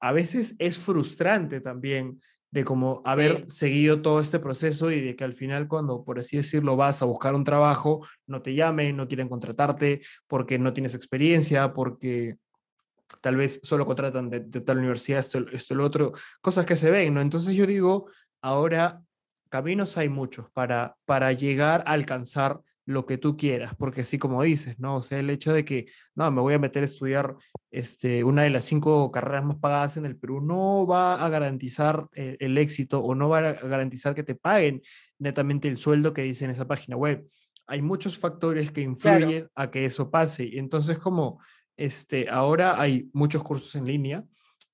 [0.00, 2.20] a veces es frustrante también
[2.50, 6.38] de como haber seguido todo este proceso y de que al final cuando, por así
[6.38, 10.94] decirlo, vas a buscar un trabajo, no te llamen, no quieren contratarte porque no tienes
[10.94, 12.36] experiencia, porque
[13.20, 17.14] tal vez solo contratan de, tal universidad, esto, esto, lo otro, cosas que se ven,
[17.14, 17.20] ¿no?
[17.20, 18.10] Entonces yo digo,
[18.40, 19.02] ahora
[19.48, 24.42] caminos hay muchos para, para llegar a alcanzar lo que tú quieras, porque así como
[24.42, 24.96] dices, ¿no?
[24.96, 27.36] O sea, el hecho de que, no, me voy a meter a estudiar
[27.70, 32.08] este, una de las cinco carreras más pagadas en el Perú, no va a garantizar
[32.14, 34.80] el, el éxito o no va a garantizar que te paguen
[35.18, 37.26] netamente el sueldo que dice en esa página web.
[37.66, 40.44] Hay muchos factores que influyen a que eso pase.
[40.46, 41.42] Y entonces, como
[41.78, 44.24] este, ahora hay muchos cursos en línea,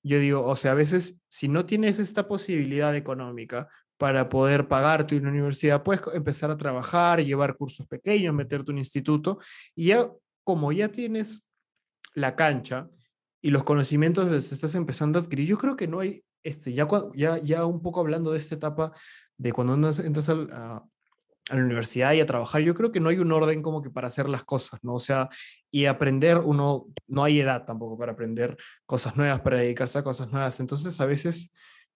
[0.03, 5.17] yo digo, o sea, a veces si no tienes esta posibilidad económica para poder pagarte
[5.17, 9.39] una universidad, puedes empezar a trabajar, llevar cursos pequeños, meterte un instituto
[9.75, 10.11] y ya
[10.43, 11.47] como ya tienes
[12.15, 12.89] la cancha
[13.41, 16.89] y los conocimientos los estás empezando a adquirir, yo creo que no hay, este, ya,
[17.15, 18.93] ya, ya un poco hablando de esta etapa
[19.37, 20.85] de cuando entras a,
[21.51, 23.91] a la universidad y a trabajar, yo creo que no hay un orden como que
[23.91, 24.95] para hacer las cosas, ¿no?
[24.95, 25.29] O sea,
[25.71, 28.57] y aprender, uno, no hay edad tampoco para aprender
[28.87, 30.59] cosas nuevas, para dedicarse a cosas nuevas.
[30.61, 31.53] Entonces, a veces,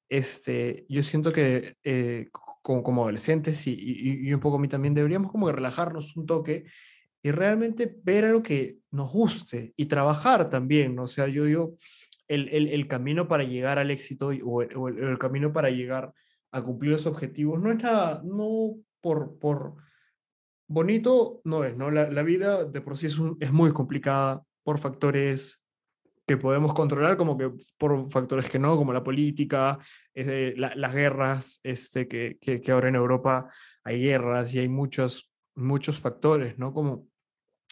[0.08, 2.28] este, yo siento que eh,
[2.62, 6.16] como, como, adolescentes y, y, y, un poco a mí también deberíamos como que relajarnos
[6.16, 6.64] un toque
[7.22, 11.04] y realmente ver algo que nos guste y trabajar también, ¿no?
[11.04, 11.76] O sea, yo digo,
[12.28, 16.12] el, el, el camino para llegar al éxito o, el, o el camino para llegar
[16.50, 19.76] a cumplir los objetivos no es nada, no por, por
[20.68, 21.90] bonito no es, ¿no?
[21.90, 25.62] La, la vida de por sí es, un, es, muy complicada por factores
[26.26, 29.78] que podemos controlar, como que por factores que no, como la política,
[30.14, 33.48] la, las guerras, este, que, que, ahora en Europa
[33.82, 36.74] hay guerras y hay muchos, muchos factores, ¿no?
[36.74, 37.08] Como,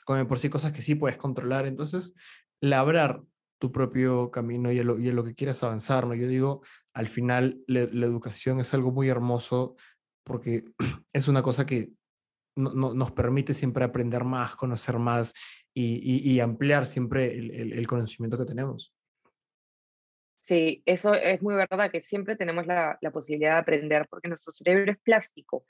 [0.07, 1.66] como por sí cosas que sí puedes controlar.
[1.66, 2.15] Entonces,
[2.62, 3.20] labrar
[3.59, 6.15] tu propio camino y en lo, y en lo que quieras avanzar, ¿no?
[6.15, 6.62] Yo digo,
[6.94, 9.77] al final la educación es algo muy hermoso
[10.27, 10.65] porque
[11.12, 11.90] es una cosa que
[12.57, 15.32] no, no, nos permite siempre aprender más, conocer más
[15.73, 18.94] y, ampliar siempre el, conocimiento que tenemos.
[20.40, 24.53] Sí, eso es muy verdad, que siempre tenemos la, la, posibilidad de aprender porque nuestro
[24.53, 25.66] cerebro es plástico.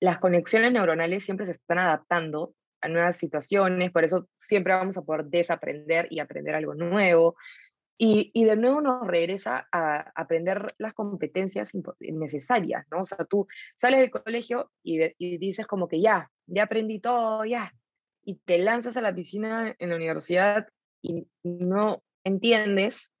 [0.00, 5.02] Las conexiones neuronales siempre se están adaptando a nuevas situaciones, por eso siempre vamos a
[5.02, 7.36] poder desaprender y aprender algo nuevo.
[7.96, 13.02] Y, y, de nuevo nos regresa a aprender las competencias necesarias, ¿no?
[13.02, 13.46] O sea, tú
[13.76, 17.72] sales del colegio y, de, y, dices como que ya, ya aprendí todo, ya,
[18.24, 20.66] y te lanzas a la piscina en la universidad
[21.02, 23.12] y no entiendes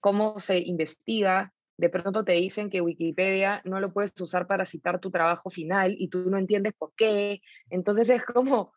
[0.00, 5.00] cómo se investiga, de pronto te dicen que Wikipedia no lo puedes usar para citar
[5.00, 7.40] tu trabajo final y tú no entiendes por qué,
[7.70, 8.72] entonces es como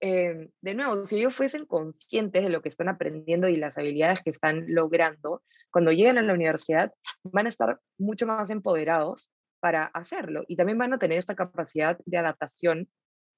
[0.00, 4.22] eh, de nuevo, si ellos fuesen conscientes de lo que están aprendiendo y las habilidades
[4.22, 9.84] que están logrando, cuando lleguen a la universidad van a estar mucho más empoderados para
[9.84, 12.88] hacerlo y también van a tener esta capacidad de adaptación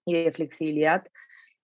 [0.05, 1.05] y de flexibilidad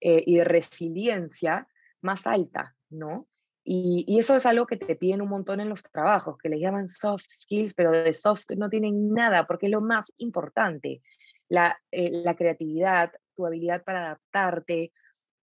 [0.00, 1.68] eh, y de resiliencia
[2.02, 3.28] más alta, ¿no?
[3.64, 6.88] Y, eso es algo que te piden un montón en los trabajos, que le llaman
[6.88, 11.02] soft skills, pero de soft no tienen nada, porque es lo más importante.
[11.50, 14.92] La, eh, la creatividad, tu habilidad para adaptarte.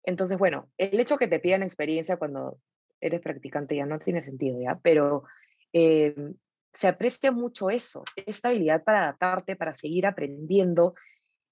[0.04, 2.60] Entonces, bueno, el hecho que te pidan experiencia cuando
[3.00, 4.78] eres practicante ya no tiene sentido, ¿ya?
[4.84, 5.24] Pero
[5.72, 6.34] eh,
[6.74, 10.96] se aprecia mucho eso, esta habilidad para adaptarte, para seguir aprendiendo.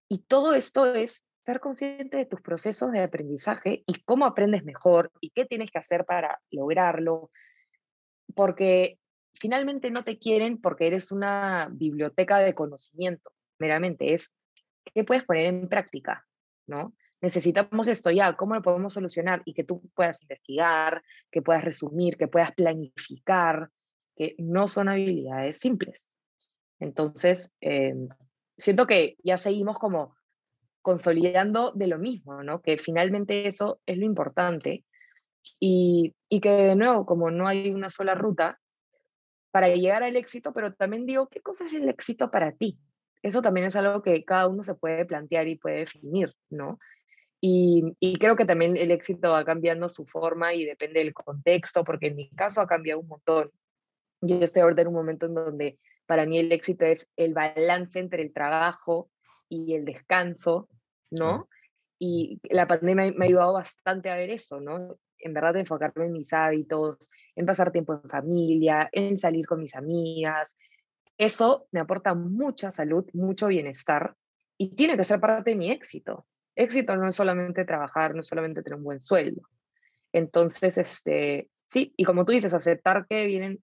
[0.10, 5.12] Y todo esto es ser consciente de tus procesos de aprendizaje y cómo aprendes mejor
[5.22, 7.32] y qué tienes que hacer para lograrlo.
[8.36, 9.00] Porque
[9.40, 14.14] finalmente no te quieren porque eres una biblioteca de conocimiento, meramente.
[14.14, 14.34] Es
[14.94, 16.26] ¿qué puedes poner en práctica?
[16.68, 16.94] ¿no?
[17.22, 19.42] Necesitamos esto ya, ¿cómo lo podemos solucionar?
[19.46, 23.70] Y que tú puedas investigar, que puedas resumir, que puedas planificar,
[24.16, 26.10] que no son habilidades simples.
[26.80, 27.96] Entonces, eh,
[28.58, 30.16] siento que ya seguimos como
[30.82, 32.62] consolidando de lo mismo, ¿no?
[32.62, 34.86] Que finalmente eso es lo importante
[35.60, 38.60] y, y que de nuevo, como no hay una sola ruta
[39.52, 42.78] para llegar al éxito, pero también digo, ¿qué cosa es el éxito para ti?
[43.22, 46.80] Eso también es algo que cada uno se puede plantear y puede definir, ¿no?
[47.42, 51.84] Y, y, creo que también el éxito va cambiando su forma y depende del contexto,
[51.84, 53.52] porque en mi caso ha cambiado un montón.
[54.22, 58.00] Yo estoy ahorita en un momento en donde para mí el éxito es el balance
[58.00, 59.10] entre el trabajo
[59.50, 60.70] y el descanso,
[61.12, 61.48] ¿no?
[62.00, 64.98] Y la pandemia me ha ayudado bastante a ver eso, ¿no?
[65.18, 69.76] En verdad, enfocarme en mis hábitos, en pasar tiempo en familia, en salir con mis
[69.76, 70.56] amigas,
[71.18, 74.16] eso me aporta mucha salud, mucho bienestar
[74.58, 76.26] y tiene que ser parte de mi éxito.
[76.56, 79.42] Éxito no es solamente trabajar, no es solamente tener un buen sueldo.
[80.14, 83.62] Entonces, este, sí, y como tú dices, aceptar que vienen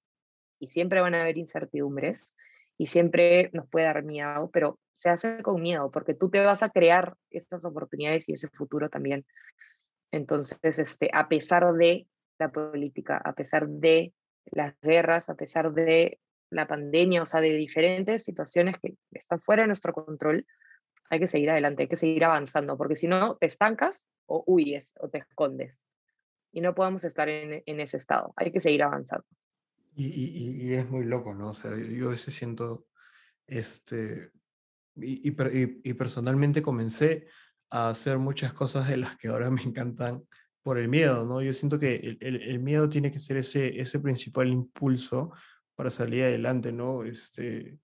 [0.59, 2.35] y siempre van a haber incertidumbres
[2.77, 6.63] y siempre nos puede dar miedo, pero se hace con miedo porque tú te vas
[6.63, 9.25] a crear estas oportunidades y ese futuro también.
[10.11, 12.07] Entonces, este, a pesar de
[12.39, 14.13] la política, a pesar de
[14.51, 16.19] las guerras, a pesar de
[16.53, 20.47] la pandemia, o sea, de diferentes situaciones que están fuera de nuestro control,
[21.11, 24.95] hay que seguir adelante, hay que seguir avanzando, porque si no, te estancas o huyes
[25.01, 25.87] o te escondes.
[26.53, 29.27] Y no podemos estar en, en ese estado, hay que seguir avanzando.
[29.95, 31.51] Y, y, y, es muy loco, ¿no?
[31.51, 32.87] O sea, yo a veces siento,
[33.47, 34.31] este,
[34.97, 37.29] y, y, personalmente comencé
[37.71, 40.27] a hacer muchas cosas de las que ahora me encantan
[40.63, 41.43] por el miedo, ¿no?
[41.43, 45.33] Yo siento que el, el, el miedo tiene que ser ese, ese principal impulso
[45.83, 47.03] para salir adelante, ¿no?
[47.03, 47.81] Este,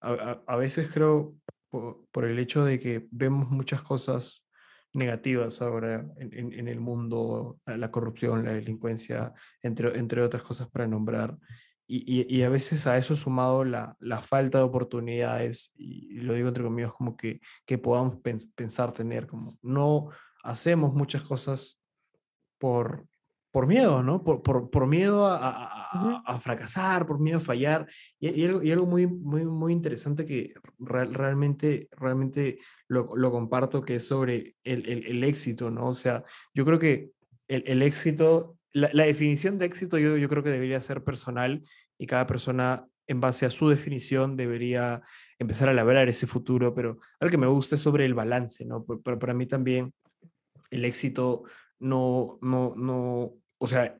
[0.00, 1.36] a, a, veces creo,
[1.70, 4.44] por, por, el hecho de que vemos muchas cosas
[4.92, 9.32] negativas ahora en, en, en, el mundo, la corrupción, la delincuencia,
[9.62, 11.38] entre, entre otras cosas para nombrar.
[11.86, 16.34] Y, y, y a veces a eso sumado la, la, falta de oportunidades, y lo
[16.34, 20.08] digo entre comillas, como que, que podamos pens pensar tener, como no
[20.42, 21.80] hacemos muchas cosas
[22.58, 23.06] por,
[23.56, 24.22] por miedo, ¿no?
[24.22, 27.88] Por, por, por miedo a, a, a, fracasar, por miedo a fallar.
[28.20, 33.30] Y, y, algo, y algo, muy, muy, muy interesante que real, realmente, realmente lo, lo,
[33.30, 35.86] comparto, que es sobre el, el, el, éxito, ¿no?
[35.86, 36.22] O sea,
[36.52, 37.12] yo creo que
[37.48, 41.64] el, el éxito, la, la, definición de éxito yo, yo creo que debería ser personal
[41.96, 45.00] y cada persona en base a su definición debería
[45.38, 48.84] empezar a labrar ese futuro, pero algo que me gusta es sobre el balance, ¿no?
[48.84, 49.94] Pero, pero para mí también
[50.70, 51.44] el éxito
[51.78, 53.98] no, no, no, o sea,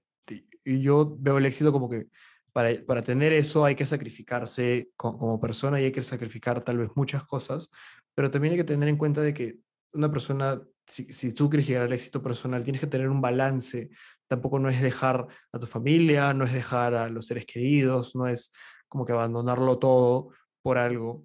[0.64, 2.06] yo veo el éxito como que
[2.52, 6.78] para, para tener eso hay que sacrificarse como, como persona y hay que sacrificar tal
[6.78, 7.70] vez muchas cosas,
[8.14, 9.58] pero también hay que tener en cuenta de que
[9.92, 13.90] una persona, si, si tú quieres llegar al éxito personal, tienes que tener un balance.
[14.28, 18.26] Tampoco no es dejar a tu familia, no es dejar a los seres queridos, no
[18.26, 18.52] es
[18.88, 20.30] como que abandonarlo todo
[20.62, 21.24] por algo.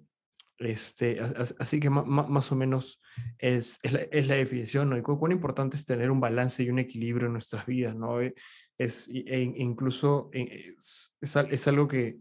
[0.64, 1.18] Este,
[1.58, 3.00] así que más o menos
[3.38, 4.96] es, es, la, es la definición, ¿no?
[4.96, 8.20] Y cuán importante es tener un balance y un equilibrio en nuestras vidas, ¿no?
[8.20, 12.18] Es, e incluso es, es, algo que,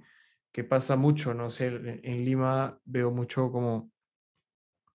[0.52, 1.48] que, pasa mucho, ¿no?
[1.48, 3.92] O sea, en, Lima veo mucho como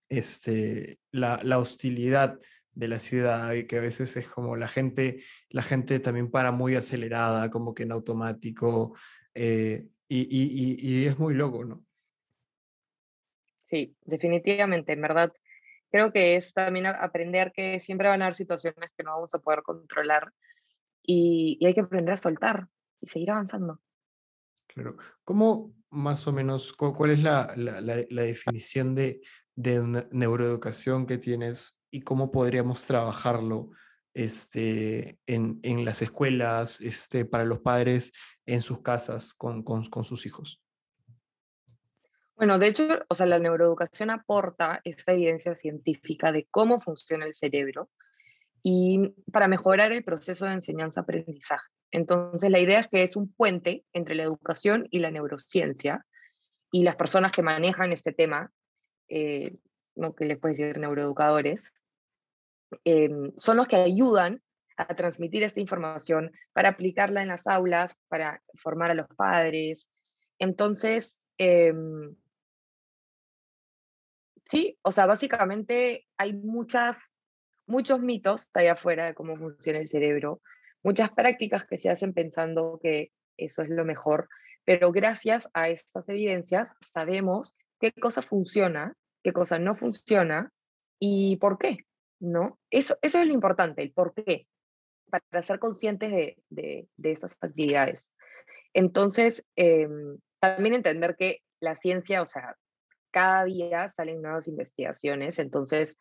[0.09, 2.39] este, la, la, hostilidad
[2.73, 6.53] de la ciudad y que a veces es como la gente, la gente también para
[6.53, 8.97] muy acelerada, como que en automático,
[9.35, 11.86] eh, y, y, y, y es muy loco, ¿no?
[13.77, 15.33] Sí, definitivamente, en verdad.
[15.91, 19.39] Creo que es también aprender que siempre van a haber situaciones que no vamos a
[19.39, 20.33] poder controlar
[21.03, 22.69] y, hay que aprender a soltar
[23.03, 23.79] y seguir avanzando.
[24.67, 24.97] Claro.
[25.25, 29.21] ¿Cómo más o menos, cuál es la, definición de,
[29.57, 33.73] neuroeducación que tienes y cómo podríamos trabajarlo
[34.15, 38.13] este, en, las escuelas, este, para los padres
[38.47, 40.63] en sus casas con sus hijos?
[42.37, 47.35] Bueno, de hecho, o sea, la neuroeducación aporta esta evidencia científica de cómo funciona el
[47.35, 47.89] cerebro
[48.63, 51.67] y para mejorar el proceso de enseñanza-aprendizaje.
[51.91, 56.05] Entonces, la idea es que es un puente entre la educación y la neurociencia
[56.71, 58.53] y las personas que manejan este tema,
[59.09, 59.57] eh,
[59.95, 60.15] ¿no?
[60.15, 61.73] que les puedes decir neuroeducadores,
[62.85, 63.09] eh,
[63.39, 64.43] son los que ayudan
[64.77, 69.89] a transmitir esta información para aplicarla en las aulas, para formar a los padres.
[70.39, 71.73] Entonces, eh,
[74.49, 77.13] Sí, o sea, básicamente hay muchas,
[77.67, 80.41] muchos mitos allá afuera de cómo funciona el cerebro,
[80.83, 84.29] muchas prácticas que se hacen pensando que eso es lo mejor,
[84.65, 90.53] pero gracias a estas evidencias sabemos qué cosa funciona, qué cosa no funciona
[91.01, 91.79] y por qué,
[92.21, 92.59] ¿no?
[92.71, 94.47] Eso, eso es lo importante, el por qué,
[95.11, 98.11] para ser conscientes de, de, estas actividades.
[98.73, 99.89] Entonces, eh,
[100.41, 102.57] también entender que la ciencia, o sea,
[103.17, 105.97] cada día salen nuevas investigaciones, entonces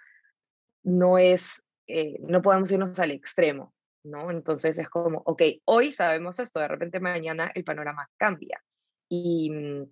[0.83, 3.73] no es, eh, no podemos irnos al extremo,
[4.03, 4.31] ¿no?
[4.31, 8.61] Entonces es como, ok, hoy sabemos esto, de repente mañana el panorama cambia.
[9.07, 9.83] Y, mm,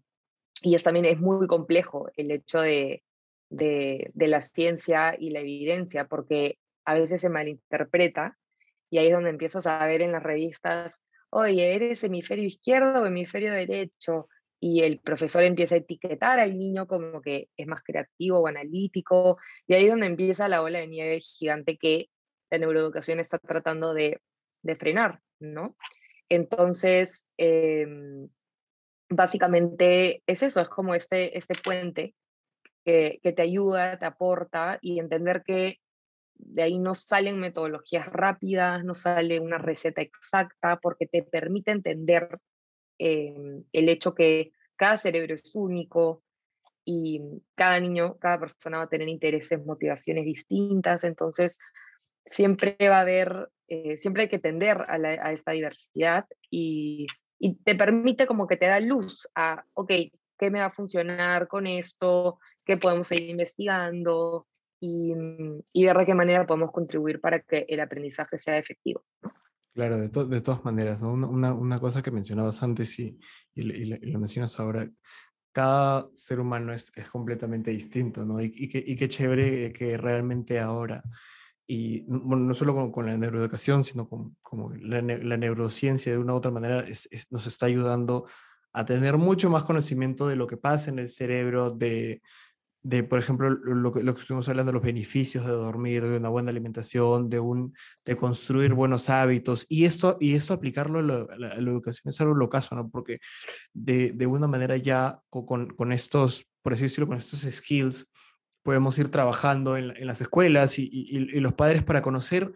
[0.63, 3.05] y es también es muy complejo el hecho de,
[3.49, 8.37] de, de la ciencia y la evidencia, porque a veces se malinterpreta
[8.89, 13.05] y ahí es donde empiezas a ver en las revistas, oye, ¿eres hemisferio izquierdo o
[13.05, 14.27] hemisferio derecho?
[14.63, 19.37] Y el profesor empieza a etiquetar al niño como que es más creativo o analítico,
[19.67, 22.07] y ahí es donde empieza la ola de nieve gigante que
[22.49, 24.21] la neuroeducación está tratando de,
[24.79, 25.75] frenar, ¿no?
[26.29, 27.85] Entonces, eh,
[29.09, 32.15] básicamente es eso, es como este, este puente
[32.85, 35.79] que, que te ayuda, te aporta y entender que
[36.35, 42.39] de ahí no salen metodologías rápidas, no sale una receta exacta, porque te permite entender
[42.99, 43.33] eh,
[43.71, 46.23] el hecho que cada cerebro es único
[46.85, 47.21] y
[47.55, 51.59] cada niño, cada persona va a tener intereses, motivaciones distintas, entonces
[52.25, 57.07] siempre va a haber, eh, siempre hay que tender a, esta diversidad y,
[57.65, 59.91] te permite como que te da luz a, ok,
[60.39, 64.47] qué me va a funcionar con esto, qué podemos seguir investigando
[64.79, 65.11] y,
[65.73, 69.03] y ver de qué manera podemos contribuir para que el aprendizaje sea efectivo.
[69.73, 73.17] Claro, de, de todas maneras, una, una, cosa que mencionabas antes y,
[73.55, 74.87] y, lo mencionas ahora,
[75.51, 78.39] cada ser humano es, es completamente distinto, ¿no?
[78.39, 81.03] Y, y, qué, y, chévere que realmente ahora,
[81.65, 86.19] y bueno, no solo con, con la neuroeducación, sino con como la, la, neurociencia de
[86.19, 88.27] una u otra manera es, nos está ayudando
[88.73, 92.21] a tener mucho más conocimiento de lo que pasa en el cerebro, de,
[92.83, 96.27] de, por ejemplo, lo que, lo que estuvimos hablando, los beneficios de dormir, de una
[96.27, 97.73] buena alimentación, de, un,
[98.03, 99.65] de construir buenos hábitos.
[99.69, 102.89] Y esto, y esto aplicarlo a la, educación es algo locazo, ¿no?
[102.89, 103.19] Porque
[103.73, 108.11] de, de una manera ya con, con, estos, por así decirlo, con estos skills,
[108.63, 112.51] podemos ir trabajando en, en las escuelas y, y, y, los padres para conocer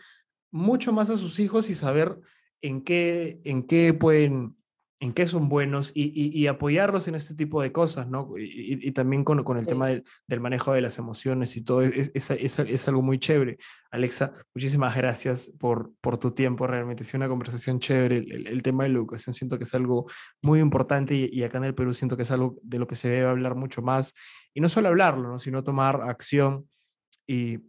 [0.52, 2.20] mucho más a sus hijos y saber
[2.62, 4.57] en qué, en qué pueden
[5.00, 8.34] en qué son buenos y, apoyarlos en este tipo de cosas, ¿no?
[8.38, 10.04] Y, también con, con el tema del,
[10.40, 13.58] manejo de las emociones y todo, es, es, es, algo muy chévere.
[13.92, 18.18] Alexa, muchísimas gracias por, por tu tiempo, realmente es una conversación chévere.
[18.18, 20.08] El, el, tema de la educación siento que es algo
[20.42, 23.08] muy importante y, acá en el Perú siento que es algo de lo que se
[23.08, 24.14] debe hablar mucho más
[24.54, 25.40] y no solo hablarlo, ¿no?
[25.40, 26.68] sino tomar acción
[27.28, 27.60] y,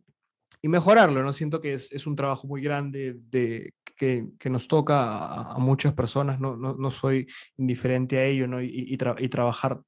[0.61, 1.33] y mejorarlo, ¿no?
[1.33, 5.93] Siento que es, es un trabajo muy grande de, que, que nos toca a, muchas
[5.93, 7.27] personas, no, no, no, soy
[7.57, 8.61] indiferente a ello, ¿no?
[8.63, 9.81] Y, y, trabajar.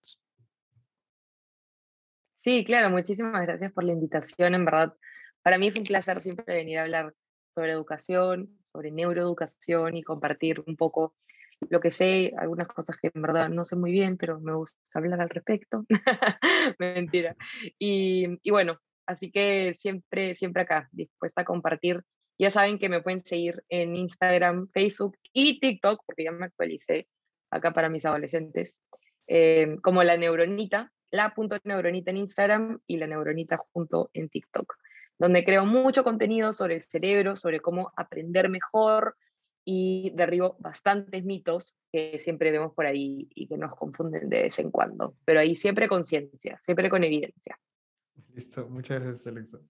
[2.39, 4.95] Sí, claro, muchísimas gracias por la invitación, en verdad.
[5.43, 7.15] Para mí es un placer siempre venir a hablar
[7.55, 11.15] sobre educación, sobre neuroeducación y compartir un poco
[11.69, 14.79] lo que sé, algunas cosas que en verdad no sé muy bien, pero me gusta
[14.95, 15.85] hablar al respecto.
[16.79, 17.37] Mentira.
[17.79, 22.03] Y, y, bueno, Así que siempre, siempre acá, dispuesta a compartir.
[22.39, 27.09] Ya saben que me pueden seguir en Instagram, Facebook y TikTok, porque ya me actualicé
[27.51, 28.79] acá para mis adolescentes,
[29.27, 34.75] eh, como la neuronita, la punto neuronita en Instagram y la neuronita junto en TikTok,
[35.19, 39.17] donde creo mucho contenido sobre el cerebro, sobre cómo aprender mejor
[39.65, 44.59] y derribo bastantes mitos que siempre vemos por ahí y que nos confunden de vez
[44.59, 47.59] en cuando, pero ahí siempre con ciencia, siempre con evidencia.
[48.35, 49.61] Listo, muchas gracias, Alexa.